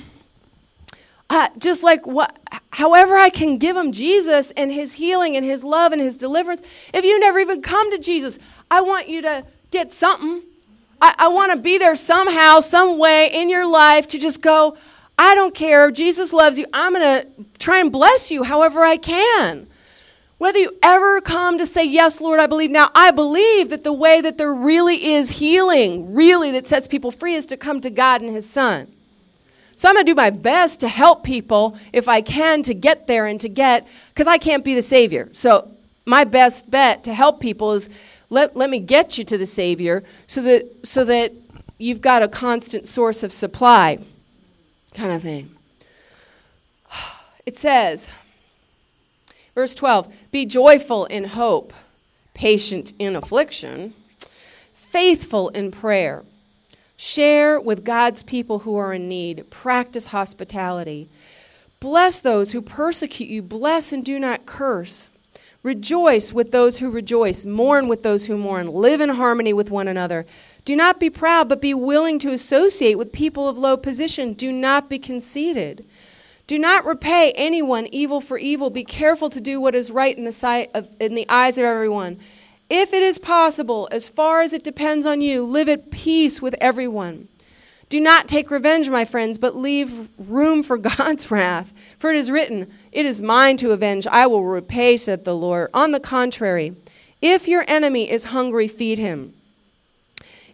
uh, 1.29 1.49
just 1.57 1.83
like 1.83 2.07
what, 2.07 2.35
however 2.71 3.15
I 3.15 3.29
can 3.29 3.57
give 3.57 3.75
them 3.75 3.91
Jesus 3.91 4.51
and 4.51 4.71
his 4.71 4.93
healing 4.93 5.35
and 5.35 5.45
his 5.45 5.63
love 5.63 5.91
and 5.91 6.01
his 6.01 6.17
deliverance, 6.17 6.61
if 6.93 7.05
you 7.05 7.19
never 7.19 7.39
even 7.39 7.61
come 7.61 7.91
to 7.91 7.99
Jesus, 7.99 8.39
I 8.71 8.81
want 8.81 9.07
you 9.07 9.21
to 9.21 9.45
get 9.71 9.93
something. 9.93 10.41
I, 10.99 11.13
I 11.19 11.27
want 11.27 11.51
to 11.51 11.59
be 11.59 11.77
there 11.77 11.95
somehow, 11.95 12.59
some 12.59 12.97
way 12.97 13.29
in 13.31 13.49
your 13.49 13.69
life 13.69 14.07
to 14.07 14.19
just 14.19 14.41
go, 14.41 14.77
I 15.17 15.35
don't 15.35 15.53
care. 15.53 15.91
Jesus 15.91 16.33
loves 16.33 16.57
you. 16.57 16.65
I'm 16.73 16.93
going 16.93 17.21
to 17.21 17.27
try 17.59 17.79
and 17.79 17.91
bless 17.91 18.31
you 18.31 18.43
however 18.43 18.83
I 18.83 18.97
can. 18.97 19.67
Whether 20.37 20.59
you 20.59 20.77
ever 20.83 21.19
come 21.21 21.57
to 21.57 21.65
say, 21.65 21.85
Yes, 21.85 22.21
Lord, 22.21 22.39
I 22.39 22.47
believe 22.47 22.69
now, 22.69 22.89
I 22.93 23.11
believe 23.11 23.69
that 23.69 23.83
the 23.83 23.93
way 23.93 24.21
that 24.21 24.37
there 24.37 24.53
really 24.53 25.13
is 25.13 25.31
healing, 25.31 26.13
really 26.13 26.51
that 26.51 26.67
sets 26.67 26.87
people 26.87 27.11
free, 27.11 27.33
is 27.33 27.45
to 27.47 27.57
come 27.57 27.81
to 27.81 27.89
God 27.89 28.21
and 28.21 28.33
His 28.33 28.49
Son. 28.49 28.87
So 29.75 29.87
I'm 29.87 29.95
going 29.95 30.05
to 30.05 30.11
do 30.11 30.15
my 30.15 30.31
best 30.31 30.79
to 30.79 30.87
help 30.87 31.23
people 31.23 31.77
if 31.93 32.07
I 32.07 32.21
can 32.21 32.63
to 32.63 32.73
get 32.73 33.05
there 33.05 33.27
and 33.27 33.39
to 33.41 33.49
get, 33.49 33.87
because 34.09 34.25
I 34.25 34.39
can't 34.39 34.63
be 34.63 34.73
the 34.73 34.81
Savior. 34.81 35.29
So 35.33 35.71
my 36.05 36.23
best 36.23 36.71
bet 36.71 37.03
to 37.03 37.13
help 37.13 37.39
people 37.39 37.73
is 37.73 37.89
let, 38.29 38.55
let 38.55 38.69
me 38.69 38.79
get 38.79 39.17
you 39.17 39.23
to 39.25 39.37
the 39.37 39.45
Savior 39.45 40.03
so 40.25 40.41
that, 40.41 40.85
so 40.85 41.05
that 41.05 41.31
you've 41.77 42.01
got 42.01 42.23
a 42.23 42.27
constant 42.27 42.87
source 42.87 43.21
of 43.21 43.31
supply 43.31 43.99
kind 44.93 45.11
of 45.11 45.21
thing. 45.21 45.49
It 47.45 47.55
says, 47.55 48.11
verse 49.57 49.73
12, 49.73 50.13
be 50.29 50.45
joyful 50.45 51.05
in 51.05 51.23
hope, 51.23 51.73
patient 52.35 52.93
in 52.99 53.15
affliction, 53.15 53.91
faithful 54.71 55.49
in 55.49 55.71
prayer. 55.71 56.23
Share 56.95 57.59
with 57.59 57.83
God's 57.83 58.21
people 58.21 58.59
who 58.59 58.77
are 58.77 58.93
in 58.93 59.09
need. 59.09 59.49
Practice 59.49 60.07
hospitality. 60.07 61.09
Bless 61.79 62.19
those 62.19 62.51
who 62.51 62.61
persecute 62.61 63.29
you. 63.29 63.41
Bless 63.41 63.91
and 63.91 64.05
do 64.05 64.19
not 64.19 64.45
curse. 64.45 65.09
Rejoice 65.63 66.31
with 66.31 66.51
those 66.51 66.77
who 66.77 66.91
rejoice. 66.91 67.43
Mourn 67.43 67.87
with 67.87 68.03
those 68.03 68.27
who 68.27 68.37
mourn. 68.37 68.67
Live 68.67 69.01
in 69.01 69.09
harmony 69.09 69.53
with 69.53 69.71
one 69.71 69.87
another. 69.87 70.27
Do 70.65 70.75
not 70.75 70.99
be 70.99 71.09
proud, 71.09 71.49
but 71.49 71.61
be 71.61 71.73
willing 71.73 72.19
to 72.19 72.31
associate 72.31 72.99
with 72.99 73.11
people 73.11 73.47
of 73.49 73.57
low 73.57 73.75
position. 73.75 74.33
Do 74.33 74.51
not 74.51 74.87
be 74.87 74.99
conceited. 74.99 75.83
Do 76.47 76.57
not 76.57 76.85
repay 76.85 77.33
anyone 77.35 77.87
evil 77.91 78.21
for 78.21 78.37
evil. 78.37 78.69
Be 78.69 78.85
careful 78.85 79.29
to 79.29 79.41
do 79.41 79.59
what 79.59 79.75
is 79.75 79.91
right 79.91 80.17
in 80.17 80.23
the 80.23 80.31
sight 80.31 80.71
of, 80.73 80.95
in 80.97 81.13
the 81.13 81.25
eyes 81.27 81.57
of 81.57 81.65
everyone. 81.65 82.19
If 82.69 82.93
it 82.93 83.03
is 83.03 83.17
possible, 83.17 83.89
as 83.91 84.07
far 84.07 84.41
as 84.41 84.53
it 84.53 84.63
depends 84.63 85.05
on 85.05 85.19
you, 85.19 85.43
live 85.45 85.67
at 85.67 85.91
peace 85.91 86.41
with 86.41 86.55
everyone. 86.61 87.27
Do 87.89 87.99
not 87.99 88.27
take 88.29 88.49
revenge, 88.49 88.89
my 88.89 89.03
friends, 89.03 89.37
but 89.37 89.57
leave 89.57 90.09
room 90.17 90.63
for 90.63 90.77
God's 90.97 91.29
wrath. 91.29 91.73
For 91.99 92.11
it 92.11 92.17
is 92.17 92.31
written, 92.31 92.71
It 92.93 93.05
is 93.05 93.21
mine 93.21 93.57
to 93.57 93.71
avenge, 93.71 94.07
I 94.07 94.25
will 94.27 94.43
repay, 94.45 94.95
said 94.95 95.25
the 95.25 95.35
Lord. 95.35 95.69
On 95.73 95.91
the 95.91 95.99
contrary, 95.99 96.75
if 97.21 97.47
your 97.47 97.65
enemy 97.67 98.09
is 98.09 98.25
hungry, 98.25 98.69
feed 98.69 98.99
him. 98.99 99.33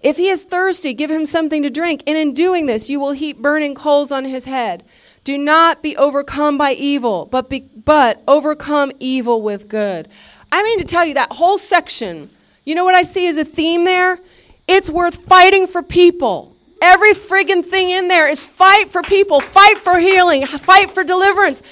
If 0.02 0.18
he 0.18 0.28
is 0.28 0.44
thirsty, 0.44 0.94
give 0.94 1.10
him 1.10 1.26
something 1.26 1.64
to 1.64 1.70
drink, 1.70 2.04
and 2.06 2.18
in 2.18 2.34
doing 2.34 2.66
this, 2.66 2.90
you 2.90 3.00
will 3.00 3.12
heap 3.12 3.38
burning 3.38 3.74
coals 3.74 4.12
on 4.12 4.26
his 4.26 4.46
head. 4.46 4.84
Do 5.24 5.38
not 5.38 5.82
be 5.82 5.96
overcome 5.96 6.58
by 6.58 6.74
evil, 6.74 7.26
but, 7.26 7.50
be, 7.50 7.62
but 7.62 8.22
overcome 8.28 8.92
evil 9.00 9.42
with 9.42 9.70
good. 9.70 10.10
I 10.52 10.64
mean 10.64 10.80
to 10.80 10.86
tell 10.86 11.06
you 11.06 11.14
that 11.14 11.32
whole 11.32 11.58
section, 11.58 12.30
you 12.66 12.76
know 12.76 12.84
what 12.84 12.96
I 12.96 13.04
see 13.04 13.28
as 13.28 13.38
a 13.38 13.46
theme 13.46 13.86
there? 13.86 14.20
It's 14.68 14.90
worth 14.90 15.26
fighting 15.26 15.68
for 15.68 15.82
people. 15.82 16.56
Every 16.82 17.14
friggin' 17.14 17.66
thing 17.66 17.90
in 17.90 18.10
there 18.10 18.28
is 18.28 18.46
fight 18.46 18.92
for 18.92 19.02
people, 19.02 19.40
fight 19.40 19.78
for 19.78 20.00
healing, 20.00 20.46
fight 20.46 20.92
for 20.92 21.04
deliverance. 21.04 21.64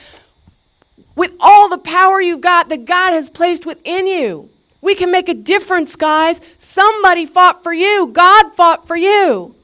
With 1.15 1.35
all 1.41 1.67
the 1.67 1.77
power 1.77 2.21
you've 2.21 2.41
got 2.41 2.69
that 2.69 2.85
God 2.85 3.11
has 3.11 3.29
placed 3.29 3.65
within 3.65 4.07
you. 4.07 4.49
We 4.81 4.95
can 4.95 5.11
make 5.11 5.29
a 5.29 5.33
difference, 5.33 5.95
guys. 5.95 6.39
Somebody 6.57 7.25
fought 7.25 7.63
for 7.63 7.73
you, 7.73 8.07
God 8.07 8.53
fought 8.53 8.87
for 8.87 8.95
you. 8.95 9.55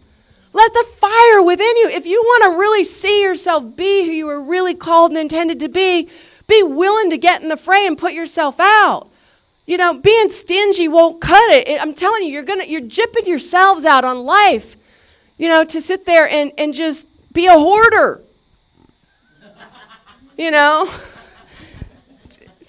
Let 0.53 0.73
the 0.73 0.85
fire 0.95 1.41
within 1.43 1.77
you, 1.77 1.89
if 1.89 2.05
you 2.05 2.21
want 2.21 2.43
to 2.45 2.59
really 2.59 2.83
see 2.83 3.21
yourself 3.21 3.75
be 3.75 4.05
who 4.05 4.11
you 4.11 4.25
were 4.25 4.41
really 4.41 4.73
called 4.73 5.11
and 5.11 5.19
intended 5.19 5.59
to 5.59 5.69
be, 5.69 6.09
be 6.47 6.63
willing 6.63 7.09
to 7.09 7.17
get 7.17 7.41
in 7.41 7.49
the 7.49 7.57
fray 7.57 7.85
and 7.85 7.97
put 7.97 8.13
yourself 8.13 8.59
out. 8.59 9.09
You 9.65 9.75
know, 9.75 9.93
being 9.93 10.29
stingy 10.29 10.87
won't 10.87 11.19
cut 11.19 11.49
it. 11.51 11.67
it 11.67 11.81
I'm 11.81 11.93
telling 11.93 12.23
you, 12.23 12.29
you're 12.29 12.43
gonna 12.43 12.63
you're 12.63 12.81
jipping 12.81 13.27
yourselves 13.27 13.83
out 13.83 14.05
on 14.05 14.23
life. 14.23 14.77
You 15.37 15.49
know, 15.49 15.65
to 15.65 15.81
sit 15.81 16.05
there 16.05 16.27
and, 16.27 16.51
and 16.57 16.73
just 16.73 17.07
be 17.33 17.47
a 17.47 17.53
hoarder. 17.53 18.21
You 20.37 20.51
know? 20.51 20.89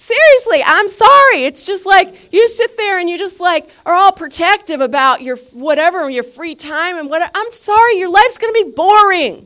Seriously, 0.09 0.63
I'm 0.65 0.89
sorry. 0.89 1.43
It's 1.43 1.67
just 1.67 1.85
like 1.85 2.33
you 2.33 2.47
sit 2.47 2.77
there 2.77 2.97
and 2.97 3.07
you 3.07 3.19
just 3.19 3.39
like 3.39 3.69
are 3.85 3.93
all 3.93 4.11
protective 4.11 4.81
about 4.81 5.21
your 5.21 5.35
whatever, 5.53 6.09
your 6.09 6.23
free 6.23 6.55
time 6.55 6.97
and 6.97 7.11
what. 7.11 7.29
I'm 7.35 7.51
sorry, 7.51 7.99
your 7.99 8.09
life's 8.09 8.39
going 8.39 8.51
to 8.51 8.65
be 8.65 8.71
boring. 8.71 9.45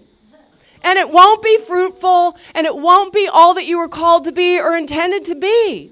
And 0.81 0.97
it 0.97 1.09
won't 1.09 1.43
be 1.43 1.57
fruitful 1.57 2.37
and 2.55 2.65
it 2.65 2.77
won't 2.77 3.11
be 3.11 3.27
all 3.27 3.55
that 3.55 3.65
you 3.65 3.77
were 3.77 3.89
called 3.89 4.23
to 4.23 4.31
be 4.31 4.57
or 4.57 4.77
intended 4.77 5.25
to 5.25 5.35
be. 5.35 5.91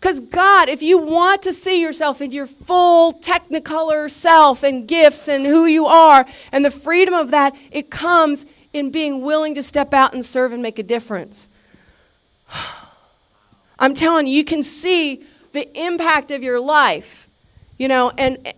Because 0.00 0.18
God, 0.18 0.68
if 0.68 0.82
you 0.82 0.98
want 0.98 1.42
to 1.42 1.52
see 1.52 1.80
yourself 1.80 2.20
in 2.20 2.32
your 2.32 2.46
full 2.46 3.12
technicolor 3.12 4.10
self 4.10 4.64
and 4.64 4.88
gifts 4.88 5.28
and 5.28 5.46
who 5.46 5.66
you 5.66 5.86
are 5.86 6.26
and 6.50 6.64
the 6.64 6.72
freedom 6.72 7.14
of 7.14 7.30
that, 7.30 7.54
it 7.70 7.88
comes 7.88 8.46
in 8.72 8.90
being 8.90 9.22
willing 9.22 9.54
to 9.54 9.62
step 9.62 9.94
out 9.94 10.12
and 10.12 10.24
serve 10.24 10.52
and 10.52 10.60
make 10.60 10.80
a 10.80 10.82
difference. 10.82 11.48
I'm 13.80 13.94
telling 13.94 14.26
you, 14.26 14.34
you 14.34 14.44
can 14.44 14.62
see 14.62 15.24
the 15.52 15.66
impact 15.76 16.30
of 16.30 16.42
your 16.42 16.60
life, 16.60 17.28
you 17.78 17.88
know, 17.88 18.10
and 18.10 18.52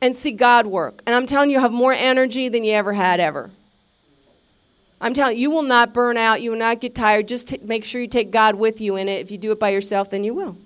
and 0.00 0.16
see 0.16 0.30
God 0.30 0.66
work. 0.66 1.02
And 1.04 1.14
I'm 1.14 1.26
telling 1.26 1.50
you, 1.50 1.56
you 1.56 1.60
have 1.60 1.72
more 1.72 1.92
energy 1.92 2.48
than 2.48 2.64
you 2.64 2.72
ever 2.72 2.92
had 2.92 3.20
ever. 3.20 3.50
I'm 5.00 5.14
telling 5.14 5.36
you, 5.36 5.42
you 5.42 5.50
will 5.50 5.64
not 5.64 5.92
burn 5.92 6.16
out. 6.16 6.40
You 6.40 6.52
will 6.52 6.58
not 6.58 6.80
get 6.80 6.94
tired. 6.94 7.26
Just 7.26 7.48
t- 7.48 7.58
make 7.62 7.84
sure 7.84 8.00
you 8.00 8.06
take 8.06 8.30
God 8.30 8.54
with 8.54 8.80
you 8.80 8.94
in 8.94 9.08
it. 9.08 9.20
If 9.20 9.32
you 9.32 9.38
do 9.38 9.50
it 9.50 9.58
by 9.58 9.70
yourself, 9.70 10.10
then 10.10 10.22
you 10.22 10.32
will. 10.32 10.56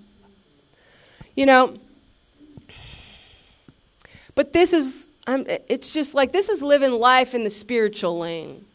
You 1.35 1.47
know, 1.47 1.75
but 4.35 4.53
this 4.53 4.75
is, 4.75 5.09
I'm, 5.27 5.47
it's 5.49 5.95
just 5.95 6.15
like 6.15 6.33
this 6.33 6.51
is 6.51 6.61
living 6.61 6.93
life 6.93 7.35
in 7.35 7.45
the 7.45 7.51
spiritual 7.51 8.19
lane. 8.19 8.66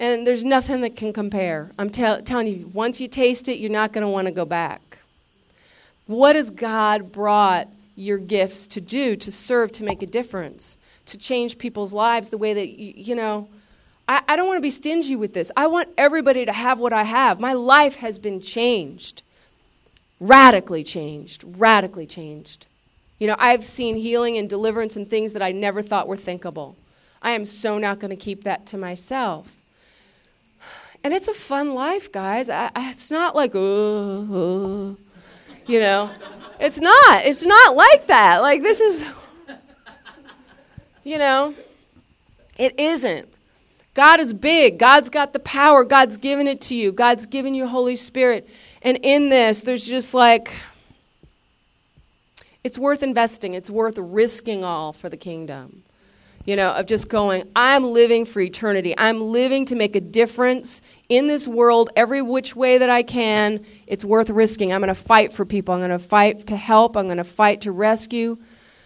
And 0.00 0.26
there's 0.26 0.42
nothing 0.42 0.80
that 0.80 0.96
can 0.96 1.12
compare. 1.12 1.70
I'm 1.78 1.90
tell, 1.90 2.22
telling 2.22 2.46
you, 2.46 2.70
once 2.72 3.02
you 3.02 3.06
taste 3.06 3.48
it, 3.48 3.58
you're 3.58 3.70
not 3.70 3.92
going 3.92 4.02
to 4.02 4.08
want 4.08 4.28
to 4.28 4.32
go 4.32 4.46
back. 4.46 4.98
What 6.06 6.36
has 6.36 6.48
God 6.48 7.12
brought 7.12 7.68
your 7.96 8.16
gifts 8.16 8.66
to 8.68 8.80
do, 8.80 9.14
to 9.14 9.30
serve, 9.30 9.72
to 9.72 9.84
make 9.84 10.02
a 10.02 10.06
difference, 10.06 10.78
to 11.04 11.18
change 11.18 11.58
people's 11.58 11.92
lives 11.92 12.30
the 12.30 12.38
way 12.38 12.54
that, 12.54 12.68
you, 12.70 12.94
you 12.96 13.14
know, 13.14 13.46
I, 14.08 14.22
I 14.26 14.36
don't 14.36 14.46
want 14.46 14.56
to 14.56 14.62
be 14.62 14.70
stingy 14.70 15.16
with 15.16 15.34
this. 15.34 15.52
I 15.54 15.66
want 15.66 15.90
everybody 15.98 16.46
to 16.46 16.52
have 16.52 16.78
what 16.78 16.94
I 16.94 17.02
have. 17.02 17.38
My 17.38 17.52
life 17.52 17.96
has 17.96 18.18
been 18.18 18.40
changed, 18.40 19.22
radically 20.18 20.82
changed, 20.82 21.44
radically 21.46 22.06
changed. 22.06 22.66
You 23.18 23.26
know, 23.26 23.36
I've 23.38 23.66
seen 23.66 23.96
healing 23.96 24.38
and 24.38 24.48
deliverance 24.48 24.96
and 24.96 25.06
things 25.06 25.34
that 25.34 25.42
I 25.42 25.52
never 25.52 25.82
thought 25.82 26.08
were 26.08 26.16
thinkable. 26.16 26.74
I 27.20 27.32
am 27.32 27.44
so 27.44 27.76
not 27.76 27.98
going 27.98 28.08
to 28.08 28.16
keep 28.16 28.44
that 28.44 28.64
to 28.68 28.78
myself. 28.78 29.59
And 31.02 31.14
it's 31.14 31.28
a 31.28 31.34
fun 31.34 31.74
life, 31.74 32.12
guys. 32.12 32.50
I, 32.50 32.70
it's 32.76 33.10
not 33.10 33.34
like, 33.34 33.54
uh, 33.54 33.58
you 35.66 35.80
know. 35.80 36.10
It's 36.60 36.78
not. 36.78 37.24
It's 37.24 37.44
not 37.44 37.74
like 37.74 38.06
that. 38.08 38.42
Like, 38.42 38.62
this 38.62 38.80
is, 38.80 39.06
you 41.04 41.16
know, 41.16 41.54
it 42.58 42.78
isn't. 42.78 43.28
God 43.94 44.20
is 44.20 44.34
big. 44.34 44.78
God's 44.78 45.08
got 45.08 45.32
the 45.32 45.38
power. 45.38 45.84
God's 45.84 46.18
given 46.18 46.46
it 46.46 46.60
to 46.62 46.74
you. 46.74 46.92
God's 46.92 47.24
given 47.24 47.54
you 47.54 47.66
Holy 47.66 47.96
Spirit. 47.96 48.48
And 48.82 48.98
in 49.02 49.30
this, 49.30 49.62
there's 49.62 49.86
just 49.86 50.12
like, 50.12 50.52
it's 52.62 52.78
worth 52.78 53.02
investing. 53.02 53.54
It's 53.54 53.70
worth 53.70 53.96
risking 53.96 54.62
all 54.64 54.92
for 54.92 55.08
the 55.08 55.16
kingdom. 55.16 55.82
You 56.46 56.56
know, 56.56 56.70
of 56.70 56.86
just 56.86 57.08
going, 57.08 57.44
I'm 57.54 57.84
living 57.84 58.24
for 58.24 58.40
eternity. 58.40 58.94
I'm 58.96 59.20
living 59.20 59.66
to 59.66 59.74
make 59.74 59.94
a 59.94 60.00
difference 60.00 60.80
in 61.10 61.26
this 61.26 61.46
world 61.46 61.90
every 61.96 62.22
which 62.22 62.56
way 62.56 62.78
that 62.78 62.88
I 62.88 63.02
can. 63.02 63.64
It's 63.86 64.06
worth 64.06 64.30
risking. 64.30 64.72
I'm 64.72 64.80
going 64.80 64.88
to 64.88 64.94
fight 64.94 65.32
for 65.32 65.44
people. 65.44 65.74
I'm 65.74 65.80
going 65.80 65.90
to 65.90 65.98
fight 65.98 66.46
to 66.46 66.56
help. 66.56 66.96
I'm 66.96 67.06
going 67.06 67.18
to 67.18 67.24
fight 67.24 67.60
to 67.62 67.72
rescue. 67.72 68.38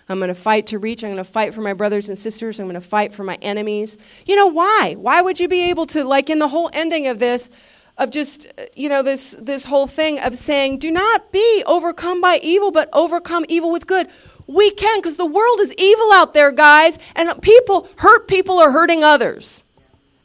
I'm 0.08 0.18
going 0.18 0.28
to 0.28 0.34
fight 0.34 0.66
to 0.68 0.78
reach. 0.78 1.04
I'm 1.04 1.10
going 1.10 1.16
to 1.16 1.24
fight 1.24 1.54
for 1.54 1.60
my 1.60 1.74
brothers 1.74 2.08
and 2.08 2.18
sisters. 2.18 2.58
I'm 2.58 2.66
going 2.66 2.74
to 2.74 2.80
fight 2.80 3.14
for 3.14 3.22
my 3.22 3.36
enemies. 3.40 3.98
You 4.26 4.34
know 4.34 4.48
why? 4.48 4.96
Why 4.98 5.22
would 5.22 5.38
you 5.38 5.46
be 5.46 5.70
able 5.70 5.86
to, 5.86 6.02
like 6.04 6.28
in 6.30 6.40
the 6.40 6.48
whole 6.48 6.70
ending 6.72 7.06
of 7.06 7.20
this, 7.20 7.50
of 7.96 8.10
just 8.10 8.48
you 8.74 8.88
know 8.88 9.02
this 9.02 9.36
this 9.38 9.64
whole 9.64 9.86
thing 9.86 10.18
of 10.18 10.34
saying, 10.34 10.78
"Do 10.78 10.90
not 10.90 11.30
be 11.30 11.62
overcome 11.64 12.20
by 12.20 12.40
evil, 12.42 12.72
but 12.72 12.88
overcome 12.92 13.44
evil 13.48 13.70
with 13.70 13.86
good." 13.86 14.08
We 14.46 14.70
can 14.70 14.98
because 14.98 15.16
the 15.16 15.26
world 15.26 15.58
is 15.60 15.72
evil 15.74 16.12
out 16.12 16.34
there, 16.34 16.52
guys, 16.52 16.98
and 17.14 17.40
people 17.42 17.88
hurt 17.96 18.28
people 18.28 18.58
are 18.58 18.72
hurting 18.72 19.02
others. 19.02 19.64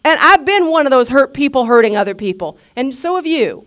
And 0.04 0.20
I've 0.22 0.46
been 0.46 0.68
one 0.68 0.86
of 0.86 0.92
those 0.92 1.10
hurt 1.10 1.34
people 1.34 1.66
hurting 1.66 1.98
other 1.98 2.16
people, 2.16 2.58
and 2.76 2.94
so 2.94 3.16
have 3.16 3.28
you. 3.28 3.66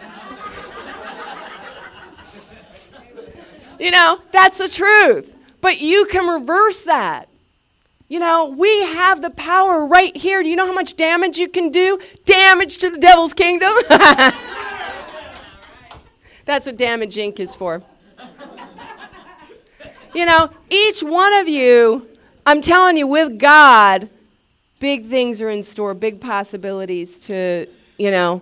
you 3.78 3.90
know, 3.90 4.20
that's 4.32 4.58
the 4.58 4.68
truth. 4.68 5.34
But 5.60 5.80
you 5.80 6.06
can 6.06 6.26
reverse 6.26 6.84
that. 6.84 7.28
You 8.08 8.20
know, 8.20 8.54
we 8.56 8.84
have 8.84 9.20
the 9.20 9.30
power 9.30 9.86
right 9.86 10.16
here. 10.16 10.42
Do 10.42 10.48
you 10.48 10.56
know 10.56 10.66
how 10.66 10.72
much 10.72 10.96
damage 10.96 11.36
you 11.36 11.48
can 11.48 11.70
do? 11.70 11.98
Damage 12.24 12.78
to 12.78 12.88
the 12.88 12.98
devil's 12.98 13.34
kingdom. 13.34 13.74
That's 16.46 16.64
what 16.64 16.78
Damage 16.78 17.16
Inc. 17.16 17.38
is 17.40 17.54
for. 17.54 17.82
You 20.14 20.24
know, 20.24 20.50
each 20.70 21.02
one 21.02 21.34
of 21.34 21.48
you, 21.48 22.08
I'm 22.46 22.62
telling 22.62 22.96
you, 22.96 23.06
with 23.06 23.38
God, 23.38 24.08
big 24.80 25.06
things 25.06 25.42
are 25.42 25.50
in 25.50 25.62
store, 25.62 25.92
big 25.92 26.18
possibilities 26.18 27.20
to, 27.26 27.66
you 27.98 28.10
know, 28.10 28.40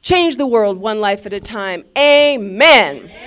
change 0.00 0.38
the 0.38 0.46
world 0.46 0.78
one 0.78 1.00
life 1.00 1.26
at 1.26 1.34
a 1.34 1.40
time. 1.40 1.84
Amen. 1.98 3.10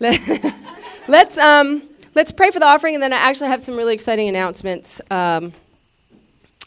let's 1.08 1.36
um, 1.36 1.82
let's 2.14 2.32
pray 2.32 2.50
for 2.52 2.60
the 2.60 2.66
offering, 2.66 2.94
and 2.94 3.02
then 3.02 3.12
I 3.12 3.16
actually 3.16 3.48
have 3.48 3.60
some 3.60 3.76
really 3.76 3.94
exciting 3.94 4.28
announcements 4.28 5.00
um, 5.10 5.52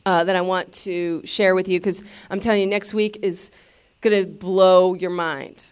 uh, 0.05 0.23
that 0.23 0.35
I 0.35 0.41
want 0.41 0.71
to 0.73 1.21
share 1.25 1.55
with 1.55 1.67
you 1.67 1.79
because 1.79 2.03
I'm 2.29 2.39
telling 2.39 2.61
you, 2.61 2.67
next 2.67 2.93
week 2.93 3.19
is 3.21 3.51
going 4.01 4.23
to 4.23 4.29
blow 4.29 4.93
your 4.93 5.11
mind. 5.11 5.65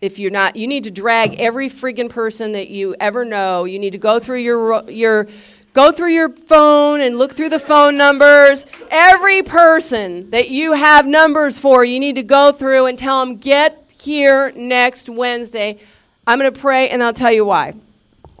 If 0.00 0.18
you're 0.18 0.30
not, 0.30 0.56
you 0.56 0.66
need 0.66 0.84
to 0.84 0.90
drag 0.90 1.40
every 1.40 1.68
friggin' 1.68 2.08
person 2.08 2.52
that 2.52 2.68
you 2.68 2.94
ever 3.00 3.24
know. 3.24 3.64
You 3.64 3.78
need 3.78 3.90
to 3.92 3.98
go 3.98 4.18
through 4.20 4.38
your 4.38 4.88
your 4.88 5.26
go 5.72 5.92
through 5.92 6.10
your 6.10 6.28
phone 6.28 7.00
and 7.00 7.18
look 7.18 7.32
through 7.32 7.50
the 7.50 7.58
phone 7.58 7.96
numbers. 7.96 8.64
Every 8.90 9.42
person 9.42 10.30
that 10.30 10.50
you 10.50 10.72
have 10.72 11.06
numbers 11.06 11.58
for, 11.58 11.84
you 11.84 12.00
need 12.00 12.16
to 12.16 12.22
go 12.22 12.52
through 12.52 12.86
and 12.86 12.98
tell 12.98 13.24
them, 13.24 13.36
get 13.36 13.90
here 14.00 14.52
next 14.52 15.08
Wednesday. 15.08 15.78
I'm 16.26 16.38
going 16.38 16.52
to 16.52 16.60
pray 16.60 16.88
and 16.90 17.02
I'll 17.02 17.12
tell 17.12 17.32
you 17.32 17.44
why. 17.44 17.74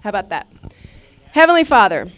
How 0.02 0.10
about 0.10 0.28
that? 0.30 0.46
Heavenly 1.32 1.64
Father, 1.64 2.08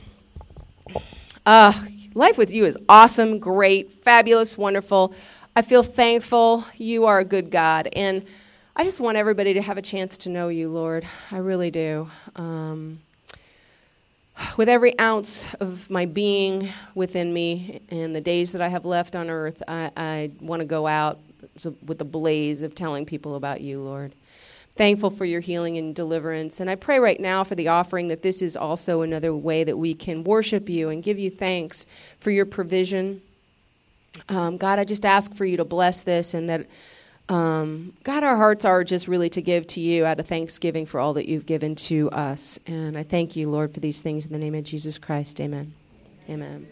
uh, 1.45 1.73
life 2.15 2.37
with 2.37 2.53
you 2.53 2.65
is 2.65 2.77
awesome, 2.89 3.39
great, 3.39 3.91
fabulous, 3.91 4.59
wonderful. 4.59 5.15
I 5.55 5.63
feel 5.63 5.83
thankful. 5.83 6.65
You 6.77 7.07
are 7.07 7.19
a 7.19 7.25
good 7.25 7.51
God. 7.51 7.89
And 7.93 8.25
I 8.75 8.85
just 8.85 9.01
want 9.01 9.17
everybody 9.17 9.55
to 9.55 9.63
have 9.63 9.79
a 9.79 9.83
chance 9.83 10.17
to 10.19 10.29
know 10.29 10.49
you, 10.49 10.69
Lord. 10.69 11.07
I 11.31 11.39
really 11.39 11.71
do. 11.71 12.09
Um, 12.37 13.01
with 14.57 14.69
every 14.69 14.99
ounce 14.99 15.53
of 15.55 15.91
my 15.91 16.07
being 16.07 16.71
within 16.95 17.33
me 17.33 17.81
and 17.91 18.15
the 18.15 18.21
days 18.21 18.53
that 18.53 18.63
I 18.63 18.69
have 18.69 18.85
left 18.85 19.15
on 19.15 19.29
earth, 19.29 19.63
I, 19.69 19.91
I 19.97 20.31
want 20.41 20.61
to 20.61 20.67
go 20.67 20.87
out 20.87 21.19
with 21.87 22.01
a 22.01 22.05
blaze 22.05 22.63
of 22.63 22.75
telling 22.75 23.05
people 23.05 23.35
about 23.37 23.61
you, 23.61 23.83
Lord 23.83 24.13
thankful 24.81 25.11
for 25.11 25.27
your 25.27 25.41
healing 25.43 25.77
and 25.77 25.95
deliverance. 25.95 26.59
And 26.59 26.71
I 26.71 26.75
pray 26.75 26.99
right 27.01 27.21
now 27.21 27.45
for 27.45 27.55
the 27.55 27.69
offering 27.69 28.09
that 28.09 28.23
this 28.23 28.41
is 28.41 28.57
also 28.57 29.03
another 29.03 29.35
way 29.35 29.63
that 29.63 29.77
we 29.77 29.93
can 29.93 30.25
worship 30.25 30.71
you 30.71 30.89
and 30.89 31.03
give 31.03 31.19
you 31.19 31.29
thanks 31.29 31.85
for 32.19 32.31
your 32.31 32.47
provision. 32.47 33.21
Um, 34.31 34.57
God, 34.57 34.79
I 34.79 34.85
just 34.85 35.05
ask 35.05 35.35
for 35.35 35.45
you 35.45 35.59
to 35.59 35.67
bless 35.67 36.01
this 36.01 36.33
and 36.33 36.49
that, 36.49 36.67
um, 37.29 37.93
God, 38.05 38.25
our 38.25 38.39
hearts 38.39 38.65
are 38.65 38.83
just 38.83 39.07
really 39.07 39.29
to 39.29 39.43
give 39.43 39.67
to 39.67 39.81
you 39.81 40.07
out 40.07 40.19
of 40.19 40.27
thanksgiving 40.27 40.87
for 40.87 40.99
all 40.99 41.13
that 41.13 41.29
you've 41.29 41.45
given 41.45 41.75
to 41.75 42.11
us. 42.11 42.59
And 42.67 42.97
I 42.97 43.03
thank 43.03 43.37
you, 43.37 43.51
Lord, 43.51 43.75
for 43.75 43.81
these 43.81 44.01
things 44.01 44.25
in 44.25 44.33
the 44.33 44.39
name 44.39 44.55
of 44.55 44.65
Jesus 44.65 44.97
Christ. 44.97 45.43
Amen. 45.43 45.75
Amen. 46.27 46.71